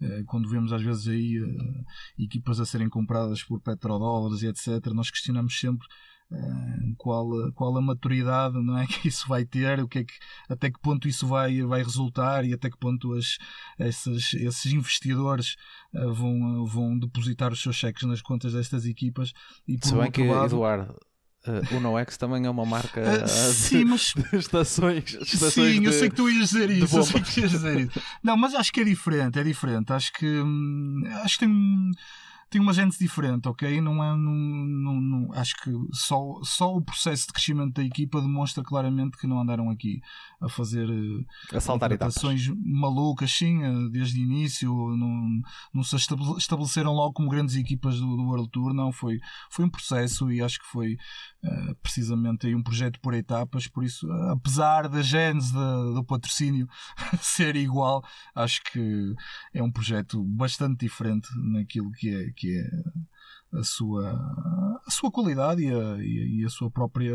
eh, 0.00 0.22
quando 0.26 0.48
vemos 0.48 0.72
às 0.72 0.82
vezes 0.82 1.08
aí 1.08 1.36
eh, 1.36 2.22
equipas 2.22 2.60
a 2.60 2.66
serem 2.66 2.88
compradas 2.88 3.42
por 3.42 3.60
petrodólares 3.60 4.42
e 4.42 4.46
etc., 4.46 4.92
nós 4.92 5.10
questionamos 5.10 5.58
sempre 5.58 5.86
Uh, 6.30 6.94
qual, 6.98 7.26
qual 7.54 7.74
a 7.78 7.80
maturidade 7.80 8.62
não 8.62 8.76
é, 8.76 8.84
que 9.00 9.08
isso 9.08 9.26
vai 9.26 9.46
ter, 9.46 9.80
o 9.80 9.88
que 9.88 10.00
é 10.00 10.04
que, 10.04 10.12
até 10.46 10.70
que 10.70 10.78
ponto 10.78 11.08
isso 11.08 11.26
vai, 11.26 11.62
vai 11.62 11.82
resultar 11.82 12.44
e 12.44 12.52
até 12.52 12.68
que 12.68 12.76
ponto 12.76 13.14
as, 13.14 13.38
esses, 13.78 14.34
esses 14.34 14.70
investidores 14.70 15.56
vão, 15.90 16.66
vão 16.66 16.98
depositar 16.98 17.50
os 17.50 17.62
seus 17.62 17.76
cheques 17.76 18.06
nas 18.06 18.20
contas 18.20 18.52
destas 18.52 18.84
equipas. 18.84 19.32
E 19.66 19.78
por 19.78 19.86
Se 19.86 19.94
bem 19.94 20.10
que, 20.10 20.22
lado, 20.22 20.54
Eduardo, 20.54 20.94
Uh, 21.48 21.76
o 21.76 21.80
NoX 21.80 22.16
também 22.16 22.44
é 22.44 22.50
uma 22.50 22.66
marca 22.66 23.00
uh, 23.00 23.28
sim, 23.28 23.84
mas... 23.84 24.12
de 24.30 24.36
estações, 24.36 25.14
estações 25.14 25.52
Sim, 25.52 25.80
de, 25.80 25.86
eu 25.86 25.92
sei 25.92 26.10
que 26.10 26.16
tu 26.16 26.28
ias 26.28 26.50
dizer 26.50 26.70
isso, 26.70 26.98
eu 26.98 27.02
sei 27.02 27.20
que 27.22 27.40
ias 27.40 27.50
dizer 27.50 27.80
isso. 27.80 28.02
Não, 28.22 28.36
mas 28.36 28.54
acho 28.54 28.72
que 28.72 28.80
é 28.80 28.84
diferente, 28.84 29.38
é 29.38 29.42
diferente. 29.42 29.92
Acho 29.92 30.12
que 30.12 30.26
hum, 30.26 31.02
acho 31.22 31.38
que 31.38 31.46
tem 31.46 31.90
tem 32.50 32.60
uma 32.60 32.72
gente 32.72 32.98
diferente, 32.98 33.46
ok? 33.46 33.80
Não 33.80 34.02
é. 34.02 34.16
Não, 34.16 34.32
não, 34.32 35.00
não, 35.00 35.32
acho 35.34 35.54
que 35.56 35.70
só, 35.92 36.40
só 36.42 36.74
o 36.74 36.80
processo 36.80 37.26
de 37.26 37.32
crescimento 37.32 37.74
da 37.74 37.82
equipa 37.82 38.20
demonstra 38.20 38.64
claramente 38.64 39.18
que 39.18 39.26
não 39.26 39.40
andaram 39.40 39.70
aqui 39.70 40.00
a 40.40 40.48
fazer 40.48 40.88
eh, 40.88 41.56
a 41.56 41.60
saltar 41.60 41.92
etapas 41.92 42.16
malucas, 42.64 43.30
sim, 43.30 43.62
eh, 43.62 43.88
desde 43.90 44.18
o 44.18 44.22
início. 44.22 44.70
Não, 44.96 45.40
não 45.74 45.82
se 45.82 45.96
estabeleceram 45.96 46.92
logo 46.92 47.12
como 47.12 47.28
grandes 47.28 47.54
equipas 47.54 48.00
do, 48.00 48.16
do 48.16 48.24
World 48.24 48.48
Tour, 48.50 48.72
não. 48.72 48.92
Foi, 48.92 49.18
foi 49.50 49.66
um 49.66 49.70
processo 49.70 50.30
e 50.32 50.40
acho 50.40 50.58
que 50.58 50.66
foi 50.66 50.96
uh, 51.44 51.74
precisamente 51.82 52.46
aí 52.46 52.54
um 52.54 52.62
projeto 52.62 52.98
por 53.00 53.12
etapas. 53.12 53.66
Por 53.68 53.84
isso, 53.84 54.10
apesar 54.30 54.88
da 54.88 55.02
gênese 55.02 55.52
do 55.52 56.02
patrocínio 56.04 56.66
ser 57.20 57.56
igual, 57.56 58.02
acho 58.34 58.62
que 58.72 59.14
é 59.52 59.62
um 59.62 59.70
projeto 59.70 60.24
bastante 60.24 60.86
diferente 60.86 61.28
naquilo 61.36 61.90
que 61.92 62.08
é 62.08 62.37
que 62.38 62.56
é 62.56 63.58
a 63.58 63.62
sua, 63.62 64.10
a 64.86 64.90
sua 64.90 65.10
qualidade 65.10 65.62
e 65.62 65.72
a, 65.72 65.96
e 65.98 66.44
a 66.44 66.48
sua 66.48 66.70
própria 66.70 67.14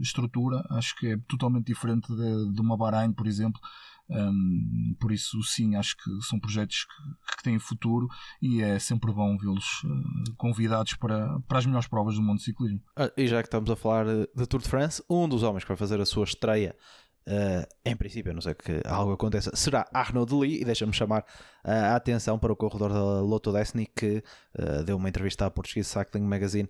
estrutura. 0.00 0.64
Acho 0.70 0.96
que 0.96 1.08
é 1.08 1.18
totalmente 1.28 1.66
diferente 1.66 2.08
de, 2.08 2.52
de 2.52 2.60
uma 2.60 2.76
Bahrein, 2.76 3.12
por 3.12 3.26
exemplo. 3.26 3.60
Um, 4.08 4.94
por 5.00 5.10
isso, 5.10 5.42
sim, 5.42 5.74
acho 5.74 5.96
que 5.96 6.10
são 6.28 6.38
projetos 6.38 6.84
que, 6.84 7.36
que 7.36 7.42
têm 7.42 7.58
futuro 7.58 8.08
e 8.42 8.60
é 8.60 8.78
sempre 8.78 9.12
bom 9.12 9.38
vê-los 9.38 9.82
uh, 9.84 10.34
convidados 10.36 10.94
para, 10.94 11.40
para 11.40 11.58
as 11.58 11.66
melhores 11.66 11.88
provas 11.88 12.16
do 12.16 12.22
mundo 12.22 12.38
de 12.38 12.44
ciclismo. 12.44 12.80
Ah, 12.96 13.10
e 13.16 13.26
já 13.26 13.40
que 13.40 13.48
estamos 13.48 13.70
a 13.70 13.76
falar 13.76 14.04
de 14.04 14.46
Tour 14.46 14.60
de 14.60 14.68
France, 14.68 15.02
um 15.08 15.28
dos 15.28 15.42
homens 15.42 15.64
que 15.64 15.68
vai 15.68 15.76
fazer 15.76 16.00
a 16.00 16.06
sua 16.06 16.24
estreia 16.24 16.76
Uh, 17.24 17.64
em 17.84 17.94
princípio, 17.94 18.32
a 18.32 18.34
não 18.34 18.40
ser 18.40 18.56
que 18.56 18.80
algo 18.84 19.12
aconteça, 19.12 19.54
será 19.54 19.86
Arnaud 19.92 20.28
Delis 20.28 20.60
e 20.60 20.64
deixa-me 20.64 20.92
chamar 20.92 21.20
uh, 21.20 21.70
a 21.70 21.96
atenção 21.96 22.36
para 22.36 22.52
o 22.52 22.56
corredor 22.56 22.92
da 22.92 23.20
Lotto 23.20 23.52
Destiny 23.52 23.86
que 23.86 24.24
uh, 24.58 24.82
deu 24.82 24.96
uma 24.96 25.08
entrevista 25.08 25.46
à 25.46 25.50
Portuguese 25.50 25.88
Cycling 25.88 26.22
Magazine 26.22 26.68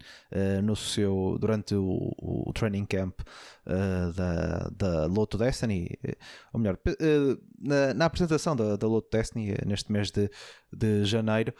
no 0.62 0.76
seu, 0.76 1.36
durante 1.40 1.74
o, 1.74 2.12
o 2.18 2.52
training 2.52 2.84
camp 2.84 3.20
da, 4.16 4.70
da 4.74 5.06
Lotto 5.06 5.38
Destiny, 5.38 5.98
ou 6.52 6.60
melhor, 6.60 6.78
na, 7.60 7.94
na, 7.94 8.04
apresentação 8.06 8.56
da, 8.56 8.76
da 8.76 8.86
Lotto 8.86 9.08
Destiny 9.10 9.54
neste 9.66 9.92
mês 9.92 10.10
de, 10.10 10.30
de 10.72 11.04
janeiro. 11.04 11.54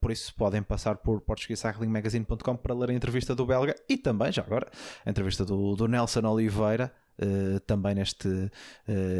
por 0.00 0.10
isso 0.10 0.34
podem 0.34 0.62
passar 0.62 0.96
por 0.96 1.20
portuguesecyclingmagazine.com 1.20 2.56
para 2.56 2.74
ler 2.74 2.90
a 2.90 2.94
entrevista 2.94 3.34
do 3.34 3.46
belga 3.46 3.74
e 3.88 3.96
também, 3.96 4.30
já 4.30 4.42
agora, 4.42 4.70
a 5.04 5.10
entrevista 5.10 5.44
do, 5.44 5.74
do 5.74 5.88
Nelson 5.88 6.26
Oliveira 6.26 6.92
Uh, 7.20 7.60
também 7.60 7.94
neste 7.94 8.26
uh, 8.26 8.50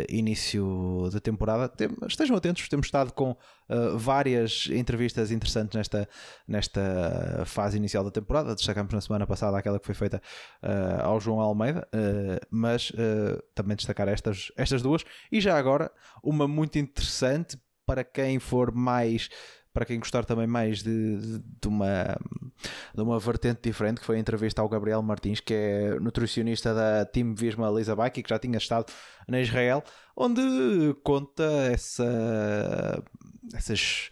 início 0.08 1.10
da 1.12 1.20
temporada. 1.20 1.68
Tem, 1.68 1.88
estejam 2.08 2.34
atentos, 2.34 2.66
temos 2.66 2.86
estado 2.86 3.12
com 3.12 3.32
uh, 3.32 3.98
várias 3.98 4.66
entrevistas 4.72 5.30
interessantes 5.30 5.76
nesta, 5.76 6.08
nesta 6.48 7.44
fase 7.44 7.76
inicial 7.76 8.02
da 8.02 8.10
temporada. 8.10 8.54
Destacamos 8.54 8.94
na 8.94 9.00
semana 9.00 9.26
passada 9.26 9.58
aquela 9.58 9.78
que 9.78 9.84
foi 9.84 9.94
feita 9.94 10.22
ao 11.02 11.20
João 11.20 11.38
Almeida, 11.38 11.86
mas 12.50 12.90
também 13.54 13.76
destacar 13.76 14.08
estas, 14.08 14.50
estas 14.56 14.82
duas. 14.82 15.04
E 15.30 15.40
já 15.40 15.58
agora, 15.58 15.90
uma 16.22 16.48
muito 16.48 16.78
interessante 16.78 17.58
para 17.86 18.04
quem 18.04 18.38
for 18.38 18.72
mais 18.72 19.28
para 19.72 19.84
quem 19.84 19.98
gostar 19.98 20.24
também 20.24 20.46
mais 20.46 20.82
de, 20.82 21.40
de, 21.60 21.68
uma, 21.68 22.16
de 22.94 23.00
uma 23.02 23.18
vertente 23.18 23.60
diferente, 23.62 24.00
que 24.00 24.06
foi 24.06 24.16
a 24.16 24.20
entrevista 24.20 24.60
ao 24.60 24.68
Gabriel 24.68 25.02
Martins, 25.02 25.40
que 25.40 25.54
é 25.54 25.98
nutricionista 26.00 26.74
da 26.74 27.04
Team 27.06 27.34
Visma 27.34 27.70
Lisa 27.70 27.96
Bike, 27.96 28.22
que 28.22 28.28
já 28.28 28.38
tinha 28.38 28.58
estado 28.58 28.92
na 29.26 29.40
Israel, 29.40 29.82
onde 30.16 30.42
conta 31.02 31.44
essa, 31.72 33.02
essas, 33.54 34.10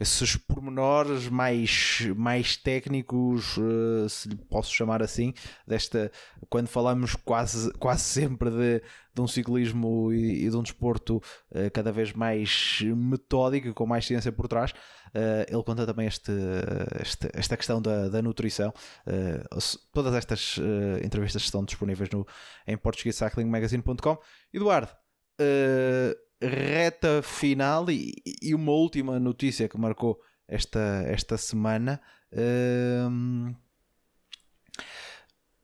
esses 0.00 0.36
pormenores 0.36 1.28
mais, 1.28 2.00
mais 2.16 2.56
técnicos, 2.56 3.56
uh, 3.56 4.08
se 4.08 4.28
lhe 4.28 4.36
posso 4.36 4.72
chamar 4.72 5.02
assim, 5.02 5.32
desta, 5.66 6.10
quando 6.48 6.68
falamos 6.68 7.14
quase, 7.14 7.72
quase 7.74 8.02
sempre 8.02 8.50
de, 8.50 8.82
de 9.14 9.20
um 9.20 9.28
ciclismo 9.28 10.12
e, 10.12 10.46
e 10.46 10.50
de 10.50 10.56
um 10.56 10.62
desporto 10.62 11.16
uh, 11.16 11.70
cada 11.72 11.92
vez 11.92 12.12
mais 12.12 12.80
metódico, 12.82 13.72
com 13.72 13.86
mais 13.86 14.06
ciência 14.06 14.32
por 14.32 14.48
trás, 14.48 14.72
ele 15.48 15.62
conta 15.62 15.86
também 15.86 16.06
este, 16.06 16.32
este, 17.00 17.28
esta 17.32 17.56
questão 17.56 17.80
da, 17.80 18.08
da 18.08 18.22
nutrição. 18.22 18.72
todas 19.92 20.14
estas 20.14 20.56
entrevistas 21.04 21.42
estão 21.42 21.64
disponíveis 21.64 22.10
no, 22.10 22.26
em 22.66 22.76
portuguesecyclingmagazine.com. 22.76 24.18
Eduardo, 24.52 24.90
reta 26.42 27.22
final 27.22 27.90
e, 27.90 28.14
e, 28.42 28.54
uma 28.54 28.72
última 28.72 29.18
notícia 29.18 29.68
que 29.68 29.78
marcou 29.78 30.20
esta, 30.48 31.02
esta 31.06 31.36
semana. 31.36 32.00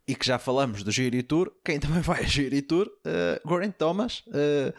E 0.07 0.17
que 0.17 0.27
já 0.27 0.39
falamos 0.39 0.83
do 0.83 0.91
Giri 0.91 1.23
Tour, 1.23 1.53
quem 1.65 1.79
também 1.79 2.01
vai 2.03 2.21
a 2.21 2.27
Giri 2.27 2.61
Tour, 2.63 2.87
uh, 2.87 3.49
Geraint 3.49 3.75
Thomas, 3.79 4.25
uh, 4.27 4.75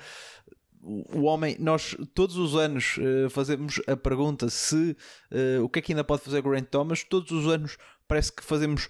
o 0.83 1.21
homem, 1.23 1.55
nós 1.59 1.95
todos 2.13 2.35
os 2.35 2.55
anos 2.55 2.97
uh, 2.97 3.29
fazemos 3.29 3.81
a 3.87 3.95
pergunta 3.95 4.49
se 4.49 4.97
uh, 5.31 5.63
o 5.63 5.69
que 5.69 5.79
é 5.79 5.81
que 5.81 5.93
ainda 5.93 6.03
pode 6.03 6.21
fazer 6.21 6.41
Grant 6.41 6.65
Thomas, 6.65 7.03
todos 7.03 7.31
os 7.31 7.47
anos 7.47 7.77
parece 8.07 8.33
que 8.33 8.43
fazemos 8.43 8.89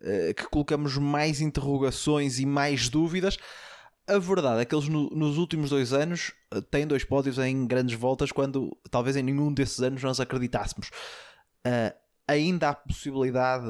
uh, 0.00 0.34
que 0.34 0.48
colocamos 0.48 0.96
mais 0.96 1.42
interrogações 1.42 2.38
e 2.38 2.46
mais 2.46 2.88
dúvidas. 2.88 3.36
A 4.06 4.18
verdade 4.18 4.62
é 4.62 4.64
que 4.64 4.74
eles 4.74 4.88
no, 4.88 5.10
nos 5.10 5.36
últimos 5.36 5.70
dois 5.70 5.92
anos 5.92 6.32
têm 6.70 6.86
dois 6.86 7.04
pódios 7.04 7.38
em 7.38 7.66
grandes 7.66 7.98
voltas 7.98 8.32
quando 8.32 8.76
talvez 8.90 9.16
em 9.16 9.22
nenhum 9.22 9.52
desses 9.52 9.80
anos 9.80 10.02
nós 10.02 10.20
acreditássemos. 10.20 10.90
Ainda 12.28 12.68
há 12.68 12.74
possibilidade, 12.74 13.64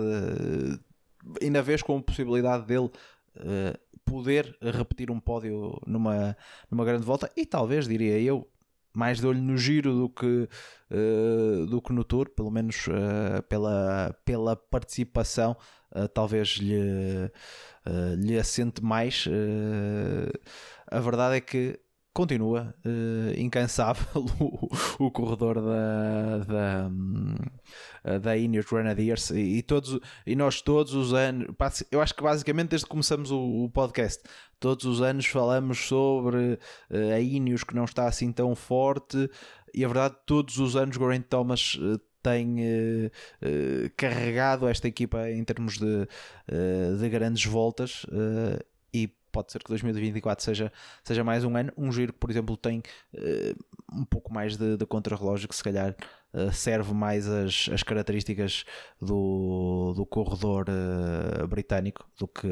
ainda 1.40 1.62
vês 1.62 1.82
com 1.82 1.98
a 1.98 2.02
possibilidade 2.02 2.66
dele 2.66 2.90
poder 4.04 4.56
repetir 4.60 5.10
um 5.10 5.20
pódio 5.20 5.80
numa, 5.86 6.36
numa 6.70 6.84
grande 6.84 7.04
volta 7.04 7.30
e 7.36 7.44
talvez, 7.46 7.86
diria 7.88 8.18
eu, 8.20 8.48
mais 8.94 9.18
de 9.18 9.26
olho 9.26 9.42
no 9.42 9.56
giro 9.56 9.92
do 9.92 10.08
que, 10.08 10.48
uh, 10.90 11.66
do 11.66 11.82
que 11.82 11.92
no 11.92 12.04
Tour, 12.04 12.30
pelo 12.30 12.50
menos 12.50 12.86
uh, 12.86 13.42
pela, 13.48 14.14
pela 14.24 14.54
participação, 14.54 15.56
uh, 15.90 16.06
talvez 16.08 16.50
lhe, 16.60 17.30
lhe 18.16 18.38
assente 18.38 18.82
mais. 18.82 19.26
a 20.86 21.00
verdade 21.00 21.36
é 21.36 21.40
que 21.40 21.80
continua 22.14 22.74
uh, 22.86 23.40
incansável 23.40 24.06
o, 24.40 25.06
o, 25.06 25.10
corredor 25.10 25.56
da, 25.60 26.38
da, 26.38 26.90
uh, 28.14 28.20
da 28.20 28.36
Ineos 28.36 28.66
Grenadiers 28.66 29.30
e, 29.30 29.58
e, 29.58 29.62
todos, 29.62 29.98
e 30.24 30.36
nós 30.36 30.62
todos 30.62 30.94
os 30.94 31.12
anos, 31.12 31.48
eu 31.90 32.00
acho 32.00 32.14
que 32.14 32.22
basicamente 32.22 32.70
desde 32.70 32.86
que 32.86 32.90
começamos 32.90 33.32
o, 33.32 33.64
o 33.64 33.68
podcast, 33.68 34.22
todos 34.60 34.84
os 34.84 35.02
anos 35.02 35.26
falamos 35.26 35.78
sobre 35.78 36.54
uh, 36.90 37.14
a 37.14 37.20
Ineos 37.20 37.64
que 37.64 37.74
não 37.74 37.84
está 37.84 38.06
assim 38.06 38.30
tão 38.30 38.54
forte 38.54 39.28
e 39.74 39.84
a 39.84 39.88
verdade 39.88 40.14
todos 40.24 40.58
os 40.58 40.76
anos 40.76 40.96
Geraint 40.96 41.24
Thomas 41.28 41.76
tem 42.24 42.56
uh, 42.60 43.06
uh, 43.06 43.90
carregado 43.96 44.66
esta 44.66 44.88
equipa 44.88 45.30
em 45.30 45.44
termos 45.44 45.76
de, 45.76 45.84
uh, 45.84 46.96
de 46.98 47.08
grandes 47.10 47.44
voltas 47.44 48.06
pode 49.34 49.50
ser 49.50 49.58
que 49.58 49.68
2024 49.68 50.44
seja, 50.44 50.72
seja 51.02 51.24
mais 51.24 51.44
um 51.44 51.56
ano. 51.56 51.72
Um 51.76 51.90
giro 51.90 52.12
que, 52.12 52.18
por 52.20 52.30
exemplo, 52.30 52.56
tem 52.56 52.78
uh, 53.12 53.64
um 53.92 54.04
pouco 54.04 54.32
mais 54.32 54.56
de, 54.56 54.76
de 54.76 54.86
contrarrelógio, 54.86 55.48
que 55.48 55.56
se 55.56 55.64
calhar 55.64 55.96
uh, 56.32 56.52
serve 56.52 56.94
mais 56.94 57.28
as, 57.28 57.68
as 57.72 57.82
características 57.82 58.64
do, 59.00 59.92
do 59.96 60.06
corredor 60.06 60.66
uh, 60.68 61.46
britânico 61.48 62.08
do 62.16 62.28
que 62.28 62.48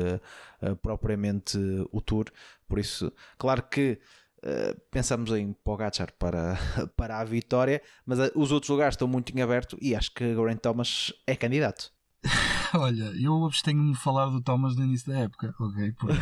propriamente 0.83 1.57
o 1.93 2.01
Tour. 2.01 2.27
Por 2.69 2.79
isso, 2.79 3.13
claro 3.39 3.63
que. 3.63 3.99
Uh, 4.45 4.75
pensamos 4.91 5.31
em 5.31 5.53
Pogacar 5.53 6.13
para, 6.19 6.59
para 6.97 7.21
a 7.21 7.25
vitória, 7.25 7.81
mas 8.05 8.19
os 8.35 8.51
outros 8.51 8.71
lugares 8.71 8.95
estão 8.95 9.07
muito 9.07 9.33
em 9.33 9.41
aberto 9.41 9.79
e 9.81 9.95
acho 9.95 10.13
que 10.13 10.35
Geraint 10.35 10.59
Thomas 10.59 11.13
é 11.29 11.37
candidato. 11.37 11.93
Olha, 12.75 13.13
eu 13.21 13.45
abstenho-me 13.45 13.93
de 13.93 13.99
falar 13.99 14.27
do 14.27 14.41
Thomas 14.41 14.75
no 14.77 14.85
início 14.85 15.13
da 15.13 15.21
época, 15.21 15.55
ok? 15.59 15.93
Porque 15.93 16.15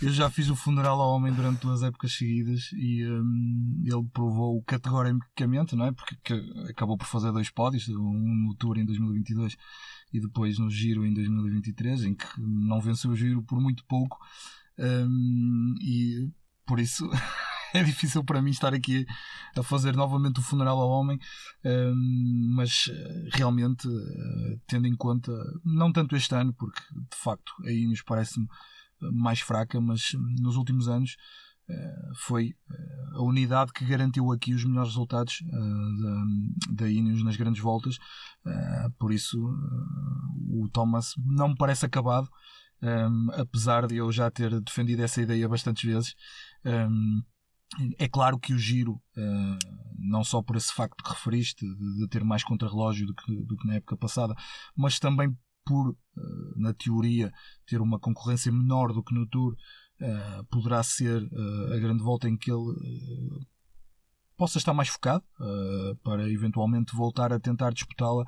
eu 0.00 0.10
já 0.10 0.30
fiz 0.30 0.48
o 0.48 0.56
funeral 0.56 1.00
ao 1.00 1.10
homem 1.10 1.32
durante 1.32 1.60
duas 1.60 1.82
épocas 1.82 2.12
seguidas 2.12 2.70
e 2.72 3.06
um, 3.06 3.82
ele 3.84 4.04
provou 4.12 4.62
categoricamente, 4.62 5.76
não 5.76 5.86
é? 5.86 5.92
Porque 5.92 6.16
acabou 6.70 6.96
por 6.96 7.06
fazer 7.06 7.32
dois 7.32 7.50
pódios, 7.50 7.88
um 7.88 8.46
no 8.46 8.54
Tour 8.54 8.78
em 8.78 8.84
2022 8.84 9.56
e 10.12 10.20
depois 10.20 10.58
no 10.58 10.70
Giro 10.70 11.04
em 11.04 11.12
2023, 11.12 12.04
em 12.04 12.14
que 12.14 12.26
não 12.40 12.80
venceu 12.80 13.10
o 13.10 13.16
Giro 13.16 13.42
por 13.42 13.60
muito 13.60 13.84
pouco. 13.84 14.18
Um, 14.78 15.74
e 15.80 16.30
por 16.64 16.80
isso 16.80 17.08
é 17.74 17.82
difícil 17.82 18.22
para 18.24 18.42
mim 18.42 18.50
estar 18.50 18.74
aqui 18.74 19.06
a 19.56 19.62
fazer 19.62 19.96
novamente 19.96 20.40
o 20.40 20.42
funeral 20.42 20.78
ao 20.80 20.90
homem, 20.90 21.18
hum, 21.64 22.52
mas 22.54 22.90
eh, 22.90 23.28
realmente, 23.32 23.88
eh, 23.88 24.56
tendo 24.66 24.86
em 24.86 24.96
conta, 24.96 25.32
não 25.64 25.92
tanto 25.92 26.14
este 26.14 26.34
ano, 26.34 26.52
porque 26.54 26.80
de 26.92 27.16
facto 27.16 27.52
a 27.64 27.70
Ineos 27.70 28.02
parece-me 28.02 28.46
mais 29.12 29.40
fraca, 29.40 29.80
mas 29.80 30.12
nos 30.38 30.56
últimos 30.56 30.86
anos 30.88 31.16
eh, 31.68 32.10
foi 32.14 32.54
a 33.14 33.22
unidade 33.22 33.72
que 33.72 33.84
garantiu 33.84 34.30
aqui 34.32 34.54
os 34.54 34.64
melhores 34.64 34.90
resultados 34.90 35.42
da, 35.50 36.84
da 36.84 36.90
Ineos 36.90 37.24
nas 37.24 37.36
grandes 37.36 37.62
voltas, 37.62 37.98
por 38.98 39.12
isso 39.12 39.38
o 40.50 40.68
Thomas 40.68 41.14
não 41.24 41.48
me 41.48 41.56
parece 41.56 41.86
acabado. 41.86 42.28
Um, 42.84 43.30
apesar 43.34 43.86
de 43.86 43.98
eu 43.98 44.10
já 44.10 44.28
ter 44.28 44.60
defendido 44.60 45.04
essa 45.04 45.22
ideia 45.22 45.48
bastantes 45.48 45.84
vezes, 45.84 46.16
é 47.98 48.08
claro 48.08 48.38
que 48.38 48.52
o 48.52 48.58
giro, 48.58 49.00
uh, 49.16 49.58
não 49.98 50.22
só 50.24 50.42
por 50.42 50.56
esse 50.56 50.72
facto 50.72 51.02
que 51.02 51.10
referiste, 51.10 51.64
de, 51.66 52.08
ter 52.08 52.24
mais 52.24 52.44
contrarrelógio 52.44 53.06
do 53.06 53.14
que, 53.14 53.44
do 53.44 53.56
que 53.56 53.66
na 53.66 53.74
época 53.74 53.96
passada, 53.96 54.34
mas 54.76 54.98
também 54.98 55.36
por, 55.64 55.90
uh, 55.90 55.96
na 56.56 56.74
teoria, 56.74 57.32
ter 57.66 57.80
uma 57.80 57.98
concorrência 57.98 58.52
menor 58.52 58.92
do 58.92 59.02
que 59.02 59.14
no 59.14 59.26
Tour, 59.26 59.54
uh, 59.54 60.44
poderá 60.50 60.82
ser 60.82 61.22
a 61.74 61.78
grande 61.78 62.02
volta 62.02 62.28
em 62.28 62.36
que 62.36 62.50
ele 62.50 62.74
possa 64.36 64.58
estar 64.58 64.74
mais 64.74 64.88
focado 64.88 65.24
para 66.02 66.28
eventualmente 66.28 66.96
voltar 66.96 67.32
a 67.32 67.38
tentar 67.38 67.72
disputá-la 67.72 68.24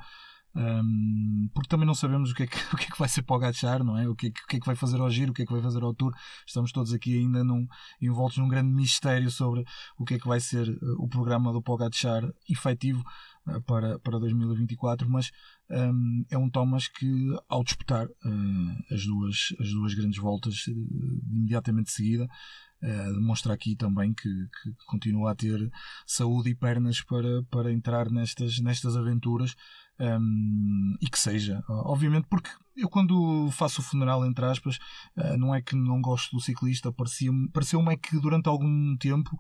um, 0.56 1.48
porque 1.52 1.68
também 1.68 1.86
não 1.86 1.94
sabemos 1.94 2.30
o 2.30 2.34
que, 2.34 2.44
é 2.44 2.46
que, 2.46 2.56
o 2.72 2.76
que 2.76 2.84
é 2.84 2.90
que 2.90 2.98
vai 2.98 3.08
ser 3.08 3.22
para 3.22 3.36
o 3.36 3.38
Gachar, 3.38 3.82
não 3.82 3.98
é? 3.98 4.08
O 4.08 4.14
que 4.14 4.28
é 4.28 4.30
que, 4.30 4.40
o 4.40 4.46
que, 4.46 4.56
é 4.56 4.60
que 4.60 4.66
vai 4.66 4.76
fazer 4.76 5.00
ao 5.00 5.10
giro, 5.10 5.32
o 5.32 5.34
que 5.34 5.42
é 5.42 5.46
que 5.46 5.52
vai 5.52 5.62
fazer 5.62 5.82
ao 5.82 5.94
tour. 5.94 6.14
Estamos 6.46 6.70
todos 6.70 6.92
aqui 6.92 7.18
ainda 7.18 7.42
num, 7.42 7.66
envoltos 8.00 8.38
num 8.38 8.48
grande 8.48 8.72
mistério 8.72 9.30
sobre 9.30 9.64
o 9.98 10.04
que 10.04 10.14
é 10.14 10.18
que 10.18 10.28
vai 10.28 10.40
ser 10.40 10.68
uh, 10.68 11.02
o 11.02 11.08
programa 11.08 11.52
do 11.52 11.60
Pogacar 11.60 12.22
efetivo 12.48 13.02
uh, 13.48 13.60
para, 13.62 13.98
para 13.98 14.18
2024, 14.18 15.08
mas 15.10 15.30
um, 15.70 16.24
é 16.30 16.38
um 16.38 16.48
Thomas 16.48 16.86
que, 16.86 17.36
ao 17.48 17.64
disputar 17.64 18.06
uh, 18.06 18.94
as, 18.94 19.04
duas, 19.04 19.54
as 19.60 19.70
duas 19.70 19.94
grandes 19.94 20.18
voltas 20.18 20.66
imediatamente 20.68 21.86
de 21.86 21.92
seguida, 21.92 22.24
Uh, 22.24 22.63
demonstra 22.84 23.54
aqui 23.54 23.74
também 23.74 24.12
que, 24.12 24.28
que, 24.28 24.74
continua 24.86 25.32
a 25.32 25.34
ter 25.34 25.70
saúde 26.06 26.50
e 26.50 26.54
pernas 26.54 27.00
para, 27.00 27.42
para 27.50 27.72
entrar 27.72 28.10
nestas, 28.10 28.58
nestas 28.60 28.96
aventuras 28.96 29.54
um, 29.98 30.96
e 31.00 31.08
que 31.08 31.18
seja, 31.18 31.62
obviamente, 31.68 32.26
porque 32.28 32.50
eu 32.76 32.88
quando 32.88 33.48
faço 33.52 33.80
o 33.80 33.84
funeral, 33.84 34.26
entre 34.26 34.44
aspas, 34.44 34.76
uh, 35.16 35.36
não 35.38 35.54
é 35.54 35.62
que 35.62 35.76
não 35.76 36.00
gosto 36.00 36.34
do 36.34 36.42
ciclista, 36.42 36.92
pareceu-me 36.92 37.48
pareceu 37.50 37.90
é 37.90 37.96
que 37.96 38.18
durante 38.18 38.48
algum 38.48 38.96
tempo 38.96 39.36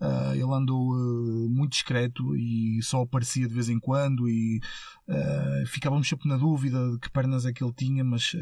Uh, 0.00 0.32
ele 0.32 0.54
andou 0.54 0.92
uh, 0.92 1.50
muito 1.50 1.72
discreto 1.72 2.36
e 2.36 2.80
só 2.82 3.02
aparecia 3.02 3.48
de 3.48 3.54
vez 3.54 3.68
em 3.68 3.80
quando 3.80 4.28
e 4.28 4.60
uh, 5.08 5.66
ficávamos 5.66 6.08
sempre 6.08 6.28
na 6.28 6.36
dúvida 6.36 6.92
de 6.92 7.00
que 7.00 7.10
pernas 7.10 7.44
é 7.44 7.52
que 7.52 7.64
ele 7.64 7.72
tinha, 7.72 8.04
mas 8.04 8.32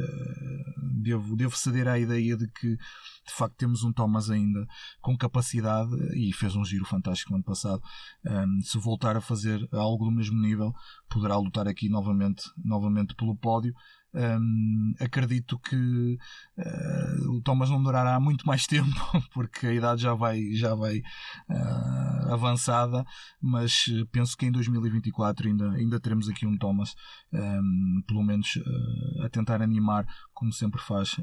devo, 1.02 1.34
devo 1.34 1.56
ceder 1.56 1.88
à 1.88 1.98
ideia 1.98 2.36
de 2.36 2.46
que 2.48 2.76
de 2.76 3.32
facto 3.32 3.56
temos 3.56 3.82
um 3.84 3.92
Thomas 3.92 4.28
ainda 4.28 4.66
com 5.00 5.16
capacidade 5.16 5.90
e 6.14 6.32
fez 6.32 6.54
um 6.54 6.64
giro 6.64 6.84
fantástico 6.84 7.30
no 7.30 7.36
ano 7.36 7.44
passado. 7.44 7.82
Um, 8.24 8.60
se 8.60 8.78
voltar 8.78 9.16
a 9.16 9.20
fazer 9.20 9.66
algo 9.72 10.04
do 10.04 10.10
mesmo 10.10 10.40
nível, 10.40 10.74
poderá 11.08 11.36
lutar 11.36 11.66
aqui 11.66 11.88
novamente, 11.88 12.44
novamente 12.62 13.14
pelo 13.14 13.34
pódio. 13.34 13.74
Um, 14.16 14.94
acredito 14.98 15.58
que 15.58 16.18
uh, 16.56 17.32
o 17.32 17.42
Thomas 17.42 17.68
não 17.68 17.82
durará 17.82 18.18
muito 18.18 18.46
mais 18.46 18.64
tempo 18.66 18.88
porque 19.34 19.66
a 19.66 19.74
idade 19.74 20.00
já 20.00 20.14
vai, 20.14 20.52
já 20.54 20.74
vai 20.74 21.02
uh, 21.50 22.32
avançada, 22.32 23.04
mas 23.42 23.84
penso 24.10 24.34
que 24.34 24.46
em 24.46 24.50
2024 24.52 25.48
ainda, 25.48 25.70
ainda 25.72 26.00
teremos 26.00 26.30
aqui 26.30 26.46
um 26.46 26.56
Thomas, 26.56 26.94
um, 27.30 28.02
pelo 28.06 28.22
menos 28.22 28.56
uh, 28.56 29.24
a 29.24 29.28
tentar 29.28 29.60
animar, 29.60 30.06
como 30.36 30.52
sempre 30.52 30.80
faz, 30.80 31.16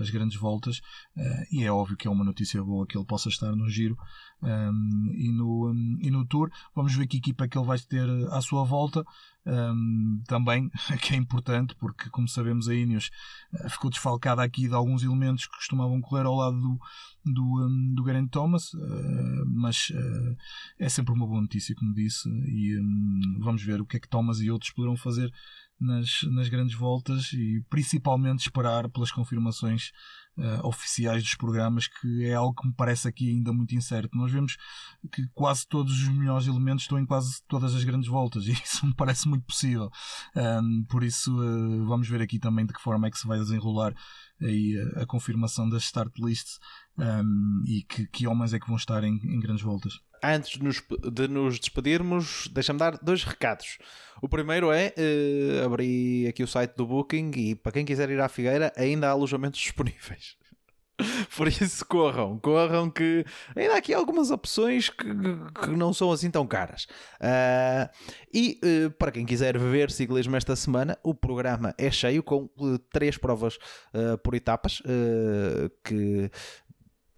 as 0.00 0.08
grandes 0.08 0.38
voltas. 0.38 0.80
e 1.52 1.62
é 1.62 1.70
óbvio 1.70 1.96
que 1.96 2.08
é 2.08 2.10
uma 2.10 2.24
notícia 2.24 2.62
boa 2.64 2.86
que 2.86 2.96
ele 2.96 3.04
possa 3.04 3.28
estar 3.28 3.54
no 3.54 3.68
giro 3.68 3.96
um, 4.42 5.12
e, 5.14 5.30
no, 5.30 5.70
um, 5.70 5.98
e 6.00 6.10
no 6.10 6.26
Tour. 6.26 6.50
Vamos 6.74 6.94
ver 6.94 7.06
que 7.06 7.18
equipa 7.18 7.44
é 7.44 7.48
que 7.48 7.58
ele 7.58 7.66
vai 7.66 7.78
ter 7.78 8.08
à 8.30 8.40
sua 8.40 8.64
volta. 8.64 9.04
Um, 9.46 10.22
também, 10.26 10.70
que 11.00 11.14
é 11.14 11.16
importante, 11.16 11.74
porque 11.76 12.10
como 12.10 12.28
sabemos 12.28 12.68
a 12.68 12.74
Ineos 12.74 13.10
uh, 13.54 13.70
ficou 13.70 13.90
desfalcada 13.90 14.42
aqui 14.42 14.68
de 14.68 14.74
alguns 14.74 15.02
elementos 15.02 15.46
que 15.46 15.56
costumavam 15.56 15.98
correr 16.02 16.26
ao 16.26 16.34
lado 16.34 16.60
do, 16.60 16.78
do, 17.24 17.66
um, 17.66 17.94
do 17.94 18.04
Geraint 18.04 18.28
Thomas, 18.28 18.74
uh, 18.74 19.46
mas 19.46 19.88
uh, 19.90 20.36
é 20.78 20.90
sempre 20.90 21.14
uma 21.14 21.26
boa 21.26 21.40
notícia, 21.40 21.74
como 21.74 21.94
disse, 21.94 22.28
e 22.28 22.78
um, 22.78 23.38
vamos 23.40 23.62
ver 23.62 23.80
o 23.80 23.86
que 23.86 23.96
é 23.96 24.00
que 24.00 24.08
Thomas 24.08 24.40
e 24.40 24.50
outros 24.50 24.72
poderão 24.72 24.96
fazer 24.96 25.32
nas, 25.80 26.22
nas 26.30 26.48
grandes 26.48 26.76
voltas 26.76 27.32
e 27.32 27.64
principalmente 27.70 28.40
esperar 28.40 28.88
pelas 28.90 29.10
confirmações 29.10 29.90
uh, 30.36 30.66
oficiais 30.66 31.22
dos 31.22 31.34
programas, 31.34 31.88
que 31.88 32.24
é 32.24 32.34
algo 32.34 32.54
que 32.54 32.66
me 32.66 32.74
parece 32.74 33.08
aqui 33.08 33.30
ainda 33.30 33.52
muito 33.52 33.74
incerto. 33.74 34.16
Nós 34.16 34.30
vemos 34.30 34.56
que 35.12 35.26
quase 35.34 35.66
todos 35.66 36.02
os 36.02 36.08
melhores 36.08 36.46
elementos 36.46 36.84
estão 36.84 36.98
em 36.98 37.06
quase 37.06 37.42
todas 37.48 37.74
as 37.74 37.84
grandes 37.84 38.08
voltas 38.08 38.44
e 38.48 38.52
isso 38.52 38.86
me 38.86 38.94
parece 38.94 39.28
muito 39.28 39.44
possível. 39.44 39.90
Um, 40.36 40.84
por 40.84 41.02
isso, 41.02 41.34
uh, 41.34 41.86
vamos 41.86 42.08
ver 42.08 42.20
aqui 42.20 42.38
também 42.38 42.66
de 42.66 42.72
que 42.72 42.80
forma 42.80 43.06
é 43.06 43.10
que 43.10 43.18
se 43.18 43.26
vai 43.26 43.38
desenrolar 43.38 43.94
aí 44.40 44.76
a, 44.96 45.02
a 45.02 45.06
confirmação 45.06 45.68
das 45.68 45.84
start 45.84 46.12
lists 46.18 46.58
um, 47.00 47.62
e 47.66 47.82
que, 47.82 48.06
que 48.06 48.26
homens 48.26 48.52
é 48.52 48.58
que 48.58 48.66
vão 48.66 48.76
estar 48.76 49.02
em, 49.04 49.14
em 49.14 49.40
grandes 49.40 49.62
voltas. 49.62 50.00
Antes 50.22 50.58
de 50.58 50.62
nos, 50.62 50.82
de 51.12 51.28
nos 51.28 51.58
despedirmos, 51.58 52.48
deixa-me 52.52 52.78
dar 52.78 52.98
dois 52.98 53.24
recados. 53.24 53.78
O 54.20 54.28
primeiro 54.28 54.70
é 54.70 54.92
uh, 54.98 55.64
abri 55.64 56.26
aqui 56.28 56.42
o 56.42 56.46
site 56.46 56.76
do 56.76 56.86
Booking 56.86 57.30
e 57.36 57.54
para 57.54 57.72
quem 57.72 57.86
quiser 57.86 58.10
ir 58.10 58.20
à 58.20 58.28
Figueira, 58.28 58.72
ainda 58.76 59.08
há 59.08 59.10
alojamentos 59.12 59.58
disponíveis. 59.60 60.36
Por 61.36 61.48
isso, 61.48 61.84
corram, 61.86 62.38
corram, 62.38 62.90
que 62.90 63.24
ainda 63.56 63.74
há 63.74 63.76
aqui 63.78 63.94
algumas 63.94 64.30
opções 64.30 64.90
que, 64.90 65.06
que 65.06 65.70
não 65.70 65.92
são 65.92 66.12
assim 66.12 66.30
tão 66.30 66.46
caras. 66.46 66.86
Uh, 67.20 67.88
e 68.32 68.60
uh, 68.62 68.90
para 68.92 69.10
quem 69.12 69.24
quiser 69.24 69.56
ver 69.58 69.90
ciclismo 69.90 70.36
esta 70.36 70.54
semana, 70.54 70.98
o 71.02 71.14
programa 71.14 71.74
é 71.78 71.90
cheio 71.90 72.22
com 72.22 72.50
uh, 72.58 72.78
três 72.92 73.16
provas 73.16 73.58
por 74.22 74.34
etapas 74.34 74.82
que 75.84 76.30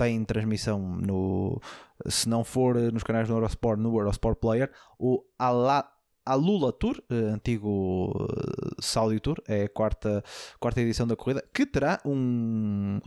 têm 0.03 0.25
transmissão 0.25 0.81
no. 0.81 1.61
Se 2.07 2.29
não 2.29 2.43
for 2.43 2.75
nos 2.93 3.03
canais 3.03 3.29
do 3.29 3.35
Eurosport, 3.35 3.79
no 3.79 3.97
Eurosport 3.97 4.39
Player, 4.39 4.71
o 4.99 5.23
Alá 5.39 5.89
a 6.25 6.35
Lula 6.35 6.73
Tour, 6.73 7.03
eh, 7.11 7.15
antigo 7.15 8.29
eh, 8.31 8.77
Saudi 8.81 9.19
Tour, 9.19 9.43
é 9.49 9.65
a 9.65 9.69
quarta, 9.69 10.23
quarta 10.61 10.81
edição 10.81 11.05
da 11.05 11.17
corrida, 11.17 11.45
que 11.53 11.67
terá 11.67 12.01
um, 12.05 13.01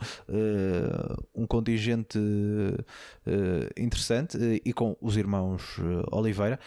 um 1.33 1.47
contingente 1.47 2.19
interessante 3.77 4.37
e 4.65 4.73
com 4.73 4.97
os 5.01 5.15
irmãos 5.15 5.77
Oliveira 6.11 6.59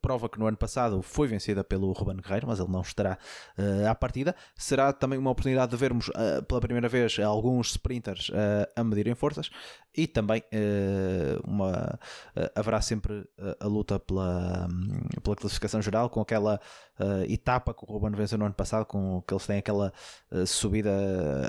prova 0.00 0.28
que 0.28 0.38
no 0.38 0.46
ano 0.46 0.56
passado 0.56 1.02
foi 1.02 1.28
vencida 1.28 1.64
pelo 1.64 1.92
Ruben 1.92 2.16
Guerreiro, 2.16 2.46
mas 2.46 2.58
ele 2.58 2.70
não 2.70 2.80
estará 2.80 3.18
uh, 3.58 3.88
à 3.88 3.94
partida. 3.94 4.34
Será 4.56 4.92
também 4.92 5.18
uma 5.18 5.30
oportunidade 5.30 5.70
de 5.70 5.76
vermos 5.76 6.08
uh, 6.08 6.42
pela 6.46 6.60
primeira 6.60 6.88
vez 6.88 7.18
alguns 7.18 7.70
sprinters 7.70 8.28
uh, 8.28 8.66
a 8.76 8.84
medirem 8.84 9.14
forças 9.14 9.50
e 9.94 10.06
também 10.06 10.42
uma, 11.44 11.98
haverá 12.54 12.80
sempre 12.80 13.28
a 13.60 13.66
luta 13.66 14.00
pela, 14.00 14.66
pela 15.22 15.36
classificação 15.36 15.82
geral 15.82 16.08
com 16.08 16.18
aquela 16.18 16.58
etapa 17.28 17.74
que 17.74 17.84
o 17.84 17.86
Ruben 17.86 18.12
venceu 18.12 18.38
no 18.38 18.44
ano 18.44 18.54
passado, 18.54 18.84
com 18.84 19.22
que 19.26 19.32
eles 19.32 19.46
têm 19.46 19.58
aquela 19.58 19.92
subida 20.46 20.90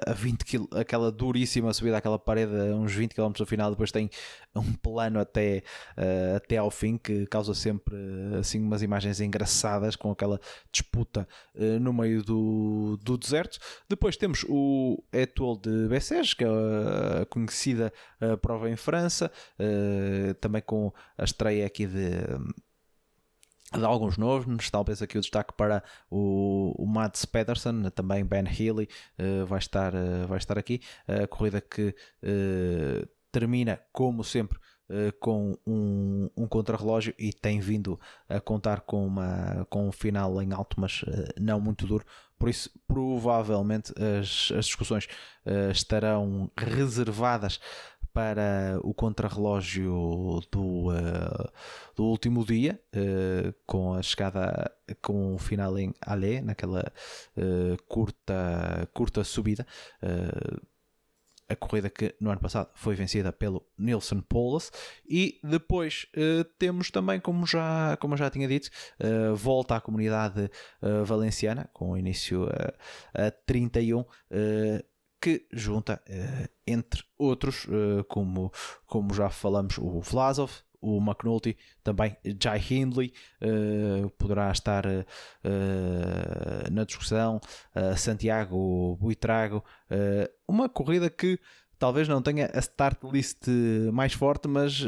a 0.06 0.14
20 0.14 0.46
km, 0.46 0.66
aquela 0.76 1.12
duríssima 1.12 1.74
subida 1.74 1.98
àquela 1.98 2.18
parede 2.18 2.54
a 2.56 2.76
uns 2.76 2.94
20 2.94 3.14
km 3.14 3.32
no 3.40 3.46
final, 3.46 3.70
depois 3.72 3.92
tem 3.92 4.10
um 4.56 4.74
plano 4.74 5.20
até, 5.20 5.64
até 6.36 6.58
ao 6.58 6.72
fim 6.72 6.98
que 6.98 7.26
causa 7.28 7.54
sempre 7.54 7.96
assim 8.40 8.60
umas 8.60 8.82
imagens 8.82 9.20
engraçadas 9.20 9.96
com 9.96 10.12
aquela 10.12 10.40
disputa 10.72 11.28
uh, 11.56 11.80
no 11.80 11.94
meio 11.94 12.24
do, 12.24 12.98
do 13.02 13.18
deserto. 13.18 13.60
Depois 13.88 14.18
temos 14.18 14.46
o 14.48 15.04
Etoile 15.12 15.60
de 15.60 15.88
Bessèges, 15.88 16.34
que 16.34 16.44
é 16.44 16.48
a 17.22 17.26
conhecida 17.26 17.92
uh, 18.22 18.38
prova 18.38 18.70
em 18.70 18.76
França, 18.76 19.32
uh, 19.60 20.34
também 20.36 20.62
com 20.62 20.92
a 21.18 21.24
estreia 21.24 21.66
aqui 21.66 21.86
de 21.86 22.12
de 23.78 23.86
alguns 23.86 24.18
nomes, 24.18 24.70
talvez 24.70 25.02
aqui 25.02 25.18
o 25.18 25.22
destaque 25.22 25.54
para 25.54 25.84
o, 26.10 26.74
o 26.78 26.86
Mads 26.86 27.26
Pedersen, 27.26 27.90
também 27.92 28.24
Ben 28.24 28.46
Healy 28.46 28.88
uh, 29.20 29.46
vai, 29.46 29.60
estar, 29.60 29.94
uh, 29.96 30.28
vai 30.28 30.38
estar 30.38 30.58
aqui. 30.58 30.82
A 31.08 31.28
corrida 31.28 31.60
que 31.60 31.96
uh, 32.24 33.08
termina, 33.32 33.80
como 33.92 34.24
sempre, 34.24 34.60
eh, 34.90 35.12
com 35.20 35.58
um, 35.66 36.30
um 36.38 36.46
contrarrelógio 36.46 37.16
e 37.18 37.32
tem 37.34 37.60
vindo 37.60 38.00
a 38.30 38.40
contar 38.40 38.82
com, 38.82 39.08
uma, 39.08 39.66
com 39.70 39.88
um 39.88 39.92
final 39.92 40.40
em 40.42 40.54
alto, 40.54 40.80
mas 40.80 41.04
não 41.40 41.60
muito 41.60 41.88
duro. 41.88 42.06
Por 42.38 42.48
isso, 42.50 42.70
provavelmente, 42.88 43.92
as, 43.98 44.52
as 44.56 44.66
discussões 44.66 45.08
estarão 45.72 46.52
reservadas 46.56 47.60
para 48.14 48.80
o 48.84 48.94
contrarrelógio 48.94 50.40
do, 50.52 50.90
uh, 50.90 51.52
do 51.96 52.06
último 52.06 52.46
dia, 52.46 52.80
uh, 52.96 53.54
com 53.66 53.94
a 53.94 54.04
chegada 54.04 54.72
com 55.02 55.34
o 55.34 55.40
final 55.40 55.78
em 55.80 55.94
Alé, 56.00 56.40
naquela 56.42 56.92
uh, 57.36 57.84
curta, 57.88 58.88
curta 58.94 59.24
subida. 59.24 59.66
A 61.50 61.56
corrida 61.56 61.90
que 61.90 62.16
no 62.20 62.32
ano 62.32 62.40
passado 62.40 62.70
foi 62.74 62.96
vencida 62.96 63.32
pelo 63.32 63.66
Nilson 63.78 64.22
Polas 64.22 64.72
e 65.06 65.40
depois 65.44 66.08
temos 66.58 66.90
também, 66.90 67.20
como 67.20 67.46
já, 67.46 67.98
como 67.98 68.18
já 68.18 68.30
tinha 68.30 68.48
dito, 68.48 68.70
volta 69.36 69.76
à 69.76 69.82
comunidade 69.82 70.50
valenciana 71.06 71.70
com 71.74 71.92
o 71.92 71.98
início 71.98 72.48
a 73.14 73.30
31 73.46 74.06
que 75.24 75.48
junta, 75.54 76.04
entre 76.68 77.02
outros, 77.18 77.66
como, 78.10 78.52
como 78.86 79.14
já 79.14 79.30
falamos, 79.30 79.78
o 79.78 80.02
Vlasov, 80.02 80.52
o 80.84 81.00
McNulty, 81.00 81.58
também 81.82 82.18
Jai 82.42 82.62
Hindley 82.70 83.14
uh, 83.42 84.10
poderá 84.12 84.52
estar 84.52 84.86
uh, 84.86 85.06
na 86.70 86.84
discussão, 86.84 87.40
uh, 87.74 87.98
Santiago 87.98 88.98
Buitrago, 88.98 89.64
uma 90.46 90.68
corrida 90.68 91.10
que 91.10 91.40
talvez 91.80 92.08
não 92.08 92.22
tenha 92.22 92.52
a 92.54 92.60
start 92.60 93.02
list 93.04 93.48
mais 93.94 94.12
forte, 94.14 94.48
mas 94.48 94.84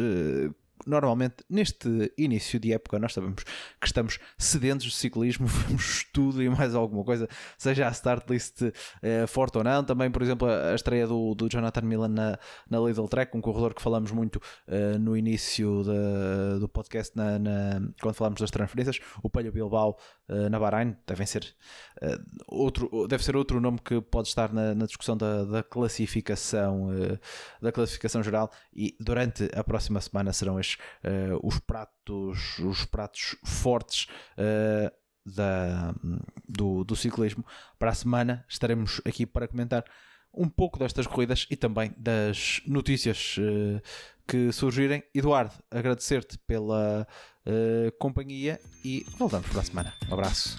normalmente 0.85 1.43
neste 1.49 2.11
início 2.17 2.59
de 2.59 2.73
época 2.73 2.99
nós 2.99 3.13
sabemos 3.13 3.43
que 3.43 3.87
estamos 3.87 4.19
sedentos 4.37 4.85
de 4.85 4.93
ciclismo, 4.93 5.47
vemos 5.67 6.05
tudo 6.13 6.41
e 6.41 6.49
mais 6.49 6.75
alguma 6.75 7.03
coisa, 7.03 7.27
seja 7.57 7.87
a 7.87 7.91
start 7.91 8.29
list 8.29 8.61
uh, 8.61 9.27
forte 9.27 9.57
ou 9.57 9.63
não. 9.63 9.83
Também, 9.83 10.09
por 10.11 10.21
exemplo, 10.21 10.47
a 10.47 10.73
estreia 10.73 11.07
do, 11.07 11.35
do 11.35 11.49
Jonathan 11.49 11.81
Milan 11.81 12.09
na, 12.09 12.39
na 12.69 12.79
Lidl 12.79 13.07
Track, 13.07 13.35
um 13.35 13.41
corredor 13.41 13.73
que 13.73 13.81
falamos 13.81 14.11
muito 14.11 14.37
uh, 14.67 14.99
no 14.99 15.15
início 15.17 15.83
de, 15.83 16.59
do 16.59 16.67
podcast, 16.67 17.15
na, 17.15 17.39
na, 17.39 17.81
quando 18.01 18.15
falamos 18.15 18.39
das 18.39 18.51
transferências. 18.51 18.99
O 19.23 19.29
Pelho 19.29 19.51
Bilbao 19.51 19.97
uh, 20.29 20.49
na 20.49 20.59
Bahrein 20.59 20.95
devem 21.07 21.25
ser, 21.25 21.55
outro, 22.47 23.07
deve 23.07 23.23
ser 23.23 23.35
outro 23.35 23.59
nome 23.59 23.79
que 23.79 23.99
pode 24.01 24.27
estar 24.27 24.53
na, 24.53 24.75
na 24.75 24.85
discussão 24.85 25.15
da, 25.17 25.43
da 25.45 25.63
classificação 25.63 26.89
da 27.61 27.71
classificação 27.71 28.23
geral 28.23 28.51
e 28.73 28.95
durante 28.99 29.49
a 29.53 29.63
próxima 29.63 30.01
semana 30.01 30.33
serão 30.33 30.59
estes 30.59 30.75
uh, 30.75 31.39
os 31.43 31.59
pratos, 31.59 32.59
os 32.59 32.85
pratos 32.85 33.35
fortes 33.43 34.07
uh, 34.37 34.91
da, 35.25 35.93
do, 36.47 36.83
do 36.83 36.95
ciclismo. 36.95 37.45
Para 37.79 37.91
a 37.91 37.95
semana 37.95 38.45
estaremos 38.47 39.01
aqui 39.05 39.25
para 39.25 39.47
comentar 39.47 39.83
um 40.33 40.49
pouco 40.49 40.77
destas 40.77 41.07
corridas 41.07 41.47
e 41.49 41.55
também 41.55 41.93
das 41.97 42.61
notícias 42.67 43.37
uh, 43.37 43.81
que 44.27 44.51
surgirem. 44.51 45.03
Eduardo, 45.13 45.53
agradecer-te 45.71 46.37
pela 46.39 47.07
uh, 47.47 47.91
companhia 47.97 48.59
e 48.83 49.05
voltamos 49.17 49.47
para 49.47 49.61
a 49.61 49.63
semana. 49.63 49.93
Um 50.09 50.13
abraço. 50.13 50.55